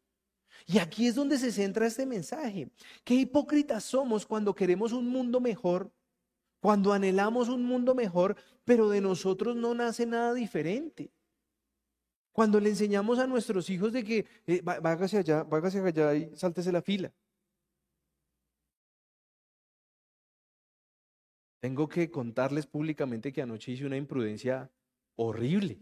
Y 0.67 0.79
aquí 0.79 1.07
es 1.07 1.15
donde 1.15 1.39
se 1.39 1.53
centra 1.53 1.87
este 1.87 2.07
mensaje. 2.07 2.71
Qué 3.05 3.15
hipócritas 3.15 3.85
somos 3.85 4.27
cuando 4.27 4.55
queremos 4.55 4.93
un 4.93 5.09
mundo 5.09 5.41
mejor, 5.41 5.91
cuando 6.61 6.93
anhelamos 6.93 7.49
un 7.49 7.65
mundo 7.65 7.95
mejor, 7.95 8.37
pero 8.65 8.89
de 8.89 9.01
nosotros 9.01 9.57
no 9.57 9.75
nace 9.75 10.07
nada 10.07 10.35
diferente. 10.35 11.11
Cuando 12.33 12.61
le 12.61 12.71
enseñamos 12.71 13.19
a 13.19 13.27
nuestros 13.27 13.69
hijos 13.71 13.93
de 13.93 14.05
que 14.05 14.27
eh, 14.47 14.61
vágase 14.63 15.19
allá, 15.19 15.43
vágase 15.43 15.81
allá 15.81 16.15
y 16.15 16.37
sáltese 16.37 16.71
la 16.71 16.83
fila. 16.83 17.13
Tengo 21.61 21.89
que 21.89 22.11
contarles 22.11 22.67
públicamente 22.67 23.33
que 23.33 23.43
anoche 23.43 23.73
hice 23.73 23.87
una 23.87 23.97
imprudencia 23.97 24.71
horrible. 25.17 25.81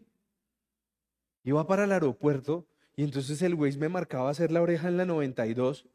Iba 1.44 1.66
para 1.66 1.84
el 1.84 1.92
aeropuerto 1.92 2.66
y 2.96 3.04
entonces 3.04 3.40
el 3.42 3.54
güey 3.54 3.76
me 3.76 3.88
marcaba 3.88 4.30
hacer 4.30 4.50
la 4.50 4.62
oreja 4.62 4.88
en 4.88 4.96
la 4.96 5.04
92 5.04 5.86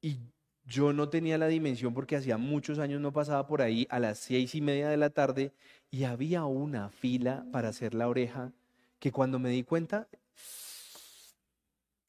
y 0.00 0.20
yo 0.64 0.92
no 0.92 1.08
tenía 1.08 1.38
la 1.38 1.48
dimensión 1.48 1.92
porque 1.92 2.16
hacía 2.16 2.38
muchos 2.38 2.78
años 2.78 3.00
no 3.00 3.12
pasaba 3.12 3.46
por 3.46 3.62
ahí 3.62 3.86
a 3.90 3.98
las 3.98 4.18
seis 4.18 4.54
y 4.54 4.60
media 4.60 4.88
de 4.88 4.96
la 4.96 5.10
tarde 5.10 5.52
y 5.90 6.04
había 6.04 6.44
una 6.44 6.90
fila 6.90 7.46
para 7.52 7.70
hacer 7.70 7.94
la 7.94 8.08
oreja 8.08 8.52
que 8.98 9.10
cuando 9.10 9.38
me 9.38 9.50
di 9.50 9.62
cuenta, 9.62 10.08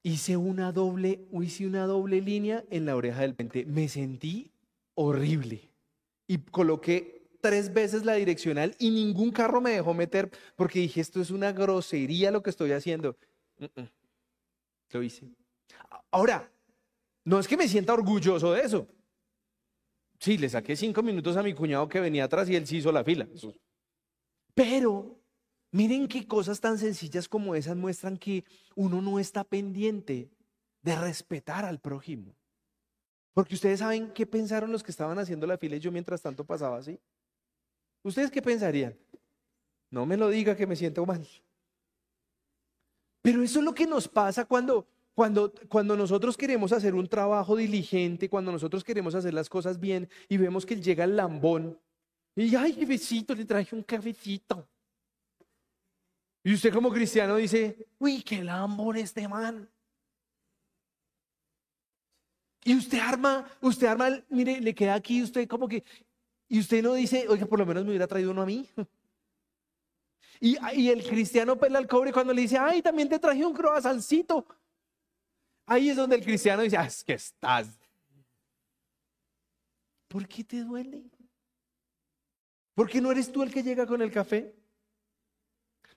hice 0.03 0.37
una 0.37 0.71
doble, 0.71 1.27
hice 1.31 1.65
una 1.65 1.85
doble 1.85 2.21
línea 2.21 2.63
en 2.69 2.85
la 2.85 2.95
oreja 2.95 3.21
del 3.21 3.35
pente. 3.35 3.65
Me 3.65 3.87
sentí 3.87 4.51
horrible. 4.95 5.69
Y 6.27 6.39
coloqué 6.39 7.29
tres 7.41 7.73
veces 7.73 8.05
la 8.05 8.13
direccional 8.13 8.75
y 8.79 8.91
ningún 8.91 9.31
carro 9.31 9.61
me 9.61 9.71
dejó 9.71 9.93
meter 9.93 10.29
porque 10.55 10.79
dije, 10.79 11.01
esto 11.01 11.21
es 11.21 11.31
una 11.31 11.53
grosería 11.53 12.31
lo 12.31 12.43
que 12.43 12.49
estoy 12.49 12.71
haciendo. 12.71 13.15
Lo 14.91 15.03
hice. 15.03 15.27
Ahora, 16.11 16.51
no 17.25 17.39
es 17.39 17.47
que 17.47 17.57
me 17.57 17.67
sienta 17.67 17.93
orgulloso 17.93 18.53
de 18.53 18.61
eso. 18.61 18.87
Sí, 20.19 20.37
le 20.37 20.49
saqué 20.49 20.75
cinco 20.75 21.01
minutos 21.01 21.37
a 21.37 21.43
mi 21.43 21.53
cuñado 21.53 21.87
que 21.87 21.99
venía 21.99 22.25
atrás 22.25 22.49
y 22.49 22.55
él 22.55 22.65
sí 22.65 22.77
hizo 22.77 22.91
la 22.91 23.03
fila. 23.03 23.27
Pero 24.53 25.19
Miren 25.71 26.07
qué 26.07 26.27
cosas 26.27 26.59
tan 26.59 26.77
sencillas 26.77 27.27
como 27.27 27.53
esas 27.53 27.75
muestran 27.75 28.17
que 28.17 28.43
uno 28.75 29.01
no 29.01 29.19
está 29.19 29.43
pendiente 29.43 30.31
de 30.81 30.95
respetar 30.95 31.63
al 31.63 31.79
prójimo. 31.79 32.35
Porque 33.33 33.53
ustedes 33.53 33.79
saben 33.79 34.11
qué 34.11 34.25
pensaron 34.25 34.71
los 34.71 34.81
que 34.81 34.91
estaban 34.91 35.19
haciendo 35.19 35.45
la 35.45 35.57
fila 35.57 35.75
y 35.75 35.79
yo 35.79 35.91
mientras 35.91 36.21
tanto 36.21 36.43
pasaba 36.43 36.77
así. 36.77 36.99
¿Ustedes 38.01 38.31
qué 38.31 38.41
pensarían? 38.41 38.97
No 39.91 40.05
me 40.05 40.17
lo 40.17 40.29
diga 40.29 40.55
que 40.55 40.65
me 40.65 40.75
siento 40.75 41.05
mal. 41.05 41.27
Pero 43.29 43.43
eso 43.43 43.59
es 43.59 43.65
lo 43.65 43.75
que 43.75 43.85
nos 43.85 44.07
pasa 44.07 44.45
cuando, 44.45 44.87
cuando, 45.13 45.53
cuando 45.67 45.95
nosotros 45.95 46.35
queremos 46.35 46.71
hacer 46.71 46.95
un 46.95 47.07
trabajo 47.07 47.55
diligente, 47.55 48.27
cuando 48.27 48.51
nosotros 48.51 48.83
queremos 48.83 49.13
hacer 49.13 49.35
las 49.35 49.47
cosas 49.47 49.79
bien 49.79 50.09
y 50.27 50.37
vemos 50.37 50.65
que 50.65 50.81
llega 50.81 51.03
el 51.03 51.15
lambón. 51.15 51.79
Y 52.35 52.55
ay, 52.55 52.83
besito, 52.85 53.35
le 53.35 53.45
traje 53.45 53.75
un 53.75 53.83
cafecito. 53.83 54.67
Y 56.43 56.55
usted 56.55 56.73
como 56.73 56.91
cristiano 56.91 57.35
dice, 57.35 57.87
uy, 57.99 58.23
qué 58.23 58.43
lambón 58.43 58.97
este 58.97 59.27
man. 59.27 59.69
Y 62.63 62.75
usted 62.75 62.97
arma, 62.97 63.47
usted 63.61 63.85
arma, 63.85 64.09
mire, 64.29 64.59
le 64.59 64.73
queda 64.73 64.95
aquí 64.95 65.21
usted 65.21 65.47
como 65.47 65.67
que, 65.67 65.83
y 66.47 66.59
usted 66.59 66.81
no 66.81 66.95
dice, 66.95 67.27
oiga, 67.29 67.45
por 67.45 67.59
lo 67.59 67.67
menos 67.67 67.83
me 67.83 67.91
hubiera 67.91 68.07
traído 68.07 68.31
uno 68.31 68.41
a 68.41 68.47
mí. 68.47 68.67
Y, 70.39 70.57
y 70.73 70.89
el 70.89 71.03
cristiano 71.03 71.57
pela 71.57 71.79
el 71.79 71.87
cobre 71.87 72.13
cuando 72.13 72.33
le 72.33 72.41
dice, 72.41 72.57
ay, 72.57 72.81
también 72.81 73.09
te 73.09 73.19
traje 73.19 73.45
un 73.45 73.53
croazancito. 73.53 74.45
Ahí 75.65 75.89
es 75.89 75.97
donde 75.97 76.15
el 76.15 76.23
cristiano 76.23 76.63
dice, 76.63 76.77
ah, 76.77 76.85
es 76.85 77.03
que 77.03 77.13
estás. 77.13 77.79
¿Por 80.07 80.27
qué 80.27 80.43
te 80.43 80.63
duele? 80.63 81.03
¿Por 82.73 82.89
qué 82.89 83.01
no 83.01 83.11
eres 83.11 83.31
tú 83.31 83.43
el 83.43 83.53
que 83.53 83.61
llega 83.61 83.85
con 83.85 84.01
el 84.01 84.11
café? 84.11 84.55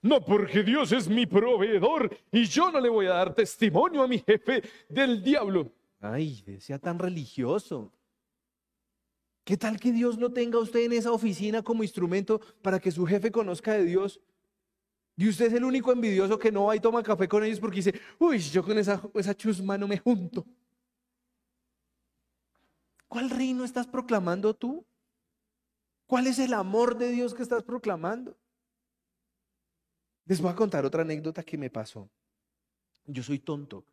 No, 0.02 0.22
porque 0.24 0.64
Dios 0.64 0.90
es 0.90 1.08
mi 1.08 1.26
proveedor 1.26 2.14
y 2.32 2.44
yo 2.44 2.72
no 2.72 2.80
le 2.80 2.88
voy 2.88 3.06
a 3.06 3.10
dar 3.10 3.34
testimonio 3.34 4.02
a 4.02 4.08
mi 4.08 4.18
jefe 4.18 4.62
del 4.88 5.22
diablo. 5.22 5.72
Ay, 6.00 6.44
sea 6.58 6.78
tan 6.78 6.98
religioso. 6.98 7.92
¿Qué 9.44 9.56
tal 9.56 9.78
que 9.78 9.92
Dios 9.92 10.18
lo 10.18 10.32
tenga 10.32 10.58
usted 10.58 10.80
en 10.80 10.92
esa 10.92 11.12
oficina 11.12 11.62
como 11.62 11.84
instrumento 11.84 12.40
para 12.60 12.80
que 12.80 12.90
su 12.90 13.06
jefe 13.06 13.30
conozca 13.30 13.72
de 13.74 13.84
Dios? 13.84 14.20
Y 15.16 15.28
usted 15.28 15.46
es 15.46 15.52
el 15.52 15.64
único 15.64 15.92
envidioso 15.92 16.38
que 16.38 16.50
no 16.50 16.64
va 16.64 16.76
y 16.76 16.80
toma 16.80 17.02
café 17.02 17.28
con 17.28 17.44
ellos 17.44 17.60
porque 17.60 17.76
dice, 17.76 18.00
uy, 18.18 18.38
yo 18.38 18.64
con 18.64 18.78
esa, 18.78 19.00
esa 19.14 19.36
chusma 19.36 19.76
no 19.76 19.86
me 19.86 19.98
junto. 19.98 20.46
¿Cuál 23.08 23.28
reino 23.28 23.64
estás 23.64 23.86
proclamando 23.86 24.54
tú? 24.54 24.86
¿Cuál 26.06 26.26
es 26.26 26.38
el 26.38 26.54
amor 26.54 26.96
de 26.96 27.10
Dios 27.10 27.34
que 27.34 27.42
estás 27.42 27.62
proclamando? 27.62 28.36
Les 30.24 30.40
voy 30.40 30.50
a 30.50 30.56
contar 30.56 30.84
otra 30.84 31.02
anécdota 31.02 31.42
que 31.42 31.58
me 31.58 31.68
pasó. 31.68 32.08
Yo 33.06 33.22
soy 33.22 33.38
tonto. 33.38 33.84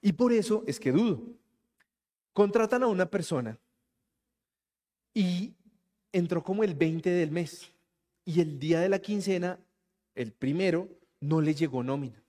Y 0.00 0.12
por 0.12 0.32
eso 0.32 0.62
es 0.66 0.78
que 0.78 0.92
dudo. 0.92 1.22
Contratan 2.32 2.82
a 2.82 2.86
una 2.86 3.06
persona 3.06 3.58
y 5.14 5.54
entró 6.12 6.42
como 6.42 6.62
el 6.62 6.74
20 6.74 7.10
del 7.10 7.30
mes. 7.30 7.72
Y 8.24 8.40
el 8.40 8.58
día 8.58 8.80
de 8.80 8.88
la 8.88 8.98
quincena, 8.98 9.58
el 10.16 10.32
primero, 10.32 10.88
no 11.20 11.40
le 11.40 11.54
llegó 11.54 11.82
nómina. 11.84 12.22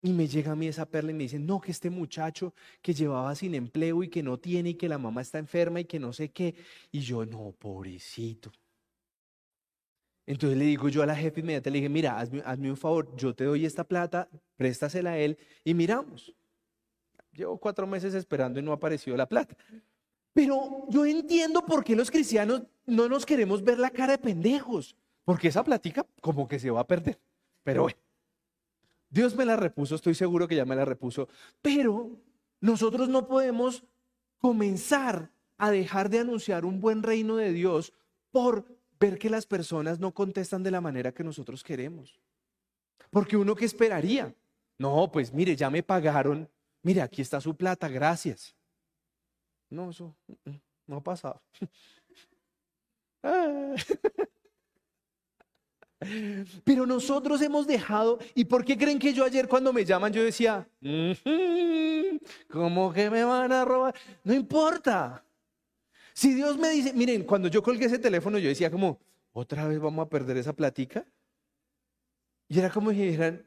Y 0.00 0.12
me 0.12 0.28
llega 0.28 0.52
a 0.52 0.56
mí 0.56 0.68
esa 0.68 0.86
perla 0.86 1.10
y 1.10 1.14
me 1.14 1.24
dice, 1.24 1.38
no, 1.38 1.60
que 1.60 1.72
este 1.72 1.90
muchacho 1.90 2.54
que 2.82 2.94
llevaba 2.94 3.34
sin 3.34 3.54
empleo 3.54 4.02
y 4.02 4.08
que 4.08 4.22
no 4.22 4.38
tiene 4.38 4.70
y 4.70 4.74
que 4.74 4.88
la 4.88 4.98
mamá 4.98 5.22
está 5.22 5.38
enferma 5.38 5.80
y 5.80 5.86
que 5.86 5.98
no 5.98 6.12
sé 6.12 6.30
qué. 6.30 6.54
Y 6.92 7.00
yo, 7.00 7.24
no, 7.24 7.52
pobrecito. 7.58 8.52
Entonces 10.24 10.58
le 10.58 10.66
digo 10.66 10.88
yo 10.90 11.02
a 11.02 11.06
la 11.06 11.16
jefe 11.16 11.40
inmediatamente, 11.40 11.70
le 11.70 11.78
dije, 11.78 11.88
mira, 11.88 12.20
hazme, 12.20 12.70
un 12.70 12.76
favor, 12.76 13.16
yo 13.16 13.34
te 13.34 13.44
doy 13.44 13.64
esta 13.64 13.82
plata, 13.82 14.28
préstasela 14.56 15.12
a 15.12 15.18
él 15.18 15.38
y 15.64 15.72
miramos. 15.72 16.34
Llevo 17.32 17.58
cuatro 17.58 17.86
meses 17.86 18.14
esperando 18.14 18.60
y 18.60 18.62
no 18.62 18.72
ha 18.72 18.74
aparecido 18.74 19.16
la 19.16 19.26
plata. 19.26 19.56
Pero 20.34 20.86
yo 20.90 21.06
entiendo 21.06 21.64
por 21.64 21.82
qué 21.82 21.96
los 21.96 22.10
cristianos 22.10 22.62
no 22.84 23.08
nos 23.08 23.24
queremos 23.24 23.64
ver 23.64 23.78
la 23.78 23.90
cara 23.90 24.12
de 24.12 24.18
pendejos, 24.18 24.94
porque 25.28 25.48
esa 25.48 25.62
platica 25.62 26.06
como 26.22 26.48
que 26.48 26.58
se 26.58 26.70
va 26.70 26.80
a 26.80 26.86
perder. 26.86 27.20
Pero 27.62 27.82
bueno, 27.82 27.98
Dios 29.10 29.36
me 29.36 29.44
la 29.44 29.56
repuso, 29.56 29.94
estoy 29.94 30.14
seguro 30.14 30.48
que 30.48 30.56
ya 30.56 30.64
me 30.64 30.74
la 30.74 30.86
repuso, 30.86 31.28
pero 31.60 32.18
nosotros 32.62 33.10
no 33.10 33.28
podemos 33.28 33.84
comenzar 34.38 35.30
a 35.58 35.70
dejar 35.70 36.08
de 36.08 36.20
anunciar 36.20 36.64
un 36.64 36.80
buen 36.80 37.02
reino 37.02 37.36
de 37.36 37.52
Dios 37.52 37.92
por 38.30 38.64
ver 38.98 39.18
que 39.18 39.28
las 39.28 39.44
personas 39.44 40.00
no 40.00 40.14
contestan 40.14 40.62
de 40.62 40.70
la 40.70 40.80
manera 40.80 41.12
que 41.12 41.24
nosotros 41.24 41.62
queremos. 41.62 42.18
Porque 43.10 43.36
uno 43.36 43.54
que 43.54 43.66
esperaría, 43.66 44.34
no, 44.78 45.12
pues 45.12 45.34
mire, 45.34 45.54
ya 45.54 45.68
me 45.68 45.82
pagaron, 45.82 46.48
mire, 46.82 47.02
aquí 47.02 47.20
está 47.20 47.38
su 47.38 47.54
plata, 47.54 47.86
gracias. 47.86 48.56
No, 49.68 49.90
eso 49.90 50.16
mm, 50.26 50.50
mm, 50.52 50.60
no 50.86 50.96
ha 50.96 51.02
pasado. 51.02 51.42
Pero 56.64 56.86
nosotros 56.86 57.42
hemos 57.42 57.66
dejado, 57.66 58.18
¿y 58.34 58.44
por 58.44 58.64
qué 58.64 58.78
creen 58.78 58.98
que 58.98 59.12
yo 59.12 59.24
ayer 59.24 59.48
cuando 59.48 59.72
me 59.72 59.84
llaman 59.84 60.12
yo 60.12 60.22
decía, 60.22 60.68
¿cómo 62.48 62.92
que 62.92 63.10
me 63.10 63.24
van 63.24 63.52
a 63.52 63.64
robar? 63.64 63.94
No 64.22 64.32
importa. 64.32 65.24
Si 66.14 66.34
Dios 66.34 66.56
me 66.56 66.70
dice, 66.70 66.92
miren, 66.92 67.24
cuando 67.24 67.48
yo 67.48 67.62
colgué 67.62 67.86
ese 67.86 67.98
teléfono, 67.98 68.38
yo 68.38 68.48
decía 68.48 68.70
como, 68.70 69.00
¿otra 69.32 69.66
vez 69.66 69.80
vamos 69.80 70.06
a 70.06 70.08
perder 70.08 70.36
esa 70.36 70.52
platica? 70.52 71.04
Y 72.48 72.58
era 72.58 72.70
como 72.70 72.90
si 72.90 72.98
dijeran, 72.98 73.44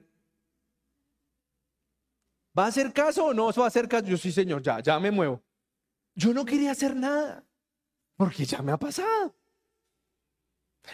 ¿va 2.58 2.66
a 2.66 2.68
hacer 2.68 2.92
caso 2.92 3.26
o 3.28 3.34
no 3.34 3.52
va 3.52 3.64
a 3.64 3.68
hacer 3.68 3.88
caso? 3.88 4.06
Yo 4.06 4.18
sí, 4.18 4.32
señor, 4.32 4.62
ya, 4.62 4.80
ya 4.82 5.00
me 5.00 5.10
muevo. 5.10 5.42
Yo 6.16 6.34
no 6.34 6.44
quería 6.44 6.72
hacer 6.72 6.96
nada, 6.96 7.46
porque 8.18 8.44
ya 8.44 8.62
me 8.62 8.74
ha 8.74 8.78
pasado. 8.78 9.34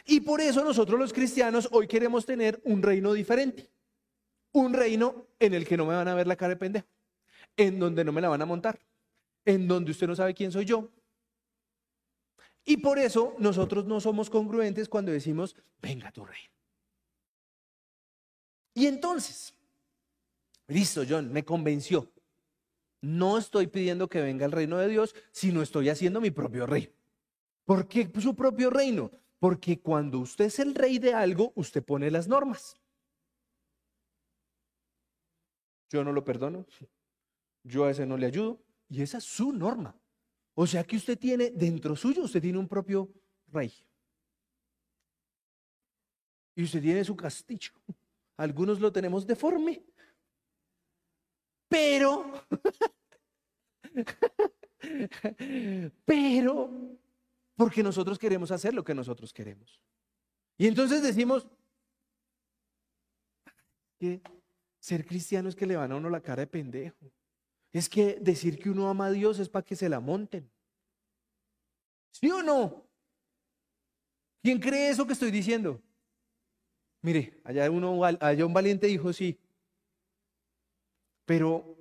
Y 0.06 0.22
por 0.22 0.42
eso 0.42 0.64
nosotros 0.64 1.00
los 1.00 1.14
cristianos 1.14 1.70
hoy 1.72 1.88
queremos 1.88 2.26
tener 2.26 2.62
un 2.66 2.82
reino 2.82 3.14
diferente. 3.14 3.70
Un 4.52 4.74
reino 4.74 5.28
en 5.40 5.54
el 5.54 5.66
que 5.66 5.78
no 5.78 5.86
me 5.86 5.96
van 5.96 6.08
a 6.08 6.16
ver 6.16 6.28
la 6.28 6.36
cara 6.36 6.50
de 6.50 6.58
pendejo, 6.58 6.88
en 7.56 7.80
donde 7.80 8.04
no 8.04 8.12
me 8.12 8.22
la 8.22 8.30
van 8.30 8.42
a 8.42 8.46
montar, 8.46 8.80
en 9.46 9.68
donde 9.68 9.92
usted 9.92 10.08
no 10.08 10.16
sabe 10.16 10.34
quién 10.34 10.52
soy 10.52 10.66
yo, 10.66 10.90
y 12.70 12.76
por 12.76 13.00
eso 13.00 13.34
nosotros 13.40 13.86
no 13.86 14.02
somos 14.02 14.30
congruentes 14.30 14.90
cuando 14.90 15.14
decimos, 15.14 15.56
venga 15.82 16.12
tu 16.12 16.26
rey. 16.26 16.42
Y 18.74 18.88
entonces, 18.88 19.54
listo, 20.68 21.04
John, 21.08 21.32
me 21.32 21.46
convenció. 21.46 22.12
No 23.00 23.38
estoy 23.38 23.68
pidiendo 23.68 24.10
que 24.10 24.22
venga 24.22 24.46
el 24.46 24.52
reino 24.52 24.78
de 24.78 24.90
Dios, 24.90 25.16
sino 25.32 25.62
estoy 25.62 25.88
haciendo 25.88 26.20
mi 26.20 26.30
propio 26.30 26.66
rey. 26.66 26.94
¿Por 27.64 27.88
qué 27.88 28.12
su 28.20 28.36
propio 28.36 28.70
reino? 28.70 29.12
Porque 29.40 29.80
cuando 29.80 30.20
usted 30.20 30.46
es 30.46 30.60
el 30.60 30.74
rey 30.74 31.00
de 31.00 31.14
algo, 31.14 31.52
usted 31.56 31.84
pone 31.84 32.10
las 32.10 32.28
normas. 32.28 32.80
Yo 35.90 36.04
no 36.04 36.12
lo 36.12 36.24
perdono, 36.24 36.66
yo 37.64 37.86
a 37.86 37.92
ese 37.92 38.06
no 38.06 38.18
le 38.18 38.26
ayudo, 38.26 38.62
y 38.90 39.02
esa 39.02 39.20
es 39.20 39.24
su 39.24 39.54
norma. 39.54 39.96
O 40.54 40.66
sea 40.66 40.84
que 40.84 40.98
usted 40.98 41.18
tiene 41.18 41.52
dentro 41.52 41.96
suyo, 41.96 42.24
usted 42.24 42.42
tiene 42.42 42.58
un 42.58 42.68
propio 42.68 43.14
rey. 43.48 43.72
Y 46.56 46.64
usted 46.64 46.82
tiene 46.82 47.04
su 47.04 47.16
castillo. 47.16 47.72
Algunos 48.38 48.80
lo 48.80 48.92
tenemos 48.92 49.28
deforme. 49.28 49.86
Pero, 51.70 52.32
pero, 56.06 56.98
porque 57.58 57.82
nosotros 57.82 58.20
queremos 58.20 58.52
hacer 58.52 58.74
lo 58.74 58.84
que 58.84 58.94
nosotros 58.94 59.34
queremos. 59.34 59.82
Y 60.58 60.68
entonces 60.68 61.02
decimos 61.02 61.48
que 64.00 64.22
ser 64.80 65.06
cristiano 65.06 65.50
es 65.50 65.56
que 65.56 65.66
le 65.66 65.76
van 65.76 65.92
a 65.92 65.96
uno 65.96 66.10
la 66.10 66.22
cara 66.22 66.42
de 66.42 66.48
pendejo. 66.48 67.12
Es 67.74 67.90
que 67.90 68.20
decir 68.22 68.60
que 68.60 68.70
uno 68.70 68.88
ama 68.88 69.08
a 69.08 69.12
Dios 69.12 69.40
es 69.40 69.50
para 69.50 69.66
que 69.66 69.76
se 69.76 69.90
la 69.90 70.00
monten. 70.00 70.50
¿Sí 72.12 72.30
o 72.30 72.44
no? 72.44 72.86
¿Quién 74.44 74.60
cree 74.60 74.90
eso 74.90 75.06
que 75.06 75.14
estoy 75.14 75.32
diciendo? 75.32 75.82
Mire, 77.02 77.42
allá, 77.44 77.70
uno, 77.72 78.04
allá 78.04 78.46
un 78.46 78.54
valiente 78.54 78.86
dijo 78.86 79.12
sí. 79.12 79.40
Pero, 81.26 81.76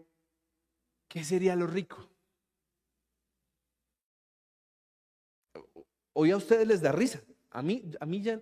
¿qué 1.07 1.23
sería 1.23 1.55
lo 1.55 1.67
rico? 1.67 2.09
Hoy 6.19 6.31
a 6.31 6.39
ustedes 6.39 6.67
les 6.67 6.81
da 6.81 6.93
risa. 6.93 7.21
A 7.51 7.61
mí, 7.61 7.83
a 8.01 8.07
mí 8.07 8.23
ya, 8.23 8.41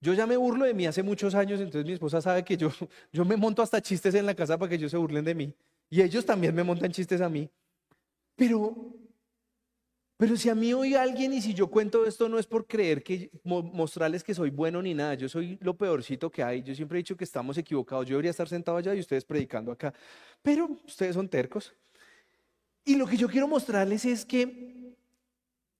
yo 0.00 0.14
ya 0.14 0.26
me 0.26 0.36
burlo 0.36 0.64
de 0.64 0.74
mí 0.74 0.84
hace 0.84 1.04
muchos 1.04 1.32
años, 1.32 1.60
entonces 1.60 1.86
mi 1.86 1.92
esposa 1.92 2.20
sabe 2.20 2.44
que 2.44 2.56
yo, 2.56 2.70
yo 3.12 3.24
me 3.24 3.36
monto 3.36 3.62
hasta 3.62 3.80
chistes 3.80 4.16
en 4.16 4.26
la 4.26 4.34
casa 4.34 4.58
para 4.58 4.68
que 4.68 4.74
ellos 4.74 4.90
se 4.90 4.96
burlen 4.96 5.24
de 5.24 5.32
mí. 5.32 5.54
Y 5.88 6.02
ellos 6.02 6.26
también 6.26 6.52
me 6.56 6.64
montan 6.64 6.90
chistes 6.90 7.20
a 7.20 7.28
mí. 7.28 7.48
Pero, 8.34 8.96
pero 10.16 10.36
si 10.36 10.48
a 10.48 10.56
mí 10.56 10.74
hoy 10.74 10.96
alguien 10.96 11.32
y 11.32 11.40
si 11.40 11.54
yo 11.54 11.68
cuento 11.68 12.04
esto 12.04 12.28
no 12.28 12.36
es 12.36 12.46
por 12.48 12.66
creer 12.66 13.04
que 13.04 13.30
mostrarles 13.44 14.24
que 14.24 14.34
soy 14.34 14.50
bueno 14.50 14.82
ni 14.82 14.92
nada, 14.92 15.14
yo 15.14 15.28
soy 15.28 15.56
lo 15.60 15.78
peorcito 15.78 16.28
que 16.32 16.42
hay. 16.42 16.62
Yo 16.62 16.74
siempre 16.74 16.98
he 16.98 17.02
dicho 17.04 17.16
que 17.16 17.22
estamos 17.22 17.56
equivocados. 17.58 18.06
Yo 18.06 18.14
debería 18.14 18.32
estar 18.32 18.48
sentado 18.48 18.76
allá 18.76 18.92
y 18.92 18.98
ustedes 18.98 19.24
predicando 19.24 19.70
acá. 19.70 19.94
Pero 20.42 20.68
ustedes 20.84 21.14
son 21.14 21.28
tercos. 21.28 21.72
Y 22.84 22.96
lo 22.96 23.06
que 23.06 23.16
yo 23.16 23.28
quiero 23.28 23.46
mostrarles 23.46 24.04
es 24.04 24.24
que 24.24 24.77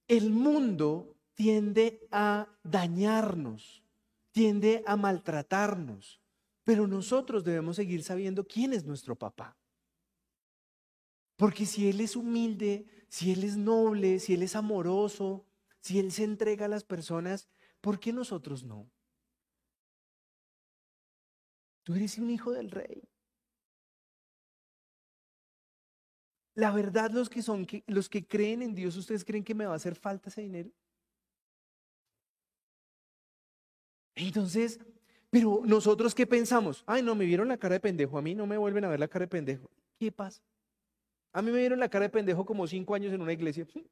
el 0.09 0.31
mundo 0.31 1.17
tiende 1.35 2.09
a 2.11 2.49
dañarnos, 2.65 3.85
tiende 4.33 4.83
a 4.87 4.97
maltratarnos, 4.97 6.21
pero 6.65 6.87
nosotros 6.87 7.45
debemos 7.45 7.77
seguir 7.77 8.03
sabiendo 8.03 8.47
quién 8.47 8.73
es 8.73 8.85
nuestro 8.85 9.15
papá. 9.15 9.57
Porque 11.37 11.67
si 11.67 11.89
Él 11.89 12.01
es 12.01 12.17
humilde, 12.17 12.87
si 13.09 13.33
Él 13.33 13.45
es 13.45 13.57
noble, 13.57 14.19
si 14.19 14.35
Él 14.35 14.43
es 14.43 14.57
amoroso, 14.57 15.47
si 15.81 16.01
Él 16.01 16.11
se 16.11 16.25
entrega 16.25 16.65
a 16.65 16.69
las 16.69 16.85
personas, 16.85 17.49
¿por 17.81 18.01
qué 18.01 18.13
nosotros 18.13 18.65
no? 18.65 18.91
Tú 21.85 21.95
eres 21.95 22.19
un 22.19 22.31
hijo 22.31 22.51
del 22.51 22.71
rey. 22.71 23.09
La 26.59 26.73
verdad, 26.73 27.13
los 27.13 27.31
que 27.31 27.41
son, 27.41 27.69
los 27.87 28.09
que 28.09 28.27
creen 28.27 28.63
en 28.63 28.75
Dios, 28.75 28.97
¿ustedes 28.97 29.25
creen 29.25 29.45
que 29.45 29.55
me 29.55 29.65
va 29.65 29.75
a 29.75 29.77
hacer 29.77 29.95
falta 29.95 30.29
ese 30.29 30.41
dinero? 30.41 30.69
Entonces, 34.17 34.81
pero 35.31 35.63
nosotros 35.65 36.17
qué 36.17 36.27
pensamos? 36.27 36.83
Ay, 36.85 37.01
no, 37.01 37.15
me 37.15 37.27
vieron 37.27 37.47
la 37.47 37.59
cara 37.59 37.75
de 37.75 37.81
pendejo, 37.81 38.19
a 38.19 38.23
mí 38.23 38.35
no 38.35 38.45
me 38.45 38.59
vuelven 38.59 38.85
a 38.85 38.89
ver 38.89 38.99
la 38.99 39.07
cara 39.07 39.27
de 39.27 39.29
pendejo. 39.29 39.71
¿Qué 40.01 40.11
pasa? 40.11 40.43
A 41.33 41.43
mí 41.43 41.53
me 41.53 41.61
vieron 41.61 41.79
la 41.79 41.89
cara 41.89 42.07
de 42.07 42.11
pendejo 42.11 42.45
como 42.45 42.67
cinco 42.67 42.97
años 42.97 43.13
en 43.13 43.23
una 43.23 43.33
iglesia. 43.33 43.65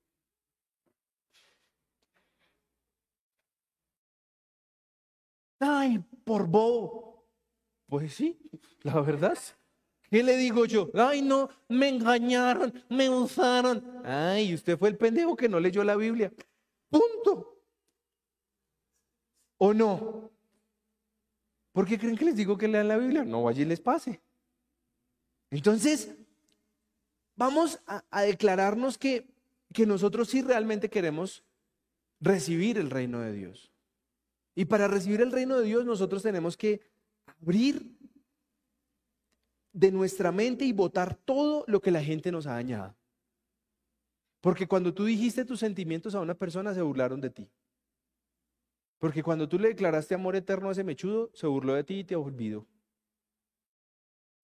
Ay, 5.60 6.04
por 6.24 6.48
bobo. 6.48 7.28
Pues 7.86 8.12
sí, 8.12 8.40
la 8.82 9.00
verdad. 9.02 9.38
¿Qué 10.10 10.22
le 10.22 10.36
digo 10.36 10.64
yo? 10.66 10.90
Ay, 10.94 11.22
no, 11.22 11.48
me 11.68 11.88
engañaron, 11.88 12.72
me 12.88 13.10
usaron. 13.10 13.82
Ay, 14.04 14.54
usted 14.54 14.78
fue 14.78 14.88
el 14.88 14.96
pendejo 14.96 15.36
que 15.36 15.48
no 15.48 15.58
leyó 15.58 15.82
la 15.82 15.96
Biblia. 15.96 16.32
Punto. 16.88 17.60
¿O 19.58 19.74
no? 19.74 20.30
¿Por 21.72 21.86
qué 21.86 21.98
creen 21.98 22.16
que 22.16 22.24
les 22.24 22.36
digo 22.36 22.56
que 22.56 22.68
lean 22.68 22.88
la 22.88 22.96
Biblia? 22.96 23.24
No, 23.24 23.48
allí 23.48 23.64
les 23.64 23.80
pase. 23.80 24.20
Entonces, 25.50 26.14
vamos 27.34 27.80
a, 27.86 28.22
declararnos 28.22 28.98
que, 28.98 29.28
que 29.72 29.86
nosotros 29.86 30.28
sí 30.28 30.42
realmente 30.42 30.88
queremos 30.88 31.44
recibir 32.20 32.78
el 32.78 32.90
reino 32.90 33.20
de 33.20 33.32
Dios. 33.32 33.72
Y 34.54 34.64
para 34.64 34.88
recibir 34.88 35.20
el 35.20 35.32
reino 35.32 35.58
de 35.58 35.66
Dios 35.66 35.84
nosotros 35.84 36.22
tenemos 36.22 36.56
que 36.56 36.80
abrir 37.42 37.95
de 39.76 39.92
nuestra 39.92 40.32
mente 40.32 40.64
y 40.64 40.72
votar 40.72 41.14
todo 41.14 41.62
lo 41.68 41.82
que 41.82 41.90
la 41.90 42.02
gente 42.02 42.32
nos 42.32 42.46
ha 42.46 42.52
dañado. 42.52 42.96
Porque 44.40 44.66
cuando 44.66 44.94
tú 44.94 45.04
dijiste 45.04 45.44
tus 45.44 45.60
sentimientos 45.60 46.14
a 46.14 46.20
una 46.20 46.34
persona, 46.34 46.72
se 46.72 46.80
burlaron 46.80 47.20
de 47.20 47.28
ti. 47.28 47.50
Porque 48.98 49.22
cuando 49.22 49.46
tú 49.46 49.58
le 49.58 49.68
declaraste 49.68 50.14
amor 50.14 50.34
eterno 50.34 50.70
a 50.70 50.72
ese 50.72 50.82
mechudo, 50.82 51.30
se 51.34 51.46
burló 51.46 51.74
de 51.74 51.84
ti 51.84 51.98
y 51.98 52.04
te 52.04 52.16
olvidó. 52.16 52.66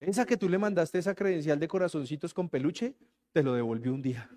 Esa 0.01 0.27
que 0.27 0.37
tú 0.37 0.51
le 0.51 0.59
mandaste 0.59 0.99
esa 0.99 1.15
credencial 1.15 1.59
de 1.59 1.69
corazoncitos 1.69 2.35
con 2.35 2.51
peluche, 2.51 2.95
te 3.33 3.43
lo 3.43 3.55
devolvió 3.55 3.95
un 3.95 4.03
día. 4.03 4.29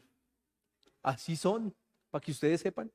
Así 1.04 1.36
son, 1.36 1.76
para 2.10 2.22
que 2.22 2.32
ustedes 2.32 2.62
sepan. 2.62 2.90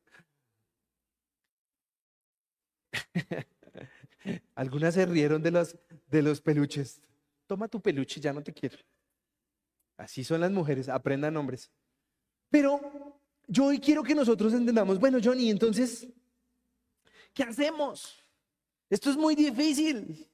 Algunas 4.55 4.95
se 4.95 5.05
rieron 5.05 5.43
de 5.43 5.51
los, 5.51 5.77
de 6.07 6.23
los 6.23 6.41
peluches. 6.41 7.03
Toma 7.51 7.67
tu 7.67 7.81
peluche, 7.81 8.21
ya 8.21 8.33
no 8.33 8.45
te 8.45 8.53
quiero. 8.53 8.79
Así 9.97 10.23
son 10.23 10.41
las 10.41 10.53
mujeres, 10.53 10.89
aprendan 10.89 11.35
nombres. 11.35 11.69
Pero 12.49 13.21
yo 13.49 13.65
hoy 13.65 13.81
quiero 13.81 14.05
que 14.05 14.15
nosotros 14.15 14.53
entendamos, 14.53 15.01
bueno, 15.01 15.19
Johnny, 15.21 15.51
entonces, 15.51 16.07
¿qué 17.35 17.43
hacemos? 17.43 18.23
Esto 18.89 19.11
es 19.11 19.17
muy 19.17 19.35
difícil. 19.35 20.30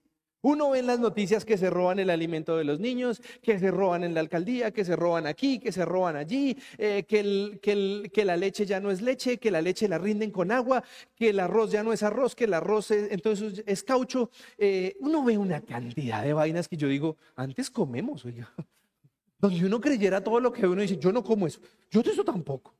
Uno 0.46 0.70
ve 0.70 0.78
en 0.78 0.86
las 0.86 1.00
noticias 1.00 1.44
que 1.44 1.58
se 1.58 1.70
roban 1.70 1.98
el 1.98 2.08
alimento 2.08 2.56
de 2.56 2.62
los 2.62 2.78
niños, 2.78 3.20
que 3.42 3.58
se 3.58 3.72
roban 3.72 4.04
en 4.04 4.14
la 4.14 4.20
alcaldía, 4.20 4.70
que 4.70 4.84
se 4.84 4.94
roban 4.94 5.26
aquí, 5.26 5.58
que 5.58 5.72
se 5.72 5.84
roban 5.84 6.14
allí, 6.14 6.56
eh, 6.78 7.02
que, 7.02 8.24
la 8.24 8.36
leche 8.36 8.64
ya 8.64 8.78
no 8.78 8.92
es 8.92 9.02
leche, 9.02 9.38
que 9.38 9.50
la 9.50 9.60
leche 9.60 9.88
la 9.88 9.98
rinden 9.98 10.30
con 10.30 10.52
agua, 10.52 10.84
que 11.16 11.30
el 11.30 11.40
arroz 11.40 11.72
ya 11.72 11.82
no 11.82 11.92
es 11.92 12.04
arroz, 12.04 12.36
que 12.36 12.44
el 12.44 12.54
arroz 12.54 12.92
es, 12.92 13.10
entonces 13.10 13.64
es 13.66 13.82
caucho. 13.82 14.30
Eh, 14.56 14.96
uno 15.00 15.24
ve 15.24 15.36
una 15.36 15.62
cantidad 15.62 16.22
de 16.22 16.32
vainas 16.32 16.68
que 16.68 16.76
yo 16.76 16.86
digo, 16.86 17.16
antes 17.34 17.68
comemos, 17.68 18.24
oiga. 18.24 18.48
Donde 19.40 19.66
uno 19.66 19.80
creyera 19.80 20.22
todo 20.22 20.38
lo 20.38 20.52
que 20.52 20.64
uno 20.64 20.80
dice, 20.80 20.96
yo 20.96 21.10
no 21.10 21.24
como 21.24 21.48
eso, 21.48 21.58
yo 21.90 22.04
de 22.04 22.12
eso 22.12 22.24
tampoco. 22.24 22.72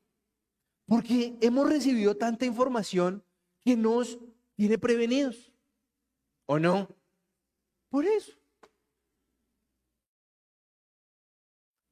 Porque 0.85 1.35
hemos 1.41 1.69
recibido 1.69 2.15
tanta 2.15 2.45
información 2.45 3.21
que 3.65 3.75
nos 3.75 4.19
tiene 4.55 4.77
prevenidos. 4.77 5.51
¿O 6.45 6.59
no? 6.59 6.87
Por 7.89 8.05
eso. 8.05 8.33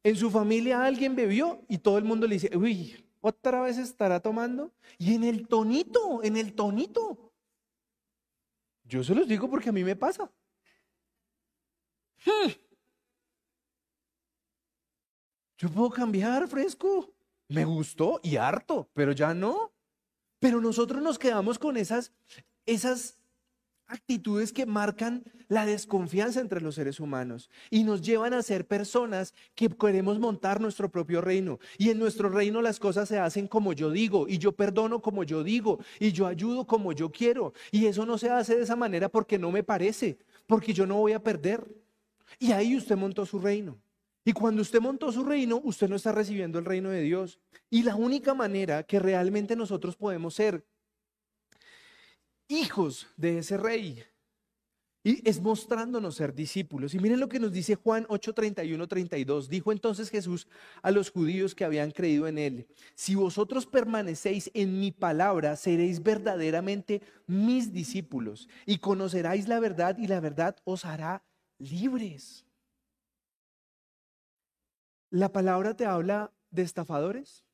En 0.03 0.15
su 0.15 0.29
familia 0.29 0.83
alguien 0.85 1.15
bebió 1.15 1.65
y 1.67 1.79
todo 1.79 1.97
el 1.97 2.03
mundo 2.03 2.27
le 2.27 2.35
dice, 2.35 2.55
uy, 2.55 2.95
otra 3.21 3.61
vez 3.61 3.79
estará 3.79 4.19
tomando. 4.19 4.71
Y 4.99 5.15
en 5.15 5.23
el 5.23 5.47
tonito, 5.47 6.23
en 6.23 6.37
el 6.37 6.53
tonito. 6.53 7.33
Yo 8.83 9.03
se 9.03 9.15
los 9.15 9.27
digo 9.27 9.49
porque 9.49 9.69
a 9.69 9.71
mí 9.71 9.83
me 9.83 9.95
pasa. 9.95 10.31
Hmm. 12.23 12.51
Yo 15.57 15.69
puedo 15.69 15.89
cambiar 15.89 16.47
fresco. 16.47 17.11
Me 17.47 17.65
gustó 17.65 18.19
y 18.21 18.35
harto, 18.35 18.89
pero 18.93 19.11
ya 19.11 19.33
no. 19.33 19.73
Pero 20.39 20.61
nosotros 20.61 21.01
nos 21.01 21.17
quedamos 21.17 21.57
con 21.57 21.77
esas, 21.77 22.11
esas 22.65 23.17
actitudes 23.87 24.51
que 24.51 24.65
marcan 24.65 25.23
la 25.47 25.65
desconfianza 25.65 26.39
entre 26.41 26.61
los 26.61 26.75
seres 26.75 26.99
humanos 26.99 27.49
y 27.69 27.83
nos 27.83 28.01
llevan 28.01 28.33
a 28.33 28.41
ser 28.41 28.67
personas 28.67 29.33
que 29.53 29.69
queremos 29.69 30.19
montar 30.19 30.59
nuestro 30.59 30.89
propio 30.89 31.21
reino. 31.21 31.59
Y 31.77 31.89
en 31.89 31.99
nuestro 31.99 32.29
reino 32.29 32.61
las 32.61 32.79
cosas 32.79 33.07
se 33.07 33.19
hacen 33.19 33.47
como 33.47 33.73
yo 33.73 33.91
digo 33.91 34.27
y 34.27 34.37
yo 34.37 34.51
perdono 34.53 35.01
como 35.01 35.23
yo 35.23 35.43
digo 35.43 35.79
y 35.99 36.11
yo 36.11 36.27
ayudo 36.27 36.65
como 36.65 36.93
yo 36.93 37.11
quiero. 37.11 37.53
Y 37.71 37.85
eso 37.85 38.05
no 38.05 38.17
se 38.17 38.29
hace 38.29 38.55
de 38.55 38.63
esa 38.63 38.75
manera 38.75 39.09
porque 39.09 39.37
no 39.37 39.51
me 39.51 39.63
parece, 39.63 40.17
porque 40.47 40.73
yo 40.73 40.85
no 40.85 40.95
voy 40.95 41.13
a 41.13 41.23
perder. 41.23 41.65
Y 42.39 42.51
ahí 42.51 42.75
usted 42.75 42.97
montó 42.97 43.25
su 43.25 43.39
reino. 43.39 43.79
Y 44.27 44.33
cuando 44.33 44.63
usted 44.63 44.81
montó 44.81 45.11
su 45.11 45.23
reino, 45.23 45.61
usted 45.63 45.87
no 45.87 45.95
está 45.95 46.11
recibiendo 46.11 46.57
el 46.57 46.65
reino 46.65 46.89
de 46.89 47.01
Dios. 47.01 47.39
Y 47.69 47.83
la 47.83 47.95
única 47.95 48.33
manera 48.33 48.81
que 48.81 48.99
realmente 48.99 49.55
nosotros 49.55 49.95
podemos 49.95 50.33
ser 50.33 50.65
hijos 52.47 53.07
de 53.17 53.39
ese 53.39 53.57
rey. 53.57 54.03
Y 55.03 55.21
es 55.29 55.39
mostrándonos 55.39 56.15
ser 56.15 56.33
discípulos. 56.33 56.95
Y 56.95 56.99
miren 56.99 57.19
lo 57.19 57.29
que 57.29 57.39
nos 57.39 57.51
dice 57.51 57.75
Juan 57.75 58.07
8, 58.09 58.33
31, 58.33 58.87
32. 58.87 59.49
Dijo 59.49 59.71
entonces 59.71 60.09
Jesús 60.09 60.47
a 60.81 60.89
los 60.89 61.11
judíos 61.11 61.53
que 61.53 61.63
habían 61.63 61.91
creído 61.91 62.27
en 62.27 62.39
él, 62.39 62.67
si 62.95 63.13
vosotros 63.13 63.67
permanecéis 63.67 64.49
en 64.55 64.79
mi 64.79 64.91
palabra, 64.91 65.55
seréis 65.57 66.01
verdaderamente 66.01 67.03
mis 67.27 67.71
discípulos 67.71 68.49
y 68.65 68.79
conoceráis 68.79 69.47
la 69.47 69.59
verdad 69.59 69.95
y 69.99 70.07
la 70.07 70.19
verdad 70.19 70.55
os 70.63 70.85
hará 70.85 71.23
libres. 71.59 72.43
La 75.11 75.31
palabra 75.31 75.77
te 75.77 75.85
habla 75.85 76.33
de 76.49 76.63
estafadores. 76.63 77.45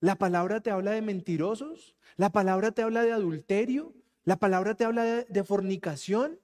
La 0.00 0.16
palabra 0.16 0.60
te 0.60 0.70
habla 0.72 0.90
de 0.90 1.02
mentirosos. 1.02 1.96
La 2.16 2.30
palabra 2.30 2.72
te 2.72 2.82
habla 2.82 3.02
de 3.02 3.12
adulterio. 3.12 3.94
¿La 4.28 4.36
palabra 4.36 4.74
te 4.74 4.84
habla 4.84 5.24
de, 5.24 5.42
fornicación? 5.42 6.38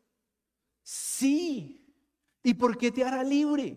Sí. 0.83 1.95
¿Y 2.43 2.55
por 2.55 2.79
qué 2.79 2.91
te 2.91 3.05
hará 3.05 3.23
libre? 3.23 3.77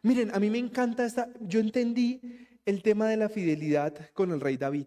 Miren, 0.00 0.34
a 0.34 0.40
mí 0.40 0.48
me 0.48 0.56
encanta 0.56 1.04
esta, 1.04 1.28
yo 1.40 1.60
entendí 1.60 2.22
el 2.64 2.82
tema 2.82 3.06
de 3.06 3.18
la 3.18 3.28
fidelidad 3.28 4.08
con 4.14 4.30
el 4.30 4.40
rey 4.40 4.56
David. 4.56 4.86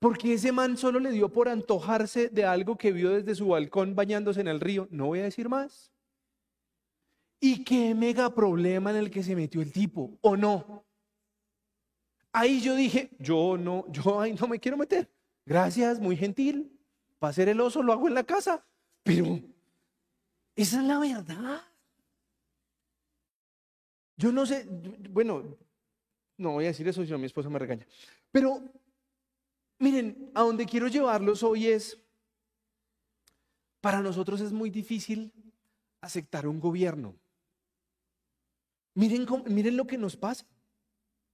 Porque 0.00 0.32
ese 0.32 0.50
man 0.50 0.76
solo 0.76 0.98
le 0.98 1.12
dio 1.12 1.32
por 1.32 1.48
antojarse 1.48 2.28
de 2.28 2.44
algo 2.44 2.76
que 2.76 2.90
vio 2.90 3.10
desde 3.10 3.36
su 3.36 3.46
balcón 3.46 3.94
bañándose 3.94 4.40
en 4.40 4.48
el 4.48 4.58
río. 4.58 4.88
No 4.90 5.06
voy 5.06 5.20
a 5.20 5.30
decir 5.30 5.48
más. 5.48 5.92
Y 7.38 7.62
qué 7.62 7.94
mega 7.94 8.34
problema 8.34 8.90
en 8.90 8.96
el 8.96 9.12
que 9.12 9.22
se 9.22 9.36
metió 9.36 9.62
el 9.62 9.72
tipo, 9.72 10.18
¿o 10.22 10.36
no? 10.36 10.84
Ahí 12.32 12.60
yo 12.60 12.74
dije, 12.74 13.10
yo 13.20 13.56
no, 13.56 13.84
yo 13.92 14.20
ahí 14.20 14.32
no 14.34 14.48
me 14.48 14.58
quiero 14.58 14.76
meter. 14.76 15.08
Gracias, 15.48 15.98
muy 15.98 16.14
gentil. 16.14 16.78
Para 17.18 17.30
hacer 17.30 17.48
el 17.48 17.58
oso 17.62 17.82
lo 17.82 17.94
hago 17.94 18.06
en 18.06 18.12
la 18.12 18.24
casa. 18.24 18.62
Pero 19.02 19.40
esa 20.54 20.80
es 20.82 20.86
la 20.86 20.98
verdad. 20.98 21.62
Yo 24.18 24.30
no 24.30 24.44
sé, 24.44 24.66
bueno, 25.08 25.56
no 26.36 26.52
voy 26.52 26.66
a 26.66 26.68
decir 26.68 26.86
eso 26.86 27.02
si 27.02 27.10
no 27.10 27.16
mi 27.16 27.24
esposa 27.24 27.48
me 27.48 27.58
regaña. 27.58 27.86
Pero 28.30 28.62
miren, 29.78 30.30
a 30.34 30.42
donde 30.42 30.66
quiero 30.66 30.86
llevarlos 30.86 31.42
hoy 31.42 31.68
es, 31.68 31.98
para 33.80 34.02
nosotros 34.02 34.42
es 34.42 34.52
muy 34.52 34.68
difícil 34.68 35.32
aceptar 36.02 36.46
un 36.46 36.60
gobierno. 36.60 37.14
Miren, 38.92 39.26
miren 39.46 39.78
lo 39.78 39.86
que 39.86 39.96
nos 39.96 40.14
pasa. 40.14 40.44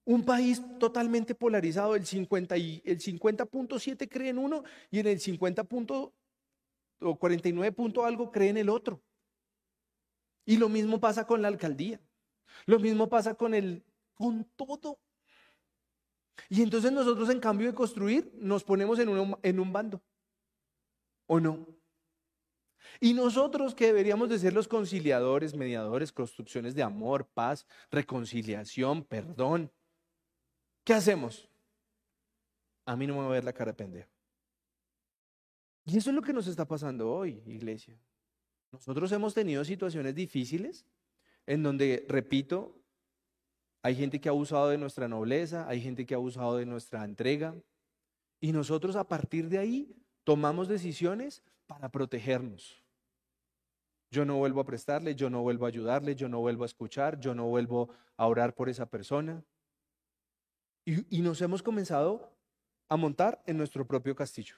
Un 0.05 0.25
país 0.25 0.63
totalmente 0.79 1.35
polarizado, 1.35 1.95
el 1.95 2.05
50 2.05 2.57
y 2.59 2.83
el 2.85 2.99
50.7 2.99 4.09
cree 4.09 4.29
en 4.29 4.39
uno 4.39 4.63
y 4.91 5.01
en 5.01 5.07
el 5.07 5.21
50 5.21 5.67
o 7.01 7.19
49 7.19 7.73
punto 7.73 8.05
algo 8.05 8.31
cree 8.31 8.51
en 8.51 8.59
el 8.59 8.69
otro. 8.69 9.03
Y 10.45 10.59
lo 10.59 10.69
mismo 10.69 11.01
pasa 11.01 11.27
con 11.27 11.41
la 11.41 11.49
alcaldía. 11.49 12.01
Lo 12.67 12.79
mismo 12.79 13.09
pasa 13.09 13.35
con 13.35 13.55
el 13.55 13.83
con 14.15 14.45
todo. 14.57 15.01
Y 16.49 16.63
entonces 16.63 16.93
nosotros 16.93 17.31
en 17.31 17.41
cambio 17.41 17.69
de 17.69 17.75
construir 17.75 18.31
nos 18.35 18.65
ponemos 18.65 18.99
en 18.99 19.09
un, 19.09 19.37
en 19.43 19.61
un 19.61 19.73
bando. 19.73 20.03
¿O 21.27 21.41
no? 21.41 21.67
Y 23.01 23.15
nosotros 23.15 23.75
que 23.75 23.87
deberíamos 23.87 24.29
de 24.29 24.39
ser 24.39 24.53
los 24.53 24.69
conciliadores, 24.69 25.55
mediadores, 25.55 26.13
construcciones 26.13 26.75
de 26.75 26.83
amor, 26.83 27.27
paz, 27.33 27.67
reconciliación, 27.91 29.05
perdón, 29.05 29.73
¿Qué 30.85 30.93
hacemos? 30.93 31.49
A 32.85 32.95
mí 32.95 33.07
no 33.07 33.15
me 33.15 33.21
va 33.21 33.27
a 33.27 33.33
ver 33.33 33.45
la 33.45 33.53
cara 33.53 33.73
de 33.73 33.77
pendejo. 33.77 34.11
Y 35.87 35.97
eso 35.97 36.11
es 36.11 36.17
lo 36.17 36.23
que 36.23 36.33
nos 36.33 36.47
está 36.47 36.67
pasando 36.67 37.11
hoy, 37.11 37.43
iglesia. 37.47 37.99
Nosotros 38.71 39.11
hemos 39.13 39.35
tenido 39.35 39.65
situaciones 39.65 40.15
difíciles 40.15 40.87
en 41.47 41.63
donde, 41.63 42.05
repito, 42.09 42.79
hay 43.83 43.95
gente 43.95 44.21
que 44.21 44.29
ha 44.29 44.33
abusado 44.33 44.69
de 44.71 44.79
nuestra 44.79 45.09
nobleza, 45.09 45.69
hay 45.69 45.81
gente 45.81 46.07
que 46.07 46.15
ha 46.15 46.17
abusado 46.17 46.57
de 46.57 46.67
nuestra 46.67 47.05
entrega. 47.05 47.55
Y 48.41 48.53
nosotros 48.53 48.97
a 48.97 49.09
partir 49.09 49.49
de 49.49 49.59
ahí 49.59 49.97
tomamos 50.25 50.69
decisiones 50.69 51.43
para 51.67 51.91
protegernos. 51.91 52.83
Yo 54.11 54.25
no 54.25 54.37
vuelvo 54.37 54.61
a 54.61 54.67
prestarle, 54.67 55.15
yo 55.15 55.29
no 55.29 55.43
vuelvo 55.43 55.65
a 55.65 55.69
ayudarle, 55.69 56.15
yo 56.15 56.29
no 56.29 56.41
vuelvo 56.41 56.63
a 56.63 56.67
escuchar, 56.67 57.21
yo 57.21 57.35
no 57.35 57.47
vuelvo 57.47 57.91
a 58.17 58.27
orar 58.27 58.55
por 58.55 58.69
esa 58.69 58.87
persona. 58.87 59.45
Y, 60.85 61.23
nos 61.23 61.41
hemos 61.41 61.63
comenzado 61.63 62.31
a 62.89 62.97
montar 62.97 63.43
en 63.47 63.57
nuestro 63.57 63.87
propio 63.87 64.15
castillo. 64.15 64.57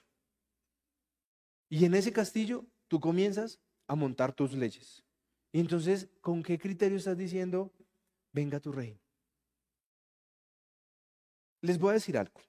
Y 1.68 1.84
en 1.84 1.94
ese 1.94 2.12
castillo 2.12 2.66
tú 2.88 2.98
comienzas 2.98 3.60
a 3.86 3.94
montar 3.94 4.32
tus 4.32 4.52
leyes. 4.52 5.04
Y 5.52 5.60
entonces, 5.60 6.08
¿con 6.20 6.42
qué 6.42 6.58
criterio 6.58 6.98
estás 6.98 7.16
diciendo, 7.16 7.72
venga 8.32 8.58
tu 8.58 8.72
reino? 8.72 9.00
Les 11.60 11.78
voy 11.78 11.90
a 11.90 11.94
decir 11.94 12.18
algo. 12.18 12.40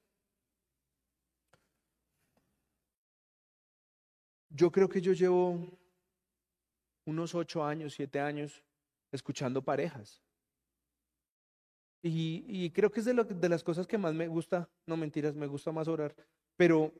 Yo 4.49 4.71
creo 4.71 4.89
que 4.89 5.01
yo 5.01 5.13
llevo 5.13 5.79
unos 7.05 7.35
ocho 7.35 7.63
años, 7.63 7.93
siete 7.93 8.19
años 8.19 8.63
escuchando 9.11 9.61
parejas. 9.61 10.21
Y, 12.01 12.69
creo 12.71 12.91
que 12.91 12.99
es 12.99 13.05
de, 13.05 13.49
las 13.49 13.63
cosas 13.63 13.87
que 13.87 13.97
más 13.97 14.13
me 14.13 14.27
gusta, 14.27 14.69
no 14.85 14.97
mentiras, 14.97 15.35
me 15.35 15.47
gusta 15.47 15.71
más 15.71 15.87
orar, 15.87 16.15
pero 16.55 16.93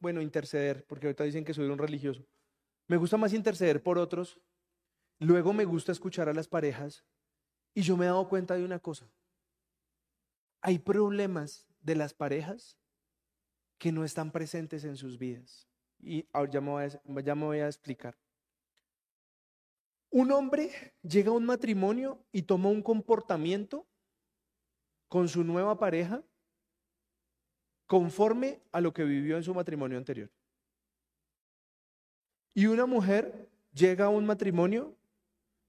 bueno, 0.00 0.22
interceder, 0.22 0.84
porque 0.86 1.06
ahorita 1.06 1.24
dicen 1.24 1.44
que 1.44 1.52
soy 1.52 1.68
un 1.68 1.78
religioso. 1.78 2.24
Me 2.88 2.96
gusta 2.96 3.16
más 3.16 3.32
interceder 3.32 3.82
por 3.82 3.98
otros. 3.98 4.40
Luego 5.18 5.52
me 5.52 5.64
gusta 5.64 5.92
escuchar 5.92 6.28
a 6.28 6.32
las 6.32 6.48
parejas. 6.48 7.04
Y 7.74 7.82
yo 7.82 7.96
me 7.96 8.04
he 8.04 8.08
dado 8.08 8.28
cuenta 8.28 8.54
de 8.54 8.64
una 8.64 8.78
cosa. 8.78 9.10
Hay 10.62 10.78
problemas 10.78 11.66
de 11.80 11.96
las 11.96 12.14
parejas 12.14 12.78
que 13.78 13.92
no 13.92 14.04
están 14.04 14.30
presentes 14.30 14.84
en 14.84 14.96
sus 14.96 15.18
vidas. 15.18 15.68
Y 15.98 16.26
ahora 16.32 16.50
ya 16.50 17.34
me 17.34 17.44
voy 17.44 17.58
a 17.58 17.66
explicar. 17.66 18.16
Un 20.10 20.30
hombre 20.32 20.94
llega 21.02 21.30
a 21.30 21.34
un 21.34 21.44
matrimonio 21.44 22.24
y 22.32 22.42
toma 22.42 22.68
un 22.68 22.82
comportamiento 22.82 23.86
con 25.08 25.28
su 25.28 25.44
nueva 25.44 25.78
pareja 25.78 26.22
conforme 27.86 28.60
a 28.72 28.80
lo 28.80 28.92
que 28.92 29.04
vivió 29.04 29.36
en 29.36 29.44
su 29.44 29.54
matrimonio 29.54 29.98
anterior. 29.98 30.30
Y 32.54 32.66
una 32.66 32.86
mujer 32.86 33.48
llega 33.72 34.06
a 34.06 34.08
un 34.08 34.26
matrimonio 34.26 34.94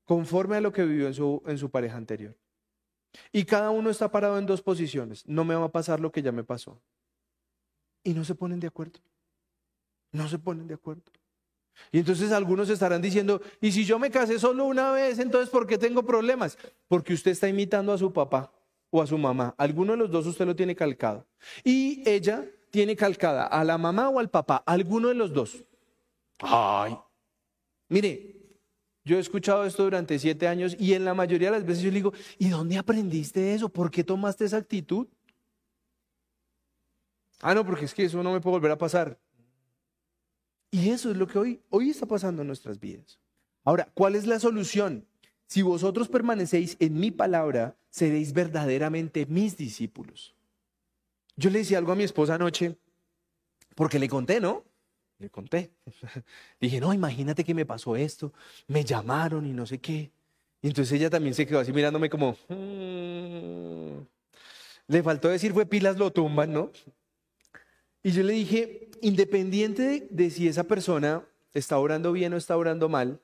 conforme 0.05 0.55
a 0.57 0.61
lo 0.61 0.71
que 0.71 0.85
vivió 0.85 1.07
en 1.07 1.13
su, 1.13 1.43
en 1.45 1.57
su 1.57 1.69
pareja 1.69 1.97
anterior. 1.97 2.35
Y 3.31 3.45
cada 3.45 3.71
uno 3.71 3.89
está 3.89 4.09
parado 4.09 4.37
en 4.37 4.45
dos 4.45 4.61
posiciones. 4.61 5.27
No 5.27 5.43
me 5.43 5.55
va 5.55 5.65
a 5.65 5.71
pasar 5.71 5.99
lo 5.99 6.11
que 6.11 6.21
ya 6.21 6.31
me 6.31 6.43
pasó. 6.43 6.81
Y 8.03 8.13
no 8.13 8.23
se 8.23 8.35
ponen 8.35 8.59
de 8.59 8.67
acuerdo. 8.67 8.99
No 10.11 10.27
se 10.29 10.39
ponen 10.39 10.67
de 10.67 10.75
acuerdo. 10.75 11.03
Y 11.91 11.99
entonces 11.99 12.31
algunos 12.31 12.69
estarán 12.69 13.01
diciendo, 13.01 13.41
y 13.61 13.71
si 13.71 13.85
yo 13.85 13.99
me 13.99 14.09
casé 14.09 14.39
solo 14.39 14.65
una 14.65 14.91
vez, 14.91 15.19
entonces 15.19 15.49
¿por 15.49 15.67
qué 15.67 15.77
tengo 15.77 16.03
problemas? 16.03 16.57
Porque 16.87 17.13
usted 17.13 17.31
está 17.31 17.47
imitando 17.47 17.93
a 17.93 17.97
su 17.97 18.11
papá 18.11 18.51
o 18.97 19.01
a 19.01 19.07
su 19.07 19.17
mamá. 19.17 19.53
Alguno 19.57 19.93
de 19.93 19.97
los 19.97 20.11
dos 20.11 20.25
usted 20.25 20.45
lo 20.45 20.55
tiene 20.55 20.75
calcado. 20.75 21.25
Y 21.63 22.07
ella 22.09 22.45
tiene 22.69 22.95
calcada 22.95 23.45
a 23.45 23.63
la 23.63 23.77
mamá 23.77 24.09
o 24.09 24.19
al 24.19 24.29
papá, 24.29 24.63
alguno 24.65 25.09
de 25.09 25.15
los 25.15 25.33
dos. 25.33 25.63
Ay, 26.39 26.97
mire, 27.89 28.35
yo 29.03 29.17
he 29.17 29.19
escuchado 29.19 29.65
esto 29.65 29.83
durante 29.83 30.19
siete 30.19 30.47
años 30.47 30.75
y 30.77 30.93
en 30.93 31.05
la 31.05 31.13
mayoría 31.13 31.49
de 31.49 31.57
las 31.57 31.65
veces 31.65 31.83
yo 31.83 31.89
le 31.89 31.95
digo, 31.95 32.13
¿y 32.37 32.49
dónde 32.49 32.77
aprendiste 32.77 33.53
eso? 33.53 33.69
¿Por 33.69 33.89
qué 33.89 34.03
tomaste 34.03 34.45
esa 34.45 34.57
actitud? 34.57 35.07
Ah, 37.41 37.53
no, 37.53 37.65
porque 37.65 37.85
es 37.85 37.93
que 37.93 38.03
eso 38.03 38.21
no 38.21 38.33
me 38.33 38.41
puede 38.41 38.57
volver 38.57 38.71
a 38.71 38.77
pasar. 38.77 39.17
Y 40.71 40.89
eso 40.89 41.11
es 41.11 41.17
lo 41.17 41.27
que 41.27 41.39
hoy, 41.39 41.61
hoy 41.69 41.89
está 41.89 42.05
pasando 42.05 42.41
en 42.41 42.47
nuestras 42.47 42.79
vidas. 42.79 43.19
Ahora, 43.63 43.89
¿cuál 43.93 44.15
es 44.15 44.27
la 44.27 44.39
solución? 44.39 45.07
Si 45.47 45.61
vosotros 45.61 46.09
permanecéis 46.09 46.75
en 46.79 46.99
mi 46.99 47.09
palabra, 47.09 47.75
seréis 47.89 48.33
verdaderamente 48.33 49.25
mis 49.25 49.55
discípulos. 49.55 50.35
Yo 51.37 51.49
le 51.49 51.59
decía 51.59 51.77
algo 51.77 51.93
a 51.93 51.95
mi 51.95 52.03
esposa 52.03 52.35
anoche, 52.35 52.75
porque 53.73 53.97
le 53.97 54.09
conté, 54.09 54.41
¿no? 54.41 54.65
Le 55.19 55.29
conté. 55.29 55.71
Dije, 56.59 56.81
no, 56.81 56.93
imagínate 56.93 57.43
que 57.43 57.53
me 57.53 57.65
pasó 57.65 57.95
esto, 57.95 58.33
me 58.67 58.83
llamaron 58.83 59.45
y 59.45 59.53
no 59.53 59.65
sé 59.65 59.79
qué. 59.79 60.11
Y 60.61 60.67
entonces 60.67 60.93
ella 60.93 61.09
también 61.09 61.33
se 61.33 61.47
quedó 61.47 61.59
así 61.59 61.71
mirándome 61.71 62.09
como, 62.09 62.35
mm". 62.49 64.01
le 64.87 65.03
faltó 65.03 65.29
decir 65.29 65.53
fue 65.53 65.65
pilas 65.65 65.97
lo 65.97 66.11
tumban, 66.11 66.51
¿no? 66.51 66.71
Y 68.03 68.11
yo 68.11 68.23
le 68.23 68.33
dije, 68.33 68.89
independiente 69.01 70.07
de 70.09 70.29
si 70.29 70.47
esa 70.47 70.65
persona 70.65 71.23
está 71.53 71.77
orando 71.77 72.11
bien 72.11 72.33
o 72.33 72.37
está 72.37 72.57
orando 72.57 72.89
mal, 72.89 73.21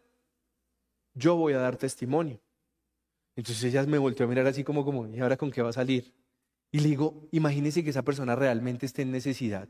yo 1.13 1.35
voy 1.35 1.53
a 1.53 1.59
dar 1.59 1.77
testimonio. 1.77 2.41
Entonces 3.35 3.63
ella 3.63 3.83
me 3.85 3.97
volteó 3.97 4.25
a 4.25 4.29
mirar 4.29 4.47
así 4.47 4.63
como, 4.63 4.85
como, 4.85 5.07
¿y 5.07 5.19
ahora 5.19 5.37
con 5.37 5.51
qué 5.51 5.61
va 5.61 5.69
a 5.69 5.73
salir? 5.73 6.13
Y 6.71 6.79
le 6.79 6.89
digo, 6.89 7.27
imagínese 7.31 7.83
que 7.83 7.89
esa 7.89 8.03
persona 8.03 8.35
realmente 8.35 8.85
esté 8.85 9.03
en 9.03 9.11
necesidad. 9.11 9.67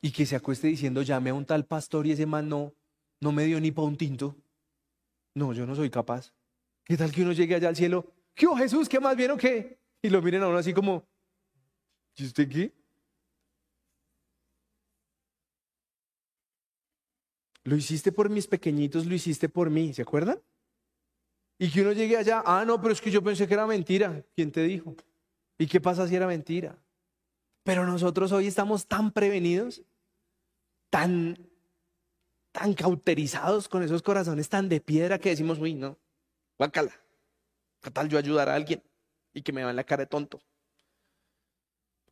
Y 0.00 0.12
que 0.12 0.26
se 0.26 0.36
acueste 0.36 0.68
diciendo, 0.68 1.02
llame 1.02 1.30
a 1.30 1.34
un 1.34 1.46
tal 1.46 1.66
pastor 1.66 2.06
y 2.06 2.12
ese 2.12 2.26
man 2.26 2.48
no, 2.48 2.74
no 3.20 3.32
me 3.32 3.44
dio 3.44 3.60
ni 3.60 3.70
para 3.70 3.88
un 3.88 3.96
tinto. 3.96 4.36
No, 5.34 5.52
yo 5.52 5.66
no 5.66 5.74
soy 5.74 5.90
capaz. 5.90 6.32
¿Qué 6.84 6.96
tal 6.96 7.10
que 7.10 7.22
uno 7.22 7.32
llegue 7.32 7.54
allá 7.54 7.68
al 7.68 7.76
cielo? 7.76 8.12
¿Qué 8.34 8.46
oh, 8.46 8.56
Jesús? 8.56 8.88
¿Qué 8.88 9.00
más 9.00 9.16
bien 9.16 9.30
o 9.30 9.36
qué? 9.36 9.78
Y 10.02 10.10
lo 10.10 10.20
miren 10.20 10.42
a 10.42 10.48
uno 10.48 10.58
así 10.58 10.74
como, 10.74 11.06
¿y 12.16 12.26
usted 12.26 12.48
qué? 12.48 12.74
Lo 17.64 17.76
hiciste 17.76 18.12
por 18.12 18.28
mis 18.28 18.46
pequeñitos, 18.46 19.06
lo 19.06 19.14
hiciste 19.14 19.48
por 19.48 19.70
mí, 19.70 19.92
¿se 19.94 20.02
acuerdan? 20.02 20.40
Y 21.58 21.70
que 21.70 21.80
uno 21.80 21.92
llegue 21.92 22.16
allá, 22.16 22.42
ah, 22.44 22.64
no, 22.66 22.80
pero 22.80 22.92
es 22.92 23.00
que 23.00 23.10
yo 23.10 23.22
pensé 23.22 23.46
que 23.48 23.54
era 23.54 23.66
mentira. 23.66 24.22
¿Quién 24.34 24.52
te 24.52 24.62
dijo? 24.62 24.94
¿Y 25.56 25.66
qué 25.66 25.80
pasa 25.80 26.06
si 26.06 26.14
era 26.14 26.26
mentira? 26.26 26.76
Pero 27.62 27.86
nosotros 27.86 28.32
hoy 28.32 28.46
estamos 28.46 28.86
tan 28.86 29.10
prevenidos, 29.12 29.82
tan, 30.90 31.38
tan 32.52 32.74
cauterizados 32.74 33.68
con 33.68 33.82
esos 33.82 34.02
corazones 34.02 34.48
tan 34.48 34.68
de 34.68 34.80
piedra 34.80 35.18
que 35.18 35.30
decimos, 35.30 35.58
uy, 35.58 35.74
no, 35.74 35.96
guácala. 36.58 36.92
¿Qué 37.80 37.90
tal 37.90 38.08
yo 38.08 38.18
ayudar 38.18 38.48
a 38.48 38.54
alguien 38.54 38.82
y 39.32 39.40
que 39.42 39.52
me 39.52 39.64
vean 39.64 39.76
la 39.76 39.84
cara 39.84 40.02
de 40.02 40.08
tonto? 40.08 40.40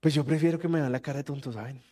Pues 0.00 0.14
yo 0.14 0.24
prefiero 0.24 0.58
que 0.58 0.68
me 0.68 0.80
vean 0.80 0.92
la 0.92 1.00
cara 1.00 1.18
de 1.18 1.24
tonto, 1.24 1.52
¿saben? 1.52 1.82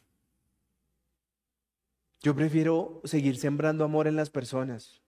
Yo 2.23 2.35
prefiero 2.35 3.01
seguir 3.05 3.37
sembrando 3.37 3.85
amor 3.85 4.07
en 4.07 4.16
las 4.16 4.31
personas. 4.31 5.01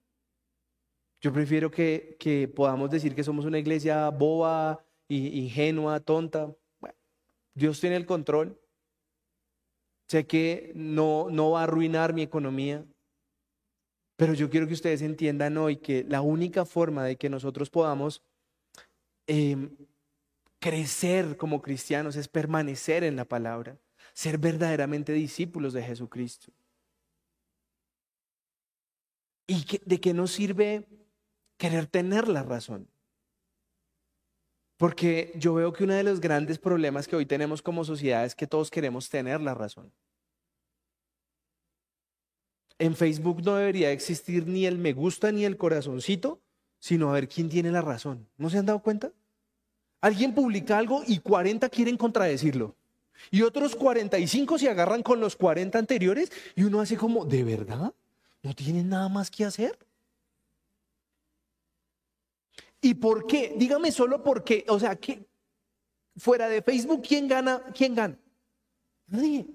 Yo 1.21 1.33
prefiero 1.33 1.71
que, 1.71 2.17
que 2.19 2.49
podamos 2.49 2.91
decir 2.91 3.15
que 3.15 3.23
somos 3.23 3.45
una 3.45 3.59
iglesia 3.59 4.09
boba, 4.09 4.85
ingenua, 5.09 6.01
tonta. 6.01 6.55
Dios 7.55 7.81
tiene 7.81 7.97
el 7.97 8.07
control. 8.07 8.59
Sé 10.09 10.27
que 10.27 10.73
no, 10.75 11.29
no 11.31 11.53
va 11.53 11.61
a 11.61 11.65
arruinar 11.65 12.13
mi 12.13 12.23
economía, 12.23 12.85
pero 14.17 14.35
yo 14.35 14.51
quiero 14.51 14.67
que 14.67 14.75
ustedes 14.75 15.03
entiendan 15.03 15.57
hoy 15.57 15.77
que 15.77 16.05
la 16.05 16.21
única 16.21 16.65
forma 16.65 17.05
de 17.05 17.17
que 17.17 17.31
nosotros 17.31 17.71
podamos 17.71 18.23
em, 19.27 19.75
crecer 20.59 21.37
como 21.37 21.63
cristianos 21.63 22.17
es 22.17 22.29
permanecer 22.29 23.05
en 23.05 23.17
la 23.17 23.25
palabra, 23.25 23.79
ser 24.13 24.39
verdaderamente 24.39 25.13
discípulos 25.13 25.73
de 25.73 25.83
Jesucristo. 25.83 26.53
¿Y 29.47 29.65
de 29.85 30.01
qué 30.01 30.15
nos 30.15 30.33
sirve 30.33 30.87
querer 31.57 31.87
tener 31.87 32.29
la 32.29 32.43
razón? 32.43 32.89
Porque 34.77 35.33
yo 35.37 35.55
veo 35.55 35.73
que 35.73 35.85
uno 35.85 35.95
de 35.95 36.03
los 36.03 36.21
grandes 36.21 36.59
problemas 36.59 37.07
que 37.07 37.17
hoy 37.17 37.27
tenemos 37.27 37.63
como 37.63 37.85
sociedad 37.85 38.25
es 38.25 38.35
que 38.35 38.47
todos 38.47 38.71
queremos 38.71 39.09
tener 39.09 39.41
la 39.41 39.55
razón. 39.55 39.93
En 42.79 42.97
Facebook 42.97 43.43
no 43.45 43.55
debería 43.55 43.93
existir 43.93 44.47
ni 44.49 44.67
el 44.67 44.79
me 44.79 44.93
gusta 44.93 45.31
ni 45.31 45.45
el 45.45 45.57
corazoncito, 45.57 46.41
sino 46.81 47.11
a 47.11 47.13
ver 47.13 47.29
quién 47.29 47.49
tiene 47.49 47.71
la 47.71 47.81
razón. 47.81 48.27
¿No 48.37 48.51
se 48.51 48.59
han 48.59 48.67
dado 48.67 48.83
cuenta? 48.83 49.13
Alguien 50.01 50.35
publica 50.35 50.79
algo 50.79 51.05
y 51.07 51.21
40 51.21 51.69
quieren 51.69 51.97
contradecirlo. 51.97 52.75
Y 53.31 53.43
otros 53.43 53.77
45 53.77 54.59
se 54.59 54.69
agarran 54.69 55.05
con 55.05 55.21
los 55.21 55.37
40 55.37 55.79
anteriores 55.79 56.33
y 56.57 56.65
uno 56.65 56.81
hace 56.81 56.97
como, 56.97 57.25
¿de 57.25 57.45
verdad? 57.45 57.95
¿No 58.43 58.55
tienen 58.55 58.89
nada 58.89 59.09
más 59.09 59.31
que 59.31 59.45
hacer? 59.45 59.79
¿Y 62.81 62.95
por 62.95 63.27
qué? 63.27 63.55
Dígame 63.57 63.93
solo 63.93 64.23
por 64.23 64.43
qué. 64.43 64.65
O 64.69 64.79
sea, 64.79 64.97
que 64.97 65.25
fuera 66.17 66.49
de 66.49 66.63
Facebook, 66.63 67.03
¿quién 67.07 67.29
gana? 67.29 67.63
¿Quién 67.73 67.95
gana? 67.95 68.19
Nadie. 69.07 69.47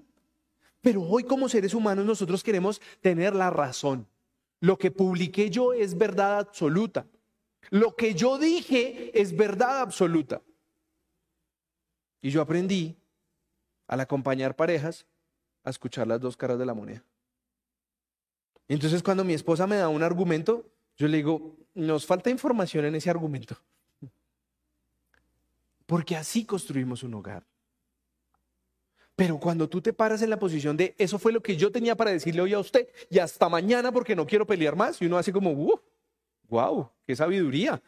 Pero 0.80 1.02
hoy 1.02 1.24
como 1.24 1.48
seres 1.48 1.74
humanos 1.74 2.06
nosotros 2.06 2.42
queremos 2.42 2.80
tener 3.02 3.34
la 3.34 3.50
razón. 3.50 4.06
Lo 4.60 4.78
que 4.78 4.90
publiqué 4.90 5.50
yo 5.50 5.72
es 5.74 5.96
verdad 5.96 6.38
absoluta. 6.38 7.06
Lo 7.70 7.94
que 7.94 8.14
yo 8.14 8.38
dije 8.38 9.10
es 9.20 9.36
verdad 9.36 9.80
absoluta. 9.80 10.40
Y 12.22 12.30
yo 12.30 12.40
aprendí 12.40 12.96
al 13.86 14.00
acompañar 14.00 14.56
parejas 14.56 15.06
a 15.64 15.70
escuchar 15.70 16.06
las 16.06 16.20
dos 16.20 16.36
caras 16.36 16.58
de 16.58 16.66
la 16.66 16.74
moneda. 16.74 17.04
Entonces 18.68 19.02
cuando 19.02 19.24
mi 19.24 19.32
esposa 19.32 19.66
me 19.66 19.76
da 19.76 19.88
un 19.88 20.02
argumento, 20.02 20.70
yo 20.96 21.08
le 21.08 21.16
digo, 21.16 21.56
nos 21.74 22.06
falta 22.06 22.30
información 22.30 22.84
en 22.84 22.94
ese 22.94 23.08
argumento. 23.08 23.56
Porque 25.86 26.16
así 26.16 26.44
construimos 26.44 27.02
un 27.02 27.14
hogar. 27.14 27.46
Pero 29.16 29.40
cuando 29.40 29.68
tú 29.68 29.80
te 29.80 29.92
paras 29.92 30.22
en 30.22 30.30
la 30.30 30.38
posición 30.38 30.76
de 30.76 30.94
eso 30.98 31.18
fue 31.18 31.32
lo 31.32 31.42
que 31.42 31.56
yo 31.56 31.72
tenía 31.72 31.96
para 31.96 32.12
decirle 32.12 32.42
hoy 32.42 32.52
a 32.52 32.60
usted 32.60 32.88
y 33.10 33.18
hasta 33.18 33.48
mañana 33.48 33.90
porque 33.90 34.14
no 34.14 34.26
quiero 34.26 34.46
pelear 34.46 34.76
más, 34.76 35.02
y 35.02 35.06
uno 35.06 35.18
hace 35.18 35.32
como, 35.32 35.80
wow, 36.48 36.90
qué 37.04 37.16
sabiduría. 37.16 37.82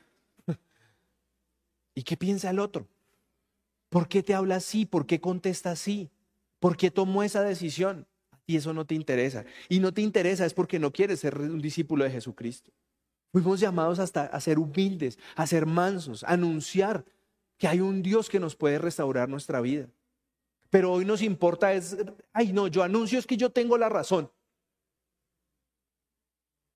¿Y 1.95 2.03
qué 2.03 2.17
piensa 2.17 2.51
el 2.51 2.59
otro? 2.59 2.89
¿Por 3.91 4.09
qué 4.09 4.23
te 4.23 4.35
habla 4.35 4.57
así? 4.57 4.87
¿Por 4.87 5.07
qué 5.07 5.21
contesta 5.21 5.71
así? 5.71 6.11
¿Por 6.59 6.77
qué 6.77 6.91
tomó 6.91 7.23
esa 7.23 7.43
decisión? 7.43 8.07
Y 8.51 8.57
eso 8.57 8.73
no 8.73 8.85
te 8.85 8.97
interesa. 8.97 9.45
Y 9.69 9.79
no 9.79 9.95
te 9.95 10.01
interesa 10.01 10.45
es 10.45 10.55
porque 10.55 10.81
no 10.81 10.93
quieres 10.93 11.21
ser 11.21 11.39
un 11.39 11.61
discípulo 11.61 12.03
de 12.03 12.11
Jesucristo. 12.11 12.73
Fuimos 13.31 13.61
llamados 13.61 14.01
hasta 14.01 14.25
a 14.25 14.41
ser 14.41 14.59
humildes, 14.59 15.21
a 15.37 15.47
ser 15.47 15.67
mansos, 15.67 16.25
a 16.25 16.31
anunciar 16.31 17.05
que 17.59 17.69
hay 17.69 17.81
un 17.81 18.03
Dios 18.03 18.29
que 18.29 18.41
nos 18.41 18.57
puede 18.57 18.81
restaurar 18.81 19.29
nuestra 19.29 19.61
vida. 19.61 19.89
Pero 20.69 20.91
hoy 20.91 21.05
nos 21.05 21.23
importa 21.23 21.73
es, 21.75 21.97
ay 22.33 22.53
no, 22.53 22.67
yo 22.67 22.83
anuncio 22.83 23.21
es 23.21 23.27
que 23.29 23.37
yo 23.37 23.51
tengo 23.51 23.79
la 23.79 23.89
razón. 23.89 24.29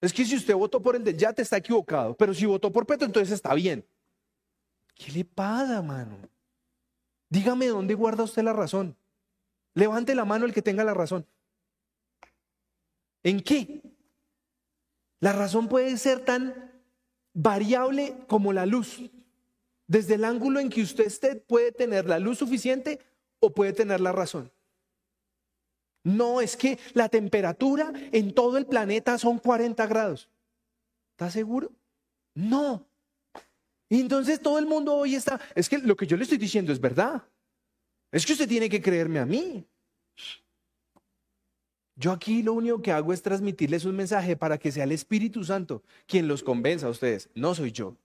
Es 0.00 0.12
que 0.12 0.24
si 0.24 0.36
usted 0.36 0.54
votó 0.54 0.80
por 0.80 0.94
el 0.94 1.02
de 1.02 1.12
te 1.12 1.42
está 1.42 1.56
equivocado, 1.56 2.16
pero 2.16 2.32
si 2.34 2.46
votó 2.46 2.70
por 2.70 2.86
Petro 2.86 3.06
entonces 3.06 3.32
está 3.34 3.52
bien. 3.52 3.84
¿Qué 4.94 5.10
le 5.10 5.24
pasa, 5.24 5.82
mano? 5.82 6.18
Dígame 7.28 7.66
dónde 7.66 7.94
guarda 7.94 8.22
usted 8.22 8.44
la 8.44 8.52
razón. 8.52 8.96
Levante 9.74 10.14
la 10.14 10.24
mano 10.24 10.44
el 10.44 10.54
que 10.54 10.62
tenga 10.62 10.84
la 10.84 10.94
razón. 10.94 11.26
¿En 13.24 13.40
qué? 13.40 13.82
La 15.18 15.32
razón 15.32 15.68
puede 15.68 15.96
ser 15.96 16.24
tan 16.24 16.70
variable 17.32 18.14
como 18.28 18.52
la 18.52 18.66
luz. 18.66 19.00
Desde 19.86 20.14
el 20.14 20.24
ángulo 20.24 20.60
en 20.60 20.70
que 20.70 20.82
usted 20.82 21.06
esté 21.06 21.36
puede 21.36 21.72
tener 21.72 22.06
la 22.06 22.18
luz 22.18 22.38
suficiente 22.38 23.00
o 23.40 23.52
puede 23.52 23.72
tener 23.72 24.00
la 24.00 24.12
razón. 24.12 24.52
No, 26.04 26.42
es 26.42 26.56
que 26.56 26.78
la 26.92 27.08
temperatura 27.08 27.92
en 28.12 28.34
todo 28.34 28.58
el 28.58 28.66
planeta 28.66 29.18
son 29.18 29.38
40 29.38 29.86
grados. 29.86 30.28
¿Está 31.12 31.30
seguro? 31.30 31.72
No. 32.34 32.86
Y 33.88 34.00
entonces 34.00 34.40
todo 34.40 34.58
el 34.58 34.66
mundo 34.66 34.94
hoy 34.94 35.14
está, 35.14 35.40
es 35.54 35.68
que 35.68 35.78
lo 35.78 35.96
que 35.96 36.06
yo 36.06 36.16
le 36.16 36.24
estoy 36.24 36.38
diciendo 36.38 36.72
es 36.72 36.80
verdad. 36.80 37.22
Es 38.12 38.26
que 38.26 38.32
usted 38.32 38.48
tiene 38.48 38.68
que 38.68 38.82
creerme 38.82 39.18
a 39.18 39.26
mí. 39.26 39.66
Yo 41.96 42.10
aquí 42.10 42.42
lo 42.42 42.54
único 42.54 42.82
que 42.82 42.92
hago 42.92 43.12
es 43.12 43.22
transmitirles 43.22 43.84
un 43.84 43.96
mensaje 43.96 44.36
para 44.36 44.58
que 44.58 44.72
sea 44.72 44.84
el 44.84 44.92
Espíritu 44.92 45.44
Santo 45.44 45.82
quien 46.06 46.26
los 46.26 46.42
convenza 46.42 46.86
a 46.86 46.90
ustedes, 46.90 47.30
no 47.34 47.54
soy 47.54 47.72
yo. 47.72 47.96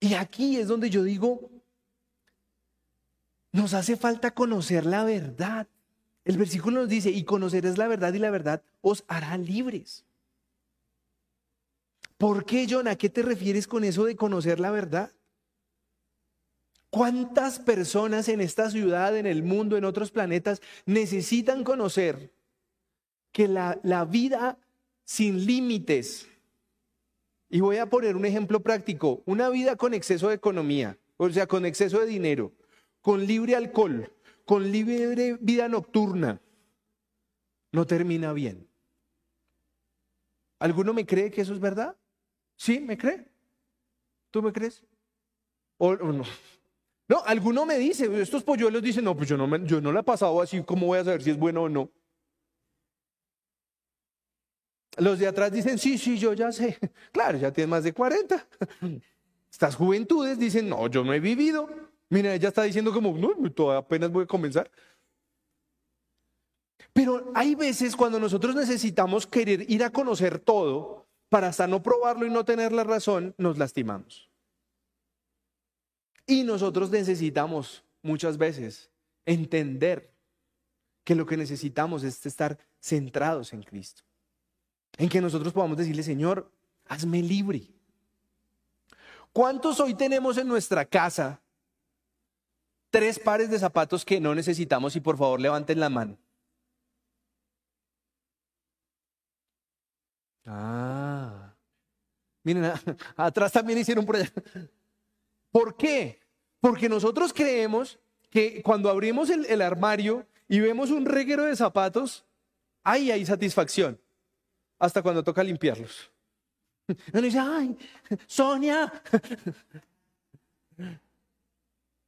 Y 0.00 0.14
aquí 0.14 0.56
es 0.56 0.68
donde 0.68 0.90
yo 0.90 1.02
digo, 1.04 1.50
nos 3.52 3.74
hace 3.74 3.96
falta 3.96 4.32
conocer 4.32 4.86
la 4.86 5.04
verdad. 5.04 5.68
El 6.24 6.38
versículo 6.38 6.80
nos 6.80 6.88
dice, 6.88 7.10
y 7.10 7.24
conoceréis 7.24 7.78
la 7.78 7.88
verdad 7.88 8.12
y 8.14 8.18
la 8.18 8.30
verdad 8.30 8.62
os 8.80 9.04
hará 9.06 9.36
libres. 9.36 10.04
¿Por 12.16 12.44
qué, 12.44 12.66
John? 12.68 12.88
¿A 12.88 12.96
qué 12.96 13.08
te 13.10 13.22
refieres 13.22 13.66
con 13.66 13.84
eso 13.84 14.04
de 14.04 14.16
conocer 14.16 14.60
la 14.60 14.70
verdad? 14.70 15.12
¿Cuántas 16.92 17.58
personas 17.58 18.28
en 18.28 18.42
esta 18.42 18.68
ciudad, 18.68 19.16
en 19.16 19.24
el 19.24 19.42
mundo, 19.42 19.78
en 19.78 19.86
otros 19.86 20.10
planetas 20.10 20.60
necesitan 20.84 21.64
conocer 21.64 22.34
que 23.32 23.48
la, 23.48 23.80
la 23.82 24.04
vida 24.04 24.58
sin 25.02 25.46
límites, 25.46 26.28
y 27.48 27.60
voy 27.60 27.78
a 27.78 27.88
poner 27.88 28.14
un 28.14 28.26
ejemplo 28.26 28.60
práctico, 28.60 29.22
una 29.24 29.48
vida 29.48 29.76
con 29.76 29.94
exceso 29.94 30.28
de 30.28 30.34
economía, 30.34 30.98
o 31.16 31.30
sea, 31.30 31.46
con 31.46 31.64
exceso 31.64 31.98
de 31.98 32.04
dinero, 32.04 32.52
con 33.00 33.24
libre 33.24 33.56
alcohol, 33.56 34.12
con 34.44 34.70
libre 34.70 35.38
vida 35.40 35.68
nocturna, 35.68 36.42
no 37.70 37.86
termina 37.86 38.34
bien. 38.34 38.68
¿Alguno 40.58 40.92
me 40.92 41.06
cree 41.06 41.30
que 41.30 41.40
eso 41.40 41.54
es 41.54 41.60
verdad? 41.60 41.96
¿Sí? 42.56 42.80
¿Me 42.80 42.98
cree? 42.98 43.26
¿Tú 44.30 44.42
me 44.42 44.52
crees? 44.52 44.84
¿O, 45.78 45.96
no? 45.96 46.24
No, 47.12 47.22
alguno 47.26 47.66
me 47.66 47.76
dice, 47.76 48.08
estos 48.22 48.42
polluelos 48.42 48.82
dicen, 48.82 49.04
no, 49.04 49.14
pues 49.14 49.28
yo 49.28 49.36
no, 49.36 49.54
yo 49.66 49.82
no 49.82 49.92
la 49.92 50.00
he 50.00 50.02
pasado 50.02 50.40
así, 50.40 50.62
¿cómo 50.62 50.86
voy 50.86 50.98
a 50.98 51.04
saber 51.04 51.22
si 51.22 51.28
es 51.28 51.36
bueno 51.36 51.64
o 51.64 51.68
no? 51.68 51.90
Los 54.96 55.18
de 55.18 55.26
atrás 55.26 55.52
dicen, 55.52 55.76
sí, 55.76 55.98
sí, 55.98 56.16
yo 56.16 56.32
ya 56.32 56.50
sé. 56.52 56.78
Claro, 57.12 57.36
ya 57.36 57.52
tienes 57.52 57.68
más 57.68 57.84
de 57.84 57.92
40. 57.92 58.48
Estas 59.52 59.76
juventudes 59.76 60.38
dicen, 60.38 60.70
no, 60.70 60.86
yo 60.88 61.04
no 61.04 61.12
he 61.12 61.20
vivido. 61.20 61.68
Mira, 62.08 62.32
ella 62.34 62.48
está 62.48 62.62
diciendo 62.62 62.94
como, 62.94 63.14
no, 63.18 63.34
todavía 63.50 63.80
apenas 63.80 64.10
voy 64.10 64.24
a 64.24 64.26
comenzar. 64.26 64.70
Pero 66.94 67.30
hay 67.34 67.54
veces 67.54 67.94
cuando 67.94 68.18
nosotros 68.18 68.54
necesitamos 68.54 69.26
querer 69.26 69.70
ir 69.70 69.84
a 69.84 69.90
conocer 69.90 70.38
todo, 70.38 71.08
para 71.28 71.48
hasta 71.48 71.66
no 71.66 71.82
probarlo 71.82 72.24
y 72.24 72.30
no 72.30 72.46
tener 72.46 72.72
la 72.72 72.84
razón, 72.84 73.34
nos 73.36 73.58
lastimamos. 73.58 74.31
Y 76.26 76.44
nosotros 76.44 76.90
necesitamos 76.90 77.84
muchas 78.02 78.38
veces 78.38 78.90
entender 79.26 80.12
que 81.04 81.14
lo 81.14 81.26
que 81.26 81.36
necesitamos 81.36 82.04
es 82.04 82.24
estar 82.26 82.58
centrados 82.80 83.52
en 83.52 83.62
Cristo. 83.62 84.02
En 84.96 85.08
que 85.08 85.20
nosotros 85.20 85.52
podamos 85.52 85.76
decirle, 85.76 86.02
Señor, 86.02 86.50
hazme 86.86 87.22
libre. 87.22 87.62
¿Cuántos 89.32 89.80
hoy 89.80 89.94
tenemos 89.94 90.36
en 90.36 90.46
nuestra 90.46 90.84
casa 90.84 91.40
tres 92.90 93.18
pares 93.18 93.50
de 93.50 93.58
zapatos 93.58 94.04
que 94.04 94.20
no 94.20 94.34
necesitamos 94.34 94.94
y 94.94 95.00
por 95.00 95.16
favor 95.16 95.40
levanten 95.40 95.80
la 95.80 95.88
mano? 95.88 96.18
Ah. 100.44 101.54
Miren, 102.44 102.72
atrás 103.16 103.52
también 103.52 103.78
hicieron 103.78 104.04
por 104.04 104.16
allá. 104.16 104.30
¿Por 105.52 105.76
qué? 105.76 106.18
Porque 106.60 106.88
nosotros 106.88 107.32
creemos 107.32 108.00
que 108.30 108.62
cuando 108.62 108.88
abrimos 108.88 109.30
el, 109.30 109.60
armario 109.60 110.26
y 110.48 110.58
vemos 110.58 110.90
un 110.90 111.04
reguero 111.04 111.44
de 111.44 111.54
zapatos, 111.54 112.24
ahí 112.82 113.10
hay 113.10 113.24
satisfacción. 113.26 114.00
Hasta 114.78 115.02
cuando 115.02 115.22
toca 115.22 115.44
limpiarlos. 115.44 116.10
Uno 117.12 117.22
dice, 117.22 117.38
ay, 117.38 117.76
Sonia. 118.26 118.90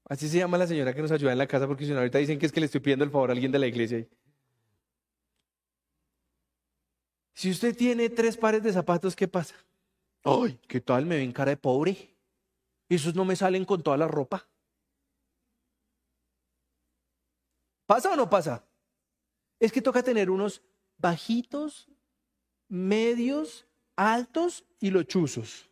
Así 0.06 0.28
se 0.28 0.38
llama 0.38 0.58
la 0.58 0.66
señora 0.66 0.94
que 0.94 1.02
nos 1.02 1.12
ayuda 1.12 1.32
en 1.32 1.38
la 1.38 1.46
casa, 1.46 1.66
porque 1.66 1.84
si 1.84 1.92
no, 1.92 1.98
ahorita 1.98 2.18
dicen 2.18 2.38
que 2.38 2.46
es 2.46 2.52
que 2.52 2.60
le 2.60 2.66
estoy 2.66 2.80
pidiendo 2.80 3.04
el 3.04 3.10
favor 3.10 3.30
a 3.30 3.32
alguien 3.32 3.52
de 3.52 3.58
la 3.58 3.66
iglesia. 3.66 4.06
Si 7.34 7.50
usted 7.50 7.76
tiene 7.76 8.08
tres 8.08 8.36
pares 8.36 8.62
de 8.62 8.72
zapatos, 8.72 9.14
¿qué 9.16 9.28
pasa? 9.28 9.54
Ay, 10.22 10.58
¿qué 10.68 10.80
tal? 10.80 11.04
Me 11.04 11.16
ven 11.16 11.32
cara 11.32 11.50
de 11.50 11.56
pobre. 11.56 12.13
Esos 12.88 13.14
no 13.14 13.24
me 13.24 13.36
salen 13.36 13.64
con 13.64 13.82
toda 13.82 13.96
la 13.96 14.08
ropa. 14.08 14.46
¿Pasa 17.86 18.12
o 18.12 18.16
no 18.16 18.28
pasa? 18.28 18.64
Es 19.60 19.72
que 19.72 19.82
toca 19.82 20.02
tener 20.02 20.30
unos 20.30 20.62
bajitos, 20.98 21.88
medios, 22.68 23.66
altos 23.96 24.64
y 24.80 24.90
lochuzos. 24.90 25.68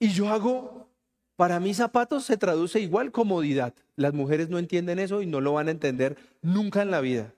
Y 0.00 0.10
yo 0.10 0.28
hago, 0.28 0.88
para 1.36 1.60
mis 1.60 1.76
zapatos 1.76 2.24
se 2.24 2.36
traduce 2.36 2.80
igual 2.80 3.12
comodidad. 3.12 3.74
Las 3.96 4.14
mujeres 4.14 4.48
no 4.48 4.58
entienden 4.58 4.98
eso 4.98 5.22
y 5.22 5.26
no 5.26 5.40
lo 5.40 5.54
van 5.54 5.68
a 5.68 5.72
entender 5.72 6.16
nunca 6.42 6.82
en 6.82 6.90
la 6.90 7.00
vida. 7.00 7.34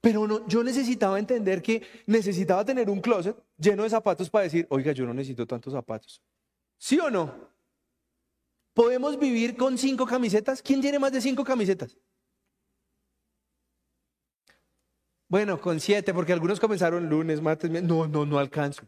Pero 0.00 0.26
no, 0.26 0.46
yo 0.48 0.64
necesitaba 0.64 1.18
entender 1.18 1.62
que 1.62 1.82
necesitaba 2.06 2.64
tener 2.64 2.88
un 2.88 3.00
closet 3.00 3.36
lleno 3.58 3.82
de 3.82 3.90
zapatos 3.90 4.30
para 4.30 4.44
decir, 4.44 4.66
oiga, 4.70 4.92
yo 4.92 5.04
no 5.04 5.12
necesito 5.12 5.46
tantos 5.46 5.72
zapatos. 5.72 6.22
¿Sí 6.80 6.98
o 6.98 7.10
no? 7.10 7.34
¿Podemos 8.72 9.18
vivir 9.18 9.54
con 9.54 9.76
cinco 9.76 10.06
camisetas? 10.06 10.62
¿Quién 10.62 10.80
tiene 10.80 10.98
más 10.98 11.12
de 11.12 11.20
cinco 11.20 11.44
camisetas? 11.44 11.94
Bueno, 15.28 15.60
con 15.60 15.78
siete, 15.78 16.14
porque 16.14 16.32
algunos 16.32 16.58
comenzaron 16.58 17.08
lunes, 17.10 17.42
martes, 17.42 17.70
no, 17.70 18.08
no, 18.08 18.24
no 18.24 18.38
alcanzo. 18.38 18.82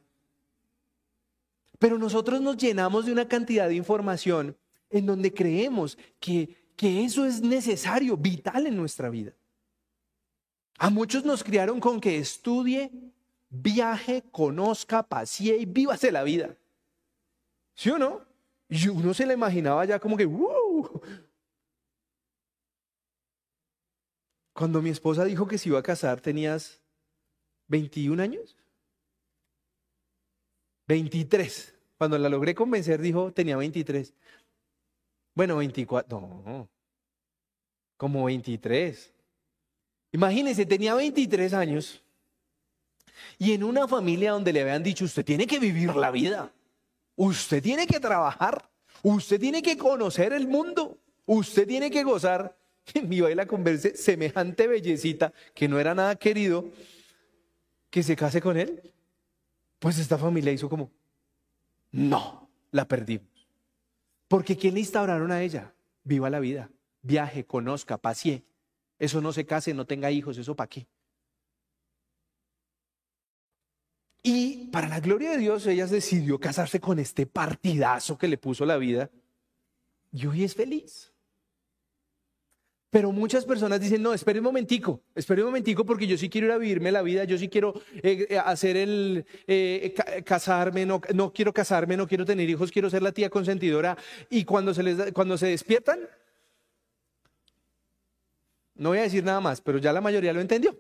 Pero 1.79 1.99
nosotros 1.99 2.41
nos 2.41 2.57
llenamos 2.57 3.05
de 3.05 3.13
una 3.13 3.29
cantidad 3.29 3.69
de 3.69 3.75
información 3.75 4.57
en 4.89 5.05
donde 5.05 5.35
creemos 5.35 5.99
que, 6.19 6.57
que 6.75 7.05
eso 7.05 7.27
es 7.27 7.43
necesario, 7.43 8.17
vital 8.17 8.67
en 8.67 8.77
nuestra 8.77 9.11
vida. 9.11 9.35
A 10.79 10.89
muchos 10.89 11.27
nos 11.27 11.45
criaron 11.45 11.79
con 11.79 12.01
que 12.01 12.17
estudie, 12.17 12.91
viaje, 13.51 14.25
conozca, 14.31 15.03
pasee 15.03 15.59
y 15.59 15.67
vívase 15.67 16.11
la 16.11 16.23
vida. 16.23 16.57
¿Sí 17.75 17.91
o 17.91 17.99
no? 17.99 18.25
Y 18.69 18.89
uno 18.89 19.13
se 19.13 19.27
le 19.27 19.35
imaginaba 19.35 19.85
ya 19.85 19.99
como 19.99 20.17
que, 20.17 20.25
¡wow! 20.25 21.01
Cuando 24.53 24.83
mi 24.83 24.91
esposa 24.91 25.25
dijo 25.25 25.47
que 25.47 25.59
se 25.59 25.69
iba 25.69 25.79
a 25.79 25.83
casar, 25.83 26.21
¿tenías 26.21 26.81
21 27.69 28.23
años? 28.23 28.57
23. 30.89 31.75
Cuando 31.99 32.19
la 32.19 32.29
logré 32.29 32.55
convencer, 32.55 33.01
dijo, 33.01 33.33
tenía 33.33 33.57
23. 33.57 34.15
Bueno, 35.35 35.57
24, 35.57 36.21
no, 36.21 36.69
como 37.97 38.25
23. 38.25 39.15
Imagínense, 40.13 40.67
tenía 40.67 40.95
23 40.95 41.55
años 41.55 42.03
y 43.39 43.53
en 43.53 43.65
una 43.65 43.89
familia 43.89 44.33
donde 44.33 44.53
le 44.53 44.63
habían 44.63 44.83
dicho, 44.83 45.05
usted 45.05 45.25
tiene 45.25 45.47
que 45.47 45.59
vivir 45.59 45.95
la 45.97 46.11
vida, 46.11 46.53
usted 47.17 47.63
tiene 47.63 47.87
que 47.87 48.01
trabajar, 48.01 48.71
usted 49.03 49.41
tiene 49.41 49.63
que 49.63 49.77
conocer 49.77 50.33
el 50.33 50.47
mundo, 50.49 50.99
usted 51.27 51.67
tiene 51.67 51.91
que 51.91 52.05
gozar. 52.05 52.57
Mi 53.05 53.21
baila 53.21 53.47
converse 53.47 53.97
semejante 53.97 54.67
bellecita 54.67 55.33
que 55.55 55.69
no 55.69 55.79
era 55.79 55.95
nada 55.95 56.17
querido 56.17 56.71
que 57.91 58.03
se 58.03 58.17
case 58.17 58.41
con 58.41 58.57
él. 58.57 58.93
Pues 59.79 59.99
esta 59.99 60.17
familia 60.17 60.53
hizo 60.53 60.69
como, 60.69 60.91
no, 61.91 62.49
la 62.71 62.87
perdimos. 62.87 63.29
Porque 64.29 64.57
¿quién 64.57 64.75
le 64.75 64.81
instauraron 64.81 65.31
a 65.31 65.43
ella? 65.43 65.75
Viva 66.05 66.31
la 66.31 66.41
vida, 66.41 66.71
viaje, 67.03 67.45
conozca, 67.45 67.99
pasie. 67.99 68.45
Eso 68.99 69.21
no 69.21 69.33
se 69.33 69.45
case, 69.45 69.75
no 69.75 69.85
tenga 69.85 70.11
hijos, 70.11 70.39
eso 70.39 70.57
para 70.57 70.69
qué. 70.69 70.87
Y 74.23 74.69
para 74.69 74.89
la 74.89 75.01
gloria 75.01 75.33
de 75.33 75.39
Dios, 75.39 75.67
ella 75.67 75.87
decidió 75.87 76.39
casarse 76.39 76.81
con 76.81 76.99
este 76.99 77.27
partidazo 77.27 78.17
que 78.17 78.29
le 78.29 78.39
puso 78.39 78.65
la 78.65 78.77
vida. 78.77 79.11
Y 80.13 80.27
hoy 80.27 80.45
es 80.45 80.55
feliz. 80.55 81.13
Pero 82.93 83.11
muchas 83.11 83.47
personas 83.47 83.81
dicen, 83.81 84.03
no, 84.03 84.13
espere 84.13 84.39
un 84.39 84.45
momentico, 84.45 85.01
espere 85.15 85.41
un 85.41 85.47
momentico 85.47 85.83
porque 85.87 86.07
yo 86.07 86.19
sí 86.19 86.29
quiero 86.29 86.49
ir 86.49 86.53
a 86.53 86.59
vivirme 86.59 86.93
la 86.93 87.01
vida, 87.01 87.25
yo 87.25 87.39
sí 87.39 87.49
quiero 87.49 87.73
eh, 88.03 88.27
eh, 88.29 88.39
hacer 88.39 88.77
el, 88.77 89.25
eh, 89.47 89.95
casarme, 90.27 90.85
no, 90.85 91.01
no 91.15 91.33
quiero 91.33 91.55
casarme, 91.55 91.97
no 91.97 92.07
quiero 92.07 92.27
tener 92.27 92.51
hijos, 92.51 92.71
quiero 92.71 92.91
ser 92.91 93.03
la 93.03 93.13
tía 93.13 93.31
consentidora. 93.31 93.97
Y 94.29 94.45
cuando 94.45 94.75
se, 94.75 94.83
les, 94.83 95.11
cuando 95.13 95.39
se 95.39 95.47
despiertan, 95.47 96.01
no 98.75 98.91
voy 98.91 98.99
a 98.99 99.03
decir 99.03 99.25
nada 99.25 99.41
más, 99.41 99.63
pero 99.63 99.79
ya 99.79 99.91
la 99.91 100.03
mayoría 100.03 100.35
lo 100.35 100.43
entendió. 100.43 100.79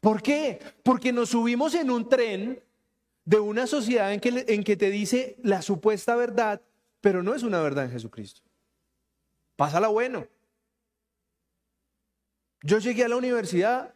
¿Por 0.00 0.22
qué? 0.22 0.60
Porque 0.82 1.12
nos 1.12 1.30
subimos 1.30 1.74
en 1.74 1.90
un 1.90 2.08
tren 2.08 2.62
de 3.24 3.38
una 3.38 3.66
sociedad 3.66 4.12
en 4.12 4.20
que, 4.20 4.44
en 4.48 4.62
que 4.62 4.76
te 4.76 4.90
dice 4.90 5.36
la 5.42 5.62
supuesta 5.62 6.14
verdad 6.16 6.60
pero 7.06 7.22
no 7.22 7.36
es 7.36 7.44
una 7.44 7.60
verdad 7.60 7.84
en 7.84 7.92
Jesucristo. 7.92 8.42
Pásala 9.54 9.86
bueno. 9.86 10.26
Yo 12.62 12.80
llegué 12.80 13.04
a 13.04 13.08
la 13.08 13.14
universidad 13.14 13.94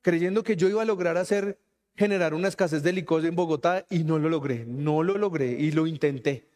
creyendo 0.00 0.44
que 0.44 0.54
yo 0.54 0.68
iba 0.68 0.80
a 0.80 0.84
lograr 0.84 1.16
hacer, 1.16 1.58
generar 1.96 2.34
una 2.34 2.46
escasez 2.46 2.84
de 2.84 2.92
licor 2.92 3.26
en 3.26 3.34
Bogotá 3.34 3.84
y 3.90 4.04
no 4.04 4.20
lo 4.20 4.28
logré, 4.28 4.64
no 4.64 5.02
lo 5.02 5.18
logré 5.18 5.50
y 5.50 5.72
lo 5.72 5.88
intenté. 5.88 6.48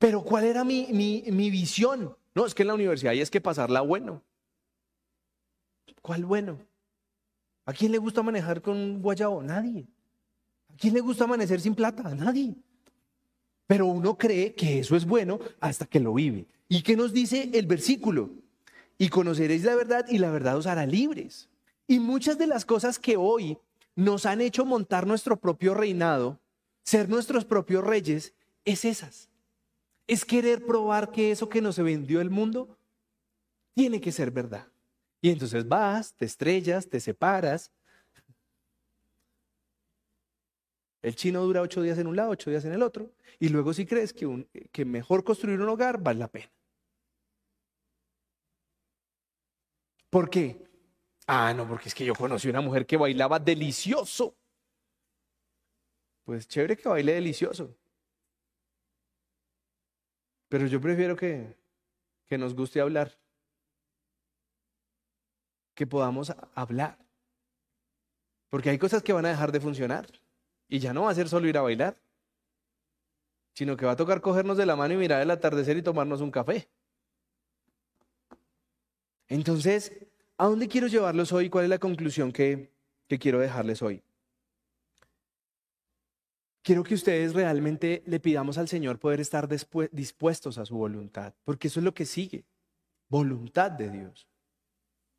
Pero 0.00 0.24
¿cuál 0.24 0.42
era 0.42 0.64
mi, 0.64 0.88
mi, 0.90 1.22
mi 1.28 1.48
visión? 1.48 2.16
No, 2.34 2.44
es 2.44 2.52
que 2.52 2.62
en 2.62 2.68
la 2.68 2.74
universidad 2.74 3.12
hay 3.12 3.20
es 3.20 3.30
que 3.30 3.40
pasarla 3.40 3.82
bueno. 3.82 4.24
¿Cuál 6.00 6.24
bueno? 6.24 6.58
¿A 7.64 7.72
quién 7.72 7.92
le 7.92 7.98
gusta 7.98 8.22
manejar 8.22 8.60
con 8.60 9.00
guayabo? 9.00 9.42
Nadie. 9.42 9.86
¿A 10.72 10.76
quién 10.76 10.94
le 10.94 11.00
gusta 11.00 11.24
amanecer 11.24 11.60
sin 11.60 11.74
plata? 11.74 12.14
Nadie. 12.14 12.54
Pero 13.66 13.86
uno 13.86 14.18
cree 14.18 14.54
que 14.54 14.80
eso 14.80 14.96
es 14.96 15.04
bueno 15.06 15.38
hasta 15.60 15.86
que 15.86 16.00
lo 16.00 16.14
vive. 16.14 16.46
¿Y 16.68 16.82
qué 16.82 16.96
nos 16.96 17.12
dice 17.12 17.50
el 17.52 17.66
versículo? 17.66 18.30
Y 18.98 19.08
conoceréis 19.08 19.64
la 19.64 19.74
verdad 19.74 20.06
y 20.08 20.18
la 20.18 20.30
verdad 20.30 20.56
os 20.56 20.66
hará 20.66 20.86
libres. 20.86 21.48
Y 21.86 22.00
muchas 22.00 22.38
de 22.38 22.46
las 22.46 22.64
cosas 22.64 22.98
que 22.98 23.16
hoy 23.16 23.58
nos 23.94 24.26
han 24.26 24.40
hecho 24.40 24.64
montar 24.64 25.06
nuestro 25.06 25.38
propio 25.38 25.74
reinado, 25.74 26.40
ser 26.82 27.08
nuestros 27.08 27.44
propios 27.44 27.84
reyes, 27.84 28.34
es 28.64 28.84
esas. 28.84 29.28
Es 30.06 30.24
querer 30.24 30.64
probar 30.66 31.10
que 31.10 31.30
eso 31.30 31.48
que 31.48 31.60
nos 31.60 31.78
vendió 31.78 32.20
el 32.20 32.30
mundo 32.30 32.76
tiene 33.74 34.00
que 34.00 34.12
ser 34.12 34.30
verdad. 34.30 34.71
Y 35.22 35.30
entonces 35.30 35.66
vas, 35.66 36.14
te 36.14 36.26
estrellas, 36.26 36.90
te 36.90 37.00
separas, 37.00 37.72
El 41.02 41.16
chino 41.16 41.42
dura 41.42 41.60
ocho 41.60 41.82
días 41.82 41.98
en 41.98 42.06
un 42.06 42.14
lado, 42.14 42.30
ocho 42.30 42.48
días 42.48 42.64
en 42.64 42.72
el 42.72 42.82
otro. 42.82 43.10
Y 43.40 43.48
luego 43.48 43.74
si 43.74 43.84
crees 43.84 44.12
que, 44.14 44.84
mejor 44.84 45.24
construir 45.24 45.60
un 45.60 45.68
hogar 45.68 46.00
vale 46.00 46.20
la 46.20 46.28
pena. 46.28 46.50
¿Por 50.08 50.30
qué? 50.30 50.64
Ah, 51.26 51.52
no, 51.54 51.66
porque 51.66 51.88
es 51.88 51.94
que 51.94 52.04
yo 52.04 52.14
conocí 52.14 52.48
una 52.48 52.60
mujer 52.60 52.86
que 52.86 52.96
bailaba 52.96 53.38
delicioso. 53.40 54.36
Pues 56.24 56.46
chévere 56.46 56.76
que 56.76 56.88
baile 56.88 57.14
delicioso. 57.14 57.76
Pero 60.48 60.66
yo 60.66 60.80
prefiero 60.80 61.16
que, 61.16 61.56
que 62.28 62.38
nos 62.38 62.54
guste 62.54 62.80
hablar. 62.80 63.18
Que 65.74 65.86
podamos 65.86 66.32
hablar. 66.54 66.98
Porque 68.48 68.70
hay 68.70 68.78
cosas 68.78 69.02
que 69.02 69.12
van 69.12 69.26
a 69.26 69.30
dejar 69.30 69.52
de 69.52 69.60
funcionar. 69.60 70.06
Y 70.68 70.78
ya 70.78 70.92
no 70.92 71.02
va 71.02 71.10
a 71.10 71.14
ser 71.14 71.28
solo 71.28 71.48
ir 71.48 71.58
a 71.58 71.62
bailar, 71.62 71.98
sino 73.54 73.76
que 73.76 73.86
va 73.86 73.92
a 73.92 73.96
tocar 73.96 74.20
cogernos 74.20 74.56
de 74.56 74.66
la 74.66 74.76
mano 74.76 74.94
y 74.94 74.96
mirar 74.96 75.20
el 75.20 75.30
atardecer 75.30 75.76
y 75.76 75.82
tomarnos 75.82 76.20
un 76.20 76.30
café. 76.30 76.68
Entonces, 79.28 79.92
¿a 80.36 80.46
dónde 80.46 80.68
quiero 80.68 80.86
llevarlos 80.86 81.32
hoy? 81.32 81.50
¿Cuál 81.50 81.64
es 81.64 81.70
la 81.70 81.78
conclusión 81.78 82.32
que, 82.32 82.70
que 83.08 83.18
quiero 83.18 83.38
dejarles 83.38 83.82
hoy? 83.82 84.02
Quiero 86.62 86.84
que 86.84 86.94
ustedes 86.94 87.34
realmente 87.34 88.02
le 88.06 88.20
pidamos 88.20 88.56
al 88.56 88.68
Señor 88.68 88.98
poder 88.98 89.20
estar 89.20 89.48
dispuestos 89.48 90.58
a 90.58 90.64
su 90.64 90.76
voluntad, 90.76 91.34
porque 91.44 91.68
eso 91.68 91.80
es 91.80 91.84
lo 91.84 91.92
que 91.92 92.06
sigue, 92.06 92.44
voluntad 93.08 93.70
de 93.70 93.90
Dios. 93.90 94.28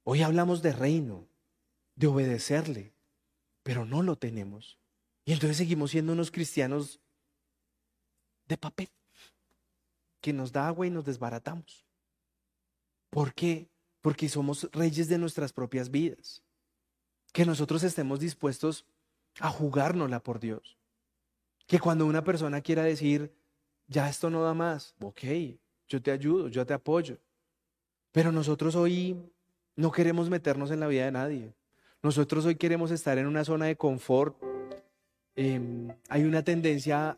Hoy 0.03 0.21
hablamos 0.21 0.61
de 0.61 0.73
reino, 0.73 1.27
de 1.95 2.07
obedecerle, 2.07 2.93
pero 3.63 3.85
no 3.85 4.01
lo 4.03 4.17
tenemos. 4.17 4.77
Y 5.25 5.31
entonces 5.31 5.57
seguimos 5.57 5.91
siendo 5.91 6.11
unos 6.11 6.31
cristianos 6.31 6.99
de 8.47 8.57
papel, 8.57 8.89
que 10.19 10.33
nos 10.33 10.51
da 10.51 10.67
agua 10.67 10.85
y 10.85 10.89
nos 10.89 11.05
desbaratamos. 11.05 11.85
¿Por 13.09 13.33
qué? 13.33 13.69
Porque 14.01 14.27
somos 14.27 14.69
reyes 14.73 15.07
de 15.07 15.17
nuestras 15.17 15.53
propias 15.53 15.89
vidas. 15.89 16.43
Que 17.31 17.45
nosotros 17.45 17.83
estemos 17.83 18.19
dispuestos 18.19 18.85
a 19.39 19.49
jugárnosla 19.49 20.21
por 20.21 20.39
Dios. 20.39 20.77
Que 21.67 21.79
cuando 21.79 22.05
una 22.05 22.23
persona 22.23 22.61
quiera 22.61 22.83
decir, 22.83 23.33
ya 23.87 24.09
esto 24.09 24.29
no 24.29 24.43
da 24.43 24.53
más, 24.53 24.95
ok, 24.99 25.21
yo 25.87 26.01
te 26.01 26.11
ayudo, 26.11 26.49
yo 26.49 26.65
te 26.65 26.73
apoyo. 26.73 27.17
Pero 28.11 28.31
nosotros 28.31 28.75
hoy 28.75 29.32
no 29.75 29.91
queremos 29.91 30.29
meternos 30.29 30.71
en 30.71 30.79
la 30.79 30.87
vida 30.87 31.05
de 31.05 31.11
nadie. 31.11 31.53
Nosotros 32.01 32.45
hoy 32.45 32.55
queremos 32.55 32.91
estar 32.91 33.17
en 33.17 33.27
una 33.27 33.45
zona 33.45 33.65
de 33.65 33.75
confort 33.75 34.35
Em, 35.35 35.89
hay 36.09 36.25
una 36.25 36.43
tendencia 36.43 37.17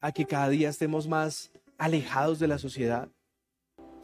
a 0.00 0.12
que 0.12 0.26
cada 0.26 0.48
día 0.50 0.68
estemos 0.68 1.08
más 1.08 1.50
alejados 1.78 2.38
de 2.38 2.48
la 2.48 2.58
sociedad. 2.58 3.08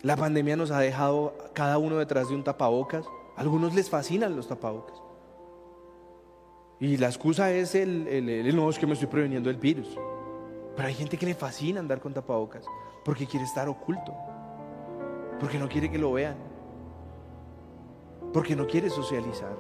La 0.03 0.17
pandemia 0.17 0.57
nos 0.57 0.71
ha 0.71 0.81
dejado 0.81 1.37
cada 1.53 1.79
uno 1.79 1.99
detrás 1.99 2.29
de 2.29 2.35
un 2.35 2.45
tapabocas. 2.45 3.05
A 3.37 3.43
algunos 3.43 3.75
les 3.75 3.91
fascinan 3.91 4.37
los 4.37 4.49
tapabocas. 4.49 4.97
Y 6.81 6.97
la 6.97 7.07
excusa 7.07 7.53
es 7.53 7.75
el, 7.75 8.09
el, 8.09 8.57
no, 8.57 8.69
es 8.69 8.79
que 8.79 8.87
me 8.87 8.95
estoy 8.95 9.09
preveniendo 9.09 9.51
el 9.51 9.57
virus. 9.57 9.89
Pero 10.75 10.89
hay 10.89 10.95
gente 10.95 11.19
que 11.19 11.27
le 11.27 11.35
fascina 11.35 11.79
andar 11.79 12.01
con 12.01 12.15
tapabocas 12.15 12.65
porque 13.05 13.27
quiere 13.27 13.45
estar 13.45 13.69
oculto, 13.69 14.15
porque 15.39 15.59
no 15.59 15.69
quiere 15.69 15.91
que 15.91 15.99
lo 15.99 16.13
vean, 16.13 16.37
porque 18.33 18.57
no 18.57 18.67
quiere 18.67 18.91
socializar. 18.91 19.57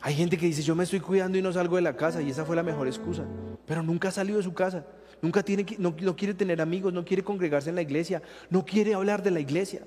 Hay 0.00 0.14
gente 0.14 0.36
que 0.36 0.46
dice, 0.46 0.62
yo 0.62 0.74
me 0.74 0.84
estoy 0.84 1.00
cuidando 1.00 1.38
y 1.38 1.42
no 1.42 1.52
salgo 1.52 1.76
de 1.76 1.82
la 1.82 1.96
casa 1.96 2.20
y 2.20 2.30
esa 2.30 2.44
fue 2.44 2.56
la 2.56 2.62
mejor 2.62 2.86
excusa. 2.86 3.24
Pero 3.66 3.82
nunca 3.82 4.08
ha 4.08 4.12
salido 4.12 4.36
de 4.36 4.44
su 4.44 4.52
casa. 4.52 4.84
Nunca 5.22 5.42
tiene, 5.42 5.64
no, 5.78 5.94
no 5.98 6.16
quiere 6.16 6.34
tener 6.34 6.60
amigos, 6.60 6.92
no 6.92 7.04
quiere 7.04 7.24
congregarse 7.24 7.70
en 7.70 7.76
la 7.76 7.82
iglesia, 7.82 8.20
no 8.50 8.64
quiere 8.64 8.92
hablar 8.92 9.22
de 9.22 9.30
la 9.30 9.40
iglesia. 9.40 9.86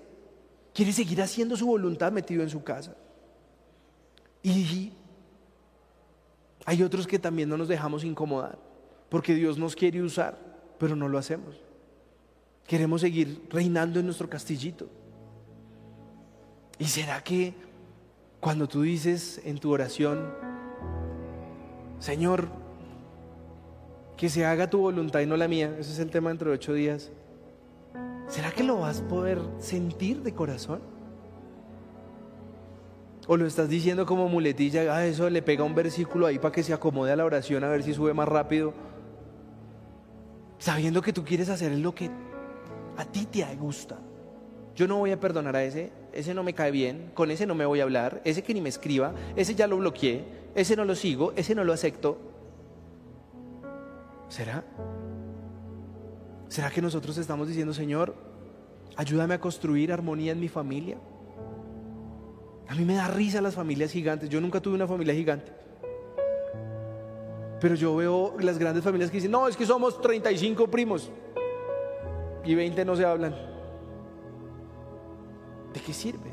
Quiere 0.73 0.91
seguir 0.91 1.21
haciendo 1.21 1.55
su 1.55 1.67
voluntad 1.67 2.11
metido 2.11 2.41
en 2.41 2.49
su 2.49 2.63
casa. 2.63 2.95
Y 4.41 4.93
hay 6.65 6.83
otros 6.83 7.05
que 7.05 7.19
también 7.19 7.49
no 7.49 7.57
nos 7.57 7.67
dejamos 7.67 8.03
incomodar, 8.03 8.57
porque 9.09 9.33
Dios 9.33 9.57
nos 9.57 9.75
quiere 9.75 10.01
usar, 10.01 10.37
pero 10.79 10.95
no 10.95 11.07
lo 11.07 11.17
hacemos. 11.17 11.55
Queremos 12.65 13.01
seguir 13.01 13.47
reinando 13.49 13.99
en 13.99 14.05
nuestro 14.05 14.29
castillito. 14.29 14.89
¿Y 16.79 16.85
será 16.85 17.23
que 17.23 17.53
cuando 18.39 18.67
tú 18.67 18.83
dices 18.83 19.41
en 19.43 19.57
tu 19.57 19.71
oración, 19.71 20.33
Señor, 21.99 22.49
que 24.15 24.29
se 24.29 24.45
haga 24.45 24.69
tu 24.69 24.79
voluntad 24.79 25.19
y 25.21 25.25
no 25.25 25.37
la 25.37 25.47
mía, 25.47 25.75
ese 25.79 25.91
es 25.91 25.99
el 25.99 26.09
tema 26.09 26.29
dentro 26.29 26.49
de 26.49 26.55
ocho 26.55 26.73
días. 26.73 27.11
¿Será 28.27 28.51
que 28.51 28.63
lo 28.63 28.79
vas 28.79 29.01
a 29.01 29.07
poder 29.07 29.39
sentir 29.59 30.21
de 30.21 30.33
corazón? 30.33 30.81
¿O 33.27 33.37
lo 33.37 33.45
estás 33.45 33.69
diciendo 33.69 34.05
como 34.05 34.27
muletilla? 34.27 34.95
Ah, 34.95 35.05
eso 35.05 35.29
le 35.29 35.41
pega 35.41 35.63
un 35.63 35.75
versículo 35.75 36.25
ahí 36.25 36.39
para 36.39 36.51
que 36.51 36.63
se 36.63 36.73
acomode 36.73 37.11
a 37.11 37.15
la 37.15 37.25
oración 37.25 37.63
a 37.63 37.69
ver 37.69 37.83
si 37.83 37.93
sube 37.93 38.13
más 38.13 38.27
rápido. 38.27 38.73
Sabiendo 40.59 41.01
que 41.01 41.13
tú 41.13 41.23
quieres 41.23 41.49
hacer 41.49 41.71
lo 41.73 41.93
que 41.93 42.09
a 42.97 43.05
ti 43.05 43.25
te 43.25 43.43
gusta. 43.55 43.99
Yo 44.75 44.87
no 44.87 44.97
voy 44.97 45.11
a 45.11 45.19
perdonar 45.19 45.55
a 45.55 45.63
ese, 45.63 45.91
ese 46.17 46.33
no 46.33 46.41
me 46.41 46.53
cae 46.53 46.71
bien, 46.71 47.11
con 47.13 47.29
ese 47.29 47.45
no 47.45 47.53
me 47.53 47.63
voy 47.63 47.79
a 47.79 47.83
hablar, 47.83 48.21
ese 48.25 48.41
que 48.41 48.51
ni 48.51 48.59
me 48.59 48.69
escriba, 48.69 49.13
ese 49.35 49.53
ya 49.53 49.67
lo 49.67 49.77
bloqueé, 49.77 50.25
ese 50.55 50.75
no 50.75 50.83
lo 50.83 50.95
sigo, 50.95 51.31
ese 51.35 51.53
no 51.53 51.63
lo 51.63 51.73
acepto. 51.73 52.17
¿Será? 54.27 54.63
¿Será 56.47 56.71
que 56.71 56.81
nosotros 56.81 57.19
estamos 57.19 57.47
diciendo, 57.47 57.71
Señor, 57.71 58.15
ayúdame 58.95 59.35
a 59.35 59.39
construir 59.39 59.93
armonía 59.93 60.31
en 60.31 60.39
mi 60.39 60.47
familia? 60.47 60.97
A 62.67 62.73
mí 62.73 62.83
me 62.83 62.95
da 62.95 63.07
risa 63.09 63.39
las 63.39 63.53
familias 63.53 63.91
gigantes. 63.91 64.27
Yo 64.27 64.41
nunca 64.41 64.59
tuve 64.59 64.73
una 64.73 64.87
familia 64.87 65.13
gigante. 65.13 65.51
Pero 67.61 67.75
yo 67.75 67.95
veo 67.95 68.33
las 68.39 68.57
grandes 68.57 68.83
familias 68.83 69.11
que 69.11 69.17
dicen, 69.17 69.31
no, 69.31 69.47
es 69.47 69.55
que 69.55 69.67
somos 69.67 70.01
35 70.01 70.67
primos 70.67 71.11
y 72.43 72.55
20 72.55 72.85
no 72.85 72.95
se 72.95 73.05
hablan. 73.05 73.56
¿De 75.77 75.83
qué 75.83 75.93
sirve? 75.93 76.31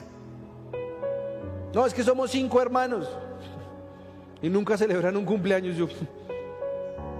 No, 1.74 1.84
es 1.84 1.92
que 1.92 2.02
somos 2.02 2.30
cinco 2.30 2.62
hermanos 2.62 3.06
y 4.40 4.48
nunca 4.48 4.78
celebran 4.78 5.18
un 5.18 5.26
cumpleaños. 5.26 5.76
Yo, 5.76 5.86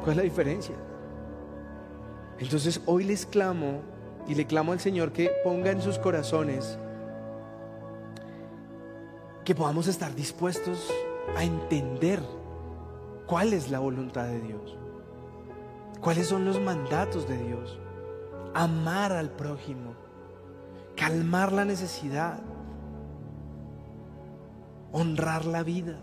¿cuál 0.00 0.12
es 0.12 0.16
la 0.16 0.22
diferencia? 0.22 0.74
Entonces 2.38 2.80
hoy 2.86 3.04
les 3.04 3.26
clamo 3.26 3.82
y 4.26 4.34
le 4.34 4.46
clamo 4.46 4.72
al 4.72 4.80
Señor 4.80 5.12
que 5.12 5.32
ponga 5.44 5.70
en 5.70 5.82
sus 5.82 5.98
corazones 5.98 6.78
que 9.44 9.54
podamos 9.54 9.86
estar 9.86 10.14
dispuestos 10.14 10.90
a 11.36 11.44
entender 11.44 12.22
cuál 13.26 13.52
es 13.52 13.70
la 13.70 13.80
voluntad 13.80 14.24
de 14.24 14.40
Dios, 14.40 14.78
cuáles 16.00 16.26
son 16.26 16.46
los 16.46 16.58
mandatos 16.58 17.28
de 17.28 17.36
Dios, 17.36 17.78
amar 18.54 19.12
al 19.12 19.28
prójimo, 19.28 20.03
calmar 20.96 21.52
la 21.52 21.64
necesidad, 21.64 22.40
honrar 24.92 25.44
la 25.44 25.62
vida, 25.62 25.98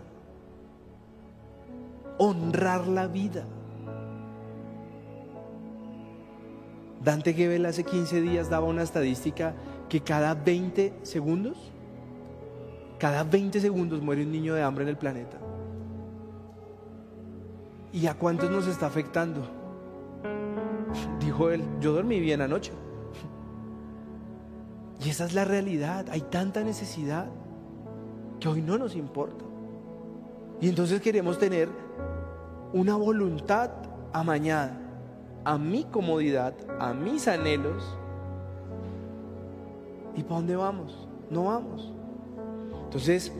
honrar 2.18 2.86
la 2.86 3.06
vida. 3.06 3.44
Dante 7.02 7.34
Gebel 7.34 7.66
hace 7.66 7.84
15 7.84 8.20
días 8.20 8.48
daba 8.48 8.66
una 8.66 8.82
estadística 8.82 9.54
que 9.88 10.00
cada 10.00 10.34
20 10.34 11.00
segundos, 11.02 11.72
cada 12.98 13.24
20 13.24 13.60
segundos 13.60 14.00
muere 14.00 14.22
un 14.22 14.30
niño 14.30 14.54
de 14.54 14.62
hambre 14.62 14.84
en 14.84 14.88
el 14.90 14.96
planeta. 14.96 15.38
¿Y 17.92 18.06
a 18.06 18.14
cuántos 18.14 18.50
nos 18.50 18.66
está 18.68 18.86
afectando? 18.86 19.42
Dijo 21.20 21.50
él, 21.50 21.64
yo 21.80 21.92
dormí 21.92 22.20
bien 22.20 22.40
anoche. 22.40 22.72
Y 25.04 25.08
esa 25.08 25.24
es 25.24 25.34
la 25.34 25.44
realidad, 25.44 26.06
hay 26.10 26.20
tanta 26.20 26.62
necesidad 26.62 27.26
que 28.38 28.48
hoy 28.48 28.62
no 28.62 28.78
nos 28.78 28.94
importa. 28.94 29.44
Y 30.60 30.68
entonces 30.68 31.00
queremos 31.00 31.38
tener 31.38 31.68
una 32.72 32.94
voluntad 32.96 33.70
amañada 34.12 34.78
a 35.44 35.58
mi 35.58 35.84
comodidad, 35.84 36.54
a 36.78 36.92
mis 36.92 37.26
anhelos. 37.26 37.82
¿Y 40.14 40.22
para 40.22 40.36
dónde 40.36 40.56
vamos? 40.56 41.08
No 41.30 41.44
vamos. 41.44 41.92
Entonces, 42.84 43.32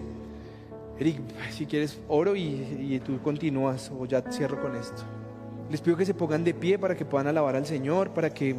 Eric, 0.98 1.20
si 1.50 1.66
quieres, 1.66 2.00
oro 2.08 2.34
y, 2.34 2.40
y, 2.42 3.00
tú 3.00 3.20
continúas 3.22 3.92
o 3.96 4.04
ya 4.06 4.22
cierro 4.32 4.60
con 4.60 4.74
esto. 4.74 5.02
Les 5.70 5.80
pido 5.80 5.96
que 5.96 6.06
se 6.06 6.14
pongan 6.14 6.42
de 6.42 6.54
pie 6.54 6.78
para 6.78 6.96
que 6.96 7.04
puedan 7.04 7.28
alabar 7.28 7.54
al 7.54 7.66
Señor, 7.66 8.10
para 8.10 8.30
que 8.30 8.56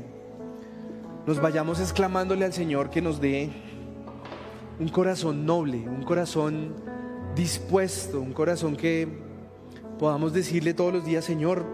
nos 1.26 1.42
vayamos 1.42 1.80
exclamándole 1.80 2.46
al 2.46 2.54
Señor 2.54 2.90
que 2.90 3.02
nos 3.02 3.22
dé 3.22 3.50
un 4.80 4.90
corazón 4.90 5.46
noble, 5.46 5.78
un 5.78 6.04
corazón 6.04 6.74
dispuesto, 7.36 8.20
un 8.20 8.34
corazón 8.34 8.76
que 8.76 9.08
podamos 10.00 10.34
decirle 10.34 10.74
todos 10.74 10.94
los 10.94 11.06
días, 11.06 11.24
Señor, 11.24 11.66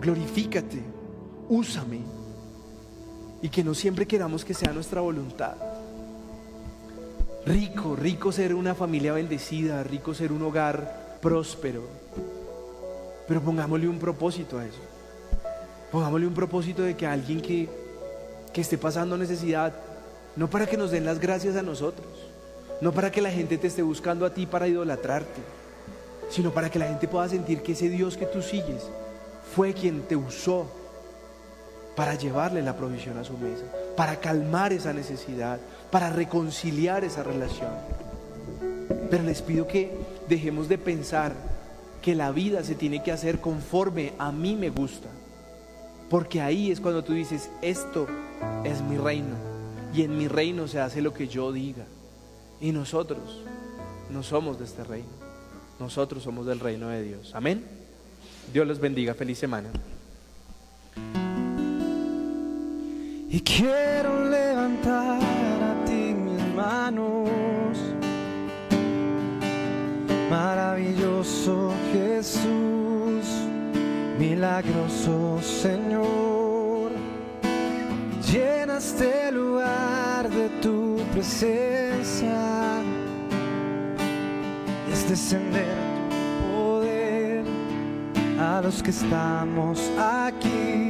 glorifícate, 0.00 0.82
úsame, 1.48 2.00
y 3.42 3.48
que 3.48 3.64
no 3.64 3.74
siempre 3.74 4.06
queramos 4.06 4.44
que 4.44 4.54
sea 4.54 4.72
nuestra 4.72 5.00
voluntad. 5.00 5.56
Rico, 7.46 7.96
rico 7.96 8.30
ser 8.30 8.54
una 8.54 8.74
familia 8.74 9.12
bendecida, 9.12 9.82
rico 9.82 10.14
ser 10.14 10.32
un 10.32 10.42
hogar 10.42 11.18
próspero, 11.22 11.82
pero 13.26 13.40
pongámosle 13.40 13.88
un 13.88 13.98
propósito 13.98 14.58
a 14.58 14.66
eso. 14.66 14.80
Pongámosle 15.90 16.26
un 16.26 16.34
propósito 16.34 16.82
de 16.82 16.96
que 16.96 17.06
alguien 17.06 17.40
que, 17.40 17.68
que 18.58 18.62
esté 18.62 18.76
pasando 18.76 19.16
necesidad, 19.16 19.72
no 20.34 20.50
para 20.50 20.66
que 20.66 20.76
nos 20.76 20.90
den 20.90 21.04
las 21.04 21.20
gracias 21.20 21.54
a 21.54 21.62
nosotros, 21.62 22.08
no 22.80 22.90
para 22.90 23.12
que 23.12 23.22
la 23.22 23.30
gente 23.30 23.56
te 23.56 23.68
esté 23.68 23.82
buscando 23.82 24.26
a 24.26 24.34
ti 24.34 24.46
para 24.46 24.66
idolatrarte, 24.66 25.40
sino 26.28 26.50
para 26.50 26.68
que 26.68 26.80
la 26.80 26.88
gente 26.88 27.06
pueda 27.06 27.28
sentir 27.28 27.62
que 27.62 27.70
ese 27.70 27.88
Dios 27.88 28.16
que 28.16 28.26
tú 28.26 28.42
sigues 28.42 28.82
fue 29.54 29.74
quien 29.74 30.02
te 30.02 30.16
usó 30.16 30.66
para 31.94 32.16
llevarle 32.16 32.60
la 32.60 32.76
provisión 32.76 33.16
a 33.18 33.22
su 33.22 33.38
mesa, 33.38 33.62
para 33.96 34.16
calmar 34.16 34.72
esa 34.72 34.92
necesidad, 34.92 35.60
para 35.92 36.10
reconciliar 36.10 37.04
esa 37.04 37.22
relación. 37.22 37.70
Pero 39.08 39.22
les 39.22 39.40
pido 39.40 39.68
que 39.68 39.92
dejemos 40.28 40.68
de 40.68 40.78
pensar 40.78 41.32
que 42.02 42.16
la 42.16 42.32
vida 42.32 42.64
se 42.64 42.74
tiene 42.74 43.04
que 43.04 43.12
hacer 43.12 43.38
conforme 43.38 44.14
a 44.18 44.32
mí 44.32 44.56
me 44.56 44.70
gusta. 44.70 45.06
Porque 46.10 46.40
ahí 46.40 46.72
es 46.72 46.80
cuando 46.80 47.04
tú 47.04 47.12
dices, 47.12 47.50
esto 47.62 48.08
es 48.64 48.82
mi 48.82 48.96
reino. 48.96 49.36
Y 49.94 50.02
en 50.02 50.16
mi 50.16 50.28
reino 50.28 50.68
se 50.68 50.80
hace 50.80 51.00
lo 51.00 51.14
que 51.14 51.28
yo 51.28 51.52
diga. 51.52 51.84
Y 52.60 52.72
nosotros 52.72 53.42
no 54.10 54.22
somos 54.22 54.58
de 54.58 54.64
este 54.64 54.84
reino. 54.84 55.08
Nosotros 55.78 56.22
somos 56.22 56.46
del 56.46 56.60
reino 56.60 56.88
de 56.88 57.02
Dios. 57.02 57.34
Amén. 57.34 57.64
Dios 58.52 58.66
los 58.66 58.80
bendiga. 58.80 59.14
Feliz 59.14 59.38
semana. 59.38 59.68
Y 63.30 63.40
quiero 63.40 64.28
levantar 64.28 65.22
a 65.22 65.84
ti 65.84 66.14
mis 66.14 66.54
manos. 66.54 67.28
Maravilloso 70.30 71.72
Jesús, 71.92 73.26
milagroso 74.18 75.40
Señor. 75.42 76.27
Llena 78.30 78.76
este 78.76 79.32
lugar 79.32 80.28
de 80.28 80.50
tu 80.60 80.98
presencia. 81.12 82.82
Es 84.92 85.08
descender 85.08 85.74
tu 86.10 86.52
poder 86.52 87.44
a 88.38 88.60
los 88.60 88.82
que 88.82 88.90
estamos 88.90 89.80
aquí. 89.98 90.87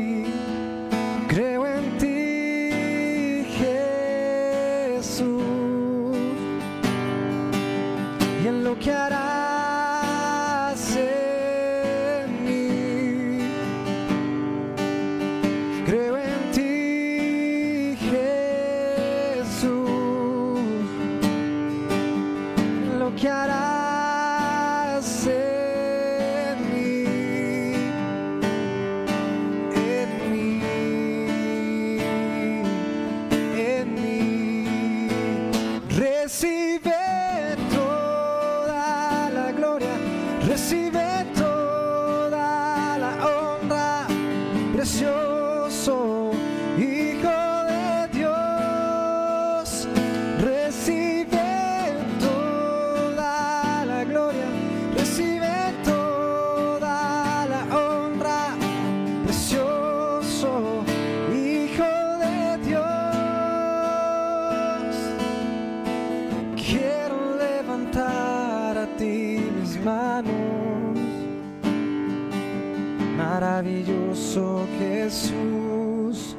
maravilloso 73.59 74.65
Jesús, 74.79 76.37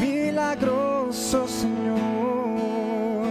milagroso 0.00 1.46
Señor, 1.46 3.28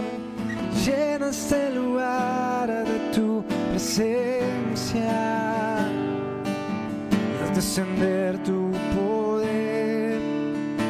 llena 0.84 1.30
este 1.30 1.74
lugar 1.74 2.68
de 2.84 2.98
tu 3.12 3.44
presencia, 3.70 5.08
haz 7.42 7.52
descender 7.52 8.38
tu 8.44 8.70
poder 8.94 10.20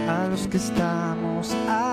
a 0.07 0.29
los 0.29 0.47
que 0.47 0.59
estamos 0.59 1.57
aquí 1.71 1.92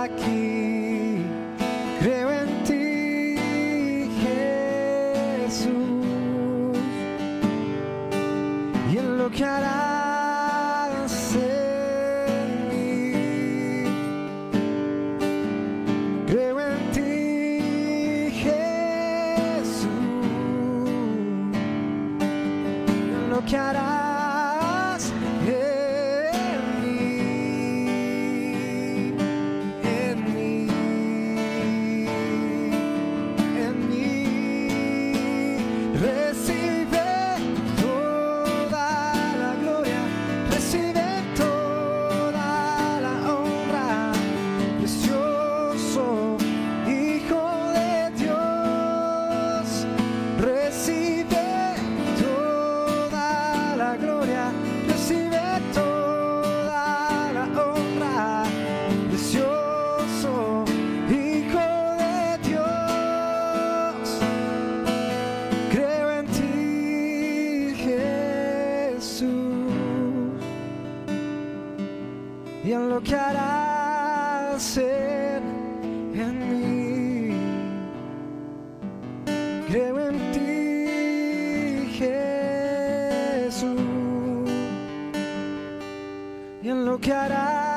e 86.61 86.73
look. 86.73 87.68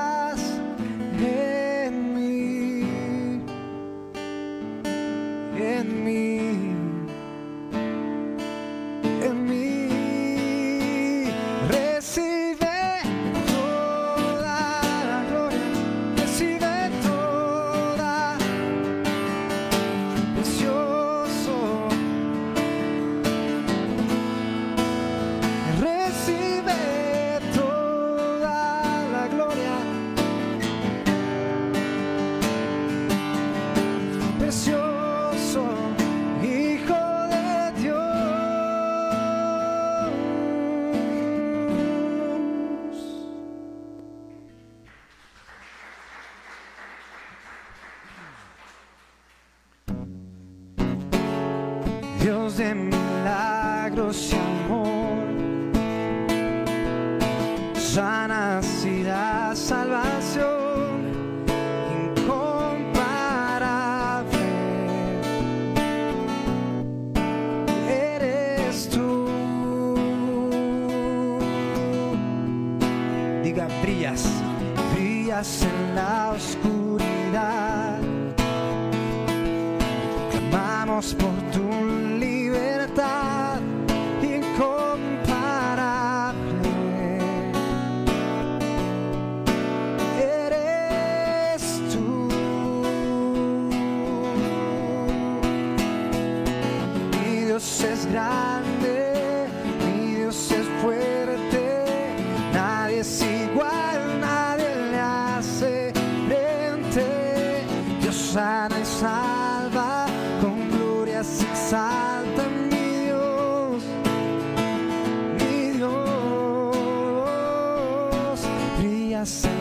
coração. 119.23 119.52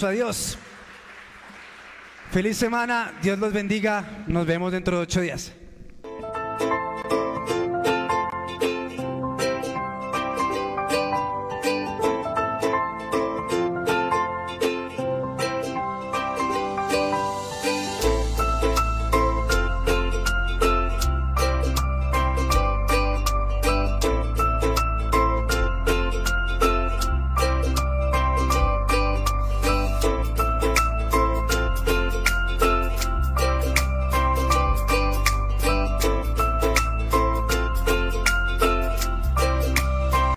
a 0.00 0.10
Dios. 0.10 0.56
Feliz 2.30 2.56
semana, 2.56 3.12
Dios 3.22 3.38
los 3.38 3.52
bendiga, 3.52 4.24
nos 4.26 4.46
vemos 4.46 4.72
dentro 4.72 4.96
de 4.96 5.02
ocho 5.02 5.20
días. 5.20 5.52